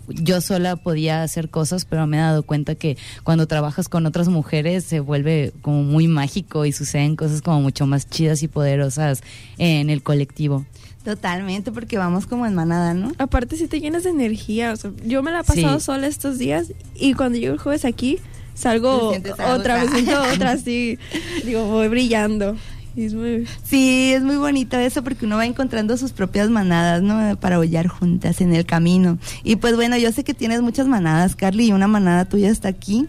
yo 0.08 0.40
sola 0.40 0.76
podía 0.78 1.24
hacer 1.24 1.50
cosas 1.50 1.84
pero 1.86 2.08
me 2.08 2.18
he 2.18 2.22
dado 2.22 2.44
cuenta 2.44 2.76
que 2.76 2.98
cuando 3.24 3.48
trabajas 3.48 3.90
con 3.90 4.06
otras 4.06 4.30
mujeres 4.30 4.86
se 4.86 5.00
vuelve 5.02 5.52
como 5.62 5.84
muy 5.84 6.08
mágico 6.08 6.66
y 6.66 6.72
suceden 6.72 7.16
cosas 7.16 7.42
como 7.42 7.62
mucho 7.62 7.88
más 7.88 8.08
chidas 8.10 8.42
y 8.44 8.48
poderosas 8.48 9.22
en 9.58 9.90
el 9.90 10.02
colectivo 10.04 10.66
Totalmente, 11.08 11.72
porque 11.72 11.98
vamos 11.98 12.26
como 12.28 12.46
en 12.46 12.54
manada, 12.54 12.94
¿no? 12.94 13.14
Aparte, 13.18 13.56
si 13.56 13.70
te 13.70 13.80
llenas 13.80 14.04
de 14.04 14.10
energía. 14.10 14.74
O 14.74 14.76
sea, 14.76 14.92
yo 15.06 15.24
me 15.24 15.32
la 15.32 15.40
he 15.40 15.44
pasado 15.46 15.80
Sí. 15.80 15.86
sola 15.86 16.06
estos 16.06 16.38
días 16.38 16.74
y 16.96 17.14
cuando 17.14 17.38
llego 17.38 17.54
el 17.54 17.60
jueves 17.62 17.86
aquí, 17.86 18.20
salgo 18.54 19.14
otra 19.14 19.54
otra. 19.56 19.76
vez, 19.82 19.92
siento 19.92 20.22
otra 20.34 20.52
así. 20.52 21.00
Digo, 21.46 21.64
voy 21.68 21.88
brillando. 21.88 22.58
Y 22.94 23.06
es 23.06 23.14
muy. 23.14 23.48
Sí, 23.64 24.12
es 24.12 24.22
muy 24.22 24.36
bonito 24.36 24.78
eso 24.78 25.02
porque 25.02 25.26
uno 25.26 25.38
va 25.38 25.46
encontrando 25.46 25.96
sus 25.96 26.12
propias 26.12 26.50
manadas, 26.50 27.02
¿no? 27.02 27.38
Para 27.40 27.58
hollar 27.58 27.88
juntas 27.88 28.42
en 28.42 28.54
el 28.54 28.66
camino. 28.66 29.18
Y 29.46 29.56
pues 29.56 29.78
bueno, 29.78 29.96
yo 29.96 30.12
sé 30.12 30.26
que 30.26 30.34
tienes 30.34 30.62
muchas 30.62 30.88
manadas, 30.88 31.38
Carly, 31.38 31.68
y 31.68 31.72
una 31.72 31.88
manada 31.88 32.26
tuya 32.26 32.50
está 32.50 32.68
aquí. 32.68 33.08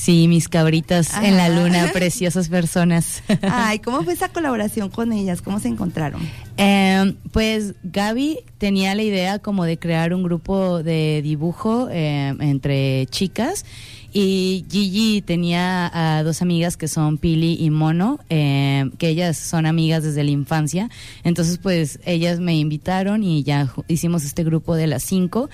Sí, 0.00 0.28
mis 0.28 0.48
cabritas 0.48 1.12
en 1.22 1.36
la 1.36 1.50
luna, 1.50 1.90
preciosas 1.92 2.48
personas. 2.48 3.22
Ay, 3.42 3.80
¿cómo 3.80 4.02
fue 4.02 4.14
esa 4.14 4.30
colaboración 4.30 4.88
con 4.88 5.12
ellas? 5.12 5.42
¿Cómo 5.42 5.60
se 5.60 5.68
encontraron? 5.68 6.22
Eh, 6.56 7.14
pues 7.32 7.74
Gaby 7.82 8.38
tenía 8.56 8.94
la 8.94 9.02
idea 9.02 9.40
como 9.40 9.66
de 9.66 9.78
crear 9.78 10.14
un 10.14 10.22
grupo 10.22 10.82
de 10.82 11.20
dibujo 11.22 11.90
eh, 11.90 12.34
entre 12.40 13.08
chicas 13.10 13.66
y 14.10 14.64
Gigi 14.70 15.20
tenía 15.20 15.90
a 15.92 16.22
dos 16.22 16.40
amigas 16.40 16.78
que 16.78 16.88
son 16.88 17.18
Pili 17.18 17.58
y 17.60 17.68
Mono, 17.68 18.20
eh, 18.30 18.88
que 18.96 19.08
ellas 19.08 19.36
son 19.36 19.66
amigas 19.66 20.02
desde 20.02 20.24
la 20.24 20.30
infancia. 20.30 20.88
Entonces 21.24 21.58
pues 21.58 22.00
ellas 22.06 22.40
me 22.40 22.56
invitaron 22.56 23.22
y 23.22 23.42
ya 23.42 23.70
hicimos 23.86 24.24
este 24.24 24.44
grupo 24.44 24.76
de 24.76 24.86
las 24.86 25.02
cinco. 25.02 25.50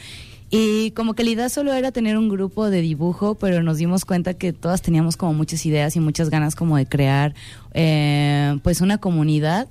Y 0.50 0.92
como 0.92 1.14
que 1.14 1.24
la 1.24 1.30
idea 1.30 1.48
solo 1.48 1.72
era 1.72 1.90
tener 1.90 2.16
un 2.16 2.28
grupo 2.28 2.70
de 2.70 2.80
dibujo, 2.80 3.34
pero 3.34 3.62
nos 3.62 3.78
dimos 3.78 4.04
cuenta 4.04 4.34
que 4.34 4.52
todas 4.52 4.80
teníamos 4.80 5.16
como 5.16 5.34
muchas 5.34 5.66
ideas 5.66 5.96
y 5.96 6.00
muchas 6.00 6.30
ganas 6.30 6.54
como 6.54 6.76
de 6.76 6.86
crear 6.86 7.34
eh, 7.74 8.58
pues 8.62 8.80
una 8.80 8.98
comunidad. 8.98 9.68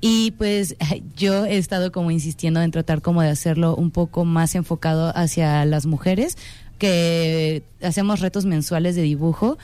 Y 0.00 0.32
pues 0.32 0.76
yo 1.16 1.46
he 1.46 1.56
estado 1.56 1.92
como 1.92 2.10
insistiendo 2.10 2.60
en 2.60 2.70
tratar 2.70 3.00
como 3.00 3.22
de 3.22 3.30
hacerlo 3.30 3.74
un 3.74 3.90
poco 3.90 4.24
más 4.24 4.54
enfocado 4.54 5.16
hacia 5.16 5.64
las 5.64 5.86
mujeres, 5.86 6.36
que 6.78 7.64
hacemos 7.82 8.20
retos 8.20 8.44
mensuales 8.44 8.94
de 8.94 9.02
dibujo 9.02 9.58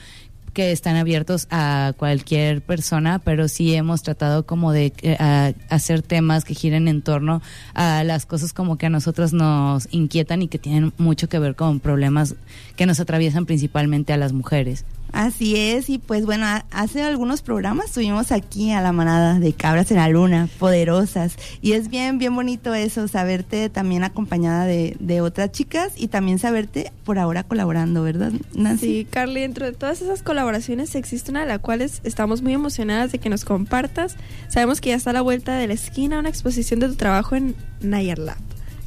que 0.55 0.71
están 0.71 0.95
abiertos 0.95 1.47
a 1.51 1.93
cualquier 1.97 2.61
persona, 2.61 3.19
pero 3.19 3.47
sí 3.47 3.75
hemos 3.75 4.01
tratado 4.01 4.47
como 4.47 4.71
de 4.71 4.93
eh, 5.01 5.53
hacer 5.69 6.01
temas 6.01 6.45
que 6.45 6.55
giren 6.55 6.87
en 6.87 7.03
torno 7.03 7.41
a 7.75 8.03
las 8.03 8.25
cosas 8.25 8.53
como 8.53 8.77
que 8.77 8.87
a 8.87 8.89
nosotros 8.89 9.33
nos 9.33 9.87
inquietan 9.91 10.41
y 10.41 10.47
que 10.47 10.57
tienen 10.57 10.93
mucho 10.97 11.29
que 11.29 11.37
ver 11.37 11.55
con 11.55 11.79
problemas 11.79 12.35
que 12.77 12.85
nos 12.85 12.99
atraviesan 12.99 13.45
principalmente 13.45 14.13
a 14.13 14.17
las 14.17 14.31
mujeres. 14.31 14.85
Así 15.15 15.55
es, 15.55 15.89
y 15.89 15.97
pues 15.97 16.25
bueno, 16.25 16.45
hace 16.71 17.01
algunos 17.01 17.41
programas 17.41 17.93
tuvimos 17.93 18.33
aquí 18.33 18.73
a 18.73 18.81
la 18.81 18.91
manada 18.91 19.39
de 19.39 19.53
cabras 19.53 19.89
en 19.91 19.95
la 19.95 20.09
luna, 20.09 20.49
poderosas, 20.59 21.37
y 21.61 21.71
es 21.71 21.87
bien, 21.87 22.17
bien 22.17 22.35
bonito 22.35 22.73
eso, 22.73 23.07
saberte 23.07 23.69
también 23.69 24.03
acompañada 24.03 24.65
de, 24.65 24.97
de 24.99 25.21
otras 25.21 25.53
chicas 25.53 25.93
y 25.95 26.09
también 26.09 26.37
saberte 26.37 26.91
por 27.05 27.17
ahora 27.17 27.43
colaborando, 27.43 28.03
¿verdad, 28.03 28.33
Nancy? 28.55 28.85
Sí, 28.85 29.07
Carly, 29.09 29.39
dentro 29.39 29.65
de 29.65 29.71
todas 29.71 30.01
esas 30.01 30.21
colaboraciones 30.21 30.93
existe 30.95 31.31
una 31.31 31.43
de 31.43 31.47
las 31.47 31.59
cuales 31.59 32.01
estamos 32.03 32.41
muy 32.41 32.51
emocionadas 32.51 33.13
de 33.13 33.19
que 33.19 33.29
nos 33.29 33.45
compartas. 33.45 34.17
Sabemos 34.49 34.81
que 34.81 34.89
ya 34.89 34.97
está 34.97 35.11
a 35.11 35.13
la 35.13 35.21
vuelta 35.21 35.55
de 35.55 35.67
la 35.67 35.75
esquina 35.75 36.19
una 36.19 36.27
exposición 36.27 36.81
de 36.81 36.89
tu 36.89 36.95
trabajo 36.95 37.37
en 37.37 37.55
Nayar 37.79 38.19
Lab, 38.19 38.35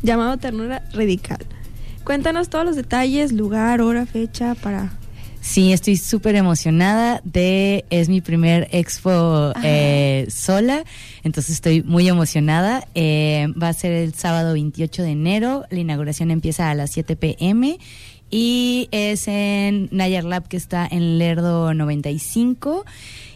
llamado 0.03 0.37
Ternura 0.37 0.83
Radical. 0.93 1.47
Cuéntanos 2.05 2.51
todos 2.51 2.67
los 2.67 2.77
detalles, 2.77 3.33
lugar, 3.33 3.81
hora, 3.81 4.05
fecha 4.05 4.55
para... 4.55 4.93
Sí, 5.41 5.73
estoy 5.73 5.97
súper 5.97 6.35
emocionada 6.35 7.21
de, 7.25 7.85
es 7.91 8.09
mi 8.09 8.21
primer 8.21 8.69
expo 8.73 9.53
eh, 9.63 10.27
sola, 10.31 10.85
entonces 11.23 11.55
estoy 11.55 11.83
muy 11.83 12.09
emocionada. 12.09 12.87
Eh, 12.95 13.47
va 13.61 13.69
a 13.69 13.73
ser 13.73 13.93
el 13.93 14.15
sábado 14.15 14.53
28 14.53 15.03
de 15.03 15.11
enero, 15.11 15.65
la 15.71 15.79
inauguración 15.79 16.31
empieza 16.31 16.71
a 16.71 16.75
las 16.75 16.91
7 16.91 17.17
pm 17.17 17.79
y 18.31 18.89
es 18.91 19.27
en 19.29 19.89
Nayar 19.91 20.25
Lab 20.25 20.49
que 20.49 20.57
está 20.57 20.87
en 20.91 21.19
Lerdo 21.19 21.73
95. 21.73 22.85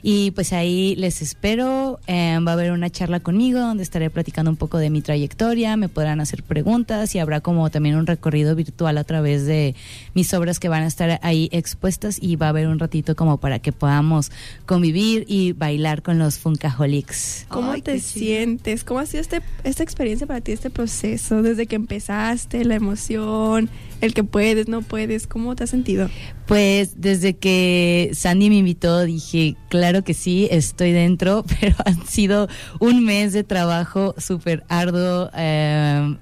Y 0.03 0.33
pues 0.33 0.53
ahí 0.53 0.97
les 0.97 1.23
espero. 1.23 2.01
Eh, 2.09 2.37
va 2.47 2.53
a 2.53 2.55
haber 2.55 2.73
una 2.73 2.91
charla 2.91 3.21
conmigo 3.21 3.61
donde 3.61 3.85
estaré 3.85 4.11
platicando 4.11 4.51
un 4.51 4.57
poco 4.57 4.79
de 4.79 4.91
mi 4.91 5.01
trayectoria. 5.01 5.77
Me 5.77 5.89
podrán 5.89 6.21
hacer 6.21 6.43
preguntas 6.43 7.15
y 7.15 7.21
habrá 7.21 7.41
como 7.41 7.71
también 7.71 7.95
un 7.95 8.07
recorrido 8.07 8.57
virtual 8.57 8.99
a 8.99 9.05
través 9.05 9.47
de 9.47 9.77
mis 10.15 10.35
obras 10.35 10.59
que 10.59 10.69
van 10.69 10.83
a 10.83 10.87
estar 10.89 11.21
ahí 11.23 11.49
expuestas. 11.53 12.19
Y 12.21 12.35
va 12.35 12.47
a 12.47 12.49
haber 12.49 12.67
un 12.67 12.81
ratito 12.81 13.15
como 13.15 13.39
para 13.39 13.61
que 13.61 13.71
podamos 13.71 14.33
convivir 14.67 15.25
y 15.29 15.53
bailar 15.53 16.03
con 16.03 16.19
los 16.19 16.39
Funkaholics. 16.39 17.47
¿Cómo 17.49 17.71
Ay, 17.71 17.83
te 17.83 18.01
sientes? 18.01 18.83
¿Cómo 18.83 18.99
ha 18.99 19.07
sido 19.07 19.21
este, 19.21 19.41
esta 19.63 19.85
experiencia 19.85 20.27
para 20.27 20.41
ti, 20.41 20.51
este 20.51 20.71
proceso? 20.71 21.43
Desde 21.43 21.67
que 21.67 21.77
empezaste, 21.77 22.65
la 22.65 22.75
emoción, 22.75 23.71
el 24.01 24.15
que 24.15 24.25
puedes, 24.25 24.67
no 24.67 24.83
puedes, 24.83 25.29
¿cómo 25.29 25.55
te 25.55 25.65
has 25.65 25.71
sentido? 25.71 26.11
Pues 26.53 27.01
desde 27.01 27.33
que 27.33 28.11
Sandy 28.13 28.51
me 28.51 28.57
invitó 28.57 29.01
dije, 29.05 29.57
claro 29.71 30.05
que 30.05 30.13
sí, 30.13 30.49
estoy 30.51 30.93
dentro, 30.93 31.47
pero 31.61 31.75
han 31.87 32.07
sido 32.07 32.47
un 32.79 33.07
mes 33.07 33.33
de 33.33 33.43
trabajo 33.43 34.15
súper 34.19 34.63
arduo. 34.69 35.31
eh, 35.35 36.15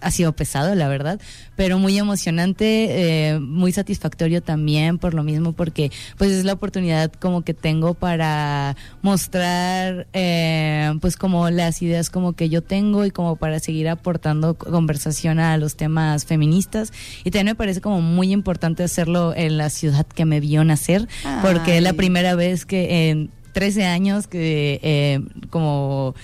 ha 0.00 0.10
sido 0.10 0.32
pesado, 0.34 0.74
la 0.74 0.88
verdad, 0.88 1.20
pero 1.56 1.78
muy 1.78 1.98
emocionante, 1.98 3.30
eh, 3.30 3.38
muy 3.38 3.72
satisfactorio 3.72 4.42
también 4.42 4.98
por 4.98 5.14
lo 5.14 5.22
mismo, 5.22 5.52
porque 5.52 5.90
pues 6.18 6.30
es 6.30 6.44
la 6.44 6.52
oportunidad 6.52 7.12
como 7.12 7.42
que 7.42 7.54
tengo 7.54 7.94
para 7.94 8.76
mostrar 9.02 10.06
eh, 10.12 10.92
pues 11.00 11.16
como 11.16 11.50
las 11.50 11.80
ideas 11.82 12.10
como 12.10 12.34
que 12.34 12.48
yo 12.48 12.62
tengo 12.62 13.04
y 13.04 13.10
como 13.10 13.36
para 13.36 13.58
seguir 13.58 13.88
aportando 13.88 14.54
conversación 14.54 15.38
a 15.38 15.56
los 15.56 15.76
temas 15.76 16.26
feministas. 16.26 16.92
Y 17.24 17.30
también 17.30 17.46
me 17.46 17.54
parece 17.54 17.80
como 17.80 18.00
muy 18.00 18.32
importante 18.32 18.82
hacerlo 18.82 19.34
en 19.34 19.56
la 19.56 19.70
ciudad 19.70 20.06
que 20.06 20.24
me 20.24 20.40
vio 20.40 20.62
nacer, 20.64 21.08
porque 21.42 21.78
es 21.78 21.82
la 21.82 21.94
primera 21.94 22.34
vez 22.34 22.66
que 22.66 23.08
en 23.08 23.30
13 23.52 23.86
años 23.86 24.26
que 24.26 24.80
eh, 24.82 25.20
como 25.48 26.14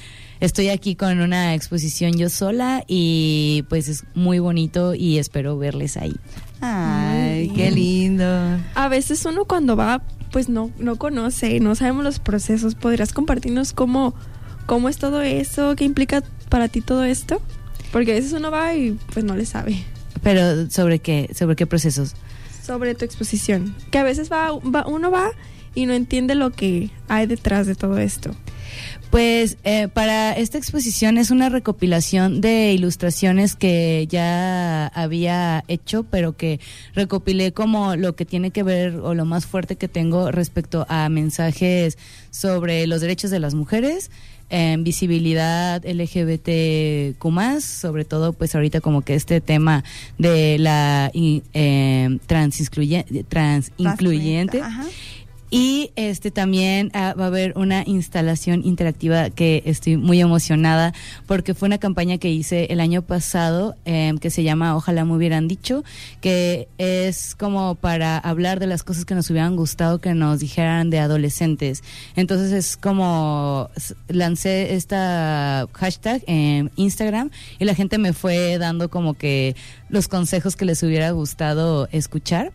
estoy 0.43 0.69
aquí 0.69 0.95
con 0.97 1.21
una 1.21 1.55
exposición 1.55 2.13
yo 2.19 2.29
sola 2.29 2.85
y 2.89 3.65
pues 3.69 3.89
es 3.89 4.05
muy 4.15 4.39
bonito 4.41 4.95
y 4.95 5.19
espero 5.19 5.57
verles 5.57 5.97
ahí. 5.97 6.15
Ay, 6.61 7.51
qué 7.57 7.71
lindo. 7.71 8.25
A 8.75 8.89
veces 8.89 9.25
uno 9.25 9.45
cuando 9.45 9.77
va, 9.77 10.03
pues 10.31 10.49
no, 10.49 10.71
no 10.79 10.97
conoce, 10.97 11.59
no 11.61 11.75
sabemos 11.75 12.05
los 12.05 12.19
procesos. 12.19 12.75
¿Podrías 12.75 13.13
compartirnos 13.13 13.73
cómo, 13.73 14.15
cómo 14.67 14.89
es 14.89 14.97
todo 14.99 15.23
eso? 15.23 15.75
¿Qué 15.77 15.85
implica 15.85 16.23
para 16.49 16.69
ti 16.69 16.81
todo 16.81 17.05
esto? 17.05 17.41
Porque 17.91 18.13
a 18.13 18.15
veces 18.15 18.33
uno 18.33 18.51
va 18.51 18.75
y 18.75 18.99
pues 19.13 19.25
no 19.25 19.35
le 19.37 19.45
sabe 19.45 19.83
Pero 20.23 20.71
sobre 20.71 20.99
qué, 21.01 21.31
sobre 21.37 21.57
qué 21.57 21.67
procesos. 21.67 22.15
sobre 22.65 22.95
tu 22.95 23.05
exposición. 23.05 23.75
Que 23.91 23.99
a 23.99 24.03
veces 24.05 24.31
va, 24.31 24.53
va- 24.53 24.87
uno 24.87 25.11
va 25.11 25.31
y 25.75 25.87
no 25.87 25.93
entiende 25.95 26.35
lo 26.35 26.51
que 26.53 26.91
hay 27.09 27.27
detrás 27.27 27.67
de 27.67 27.75
todo 27.75 27.99
esto. 27.99 28.35
Pues 29.13 29.59
eh, 29.65 29.89
para 29.93 30.33
esta 30.33 30.57
exposición 30.57 31.19
es 31.19 31.31
una 31.31 31.51
recopilación 31.51 32.41
de 32.41 32.73
ilustraciones 32.73 33.55
que 33.57 34.07
ya 34.09 34.87
había 34.87 35.65
hecho, 35.69 36.05
pero 36.05 36.35
que 36.35 36.61
recopilé 36.95 37.53
como 37.53 37.95
lo 37.95 38.17
que 38.17 38.25
tiene 38.25 38.53
que 38.53 38.63
ver 38.63 38.97
o 38.97 39.13
lo 39.13 39.27
más 39.27 39.45
fuerte 39.45 39.77
que 39.77 39.87
tengo 39.87 40.31
respecto 40.33 40.87
a 40.89 41.11
mensajes 41.11 41.99
sobre 42.31 42.87
los 42.87 43.03
derechos 43.03 43.31
de 43.31 43.39
las 43.39 43.53
mujeres, 43.53 44.11
eh, 44.49 44.77
visibilidad 44.81 45.83
LGBTQ+, 45.85 47.61
sobre 47.61 48.05
todo 48.07 48.33
pues 48.33 48.55
ahorita 48.55 48.81
como 48.81 49.03
que 49.03 49.15
este 49.15 49.41
tema 49.43 49.85
de 50.19 50.59
la 50.59 51.11
eh, 51.15 52.19
transincluye- 52.27 53.27
transincluyente. 53.29 54.61
Ajá. 54.63 54.85
Y 55.55 55.91
este 55.97 56.31
también 56.31 56.91
ah, 56.95 57.13
va 57.13 57.25
a 57.25 57.27
haber 57.27 57.53
una 57.59 57.83
instalación 57.87 58.65
interactiva 58.65 59.29
que 59.29 59.63
estoy 59.67 59.99
muy 59.99 60.19
emocionada 60.19 60.95
porque 61.27 61.53
fue 61.53 61.67
una 61.67 61.77
campaña 61.77 62.17
que 62.17 62.31
hice 62.31 62.69
el 62.71 62.81
año 62.81 63.03
pasado 63.03 63.77
em, 63.85 64.17
que 64.17 64.31
se 64.31 64.45
llama 64.45 64.75
Ojalá 64.75 65.05
me 65.05 65.15
hubieran 65.15 65.49
dicho, 65.49 65.85
que 66.23 66.69
es 66.79 67.35
como 67.35 67.75
para 67.75 68.17
hablar 68.17 68.61
de 68.61 68.67
las 68.67 68.83
cosas 68.83 69.05
que 69.05 69.15
nos 69.15 69.29
hubieran 69.29 69.55
gustado 69.55 69.99
que 69.99 70.15
nos 70.15 70.41
dijeran 70.41 70.89
de 70.89 71.01
adolescentes. 71.01 71.85
Entonces 72.17 72.51
es 72.53 72.79
como 72.79 73.69
lancé 74.09 74.73
esta 74.73 75.69
hashtag 75.75 76.23
en 76.29 76.71
Instagram 76.77 77.29
y 77.59 77.67
la 77.67 77.75
gente 77.75 77.99
me 77.99 78.15
fue 78.15 78.57
dando 78.57 78.89
como 78.89 79.13
que 79.13 79.55
los 79.91 80.09
consejos 80.09 80.57
que 80.57 80.65
les 80.65 80.83
hubiera 80.83 81.11
gustado 81.11 81.91
escuchar 81.93 82.53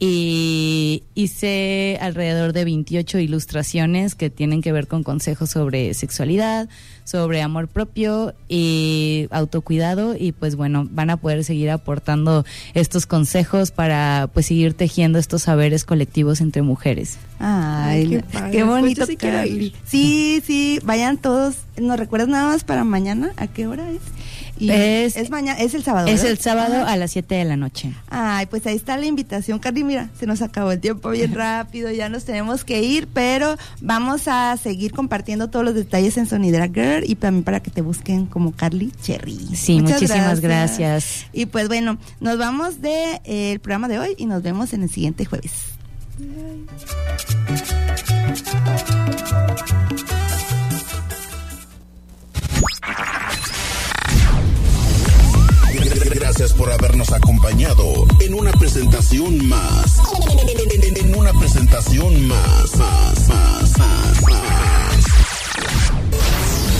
y 0.00 1.02
hice 1.14 1.98
alrededor 2.00 2.52
de 2.52 2.64
28 2.64 3.18
ilustraciones 3.18 4.14
que 4.14 4.30
tienen 4.30 4.62
que 4.62 4.70
ver 4.70 4.86
con 4.86 5.02
consejos 5.02 5.50
sobre 5.50 5.92
sexualidad, 5.94 6.68
sobre 7.04 7.42
amor 7.42 7.66
propio 7.68 8.34
y 8.48 9.26
autocuidado 9.30 10.14
y 10.16 10.32
pues 10.32 10.54
bueno, 10.54 10.86
van 10.90 11.10
a 11.10 11.16
poder 11.16 11.42
seguir 11.42 11.70
aportando 11.70 12.44
estos 12.74 13.06
consejos 13.06 13.72
para 13.72 14.30
pues 14.32 14.46
seguir 14.46 14.74
tejiendo 14.74 15.18
estos 15.18 15.42
saberes 15.42 15.84
colectivos 15.84 16.40
entre 16.40 16.62
mujeres. 16.62 17.18
Ay, 17.40 18.02
Ay, 18.02 18.08
qué 18.08 18.16
qué, 18.16 18.22
padre. 18.38 18.62
bonito. 18.64 18.98
Pues 19.00 19.08
sí 19.08 19.16
quiero 19.16 19.38
Carly. 19.38 19.64
ir. 19.66 19.72
Sí, 19.84 20.42
sí, 20.46 20.78
vayan 20.84 21.16
todos. 21.18 21.56
¿Nos 21.76 21.98
recuerdas 21.98 22.28
nada 22.28 22.46
más 22.52 22.62
para 22.62 22.84
mañana? 22.84 23.32
¿A 23.36 23.46
qué 23.48 23.66
hora 23.66 23.90
es? 23.90 24.00
Y 24.58 24.70
Es- 24.70 25.16
es 25.16 25.30
mañana, 25.30 25.58
es 25.58 25.74
el 25.74 25.82
sábado. 25.84 26.06
Es 26.08 26.16
¿verdad? 26.22 26.30
el 26.30 26.38
sábado 26.38 26.74
Ajá. 26.82 26.92
a 26.92 26.96
las 26.96 27.10
7 27.12 27.34
de 27.36 27.44
la 27.44 27.56
noche. 27.56 27.92
Ay, 28.10 28.46
pues 28.46 28.66
ahí 28.66 28.76
está 28.76 28.96
la 28.96 29.06
invitación, 29.06 29.58
Carly. 29.58 29.84
Mira, 29.84 30.10
se 30.18 30.26
nos 30.26 30.42
acabó 30.42 30.72
el 30.72 30.80
tiempo 30.80 31.10
bien 31.10 31.34
rápido, 31.34 31.90
ya 31.90 32.08
nos 32.08 32.24
tenemos 32.24 32.64
que 32.64 32.82
ir, 32.82 33.08
pero 33.12 33.56
vamos 33.80 34.22
a 34.26 34.56
seguir 34.56 34.92
compartiendo 34.92 35.48
todos 35.48 35.64
los 35.64 35.74
detalles 35.74 36.16
en 36.16 36.26
Sonidera 36.26 36.66
Girl 36.68 37.04
y 37.08 37.14
también 37.14 37.44
para 37.44 37.60
que 37.60 37.70
te 37.70 37.80
busquen 37.80 38.26
como 38.26 38.52
Carly 38.52 38.92
Cherry. 39.02 39.38
Sí, 39.54 39.80
Muchas 39.80 40.00
muchísimas 40.02 40.40
gracias. 40.40 41.26
Y 41.32 41.46
pues 41.46 41.68
bueno, 41.68 41.98
nos 42.20 42.38
vamos 42.38 42.80
del 42.80 42.92
de, 42.92 43.20
eh, 43.24 43.52
el 43.52 43.60
programa 43.60 43.88
de 43.88 43.98
hoy 43.98 44.14
y 44.18 44.26
nos 44.26 44.42
vemos 44.42 44.72
en 44.72 44.82
el 44.82 44.90
siguiente 44.90 45.24
jueves. 45.24 45.52
Gracias 56.14 56.52
por 56.54 56.70
habernos 56.72 57.12
acompañado 57.12 58.06
en 58.20 58.34
una 58.34 58.50
presentación 58.52 59.46
más. 59.48 60.00
En 60.96 61.14
una 61.14 61.32
presentación 61.32 62.26
más. 62.26 62.76
más, 62.76 63.28
más, 63.28 63.78
más, 63.78 64.22
más. 64.22 65.04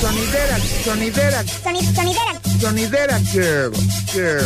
Sonidera, 0.00 0.58
sonidera, 0.84 1.44
sonidera, 1.46 2.40
sonidera, 2.60 3.18
girl, 3.32 3.72
girl, 4.12 4.40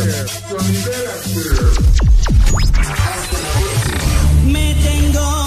sonidera, 0.49 1.13
girl. 1.33 1.71
Me 4.51 4.75
tengo 4.75 5.42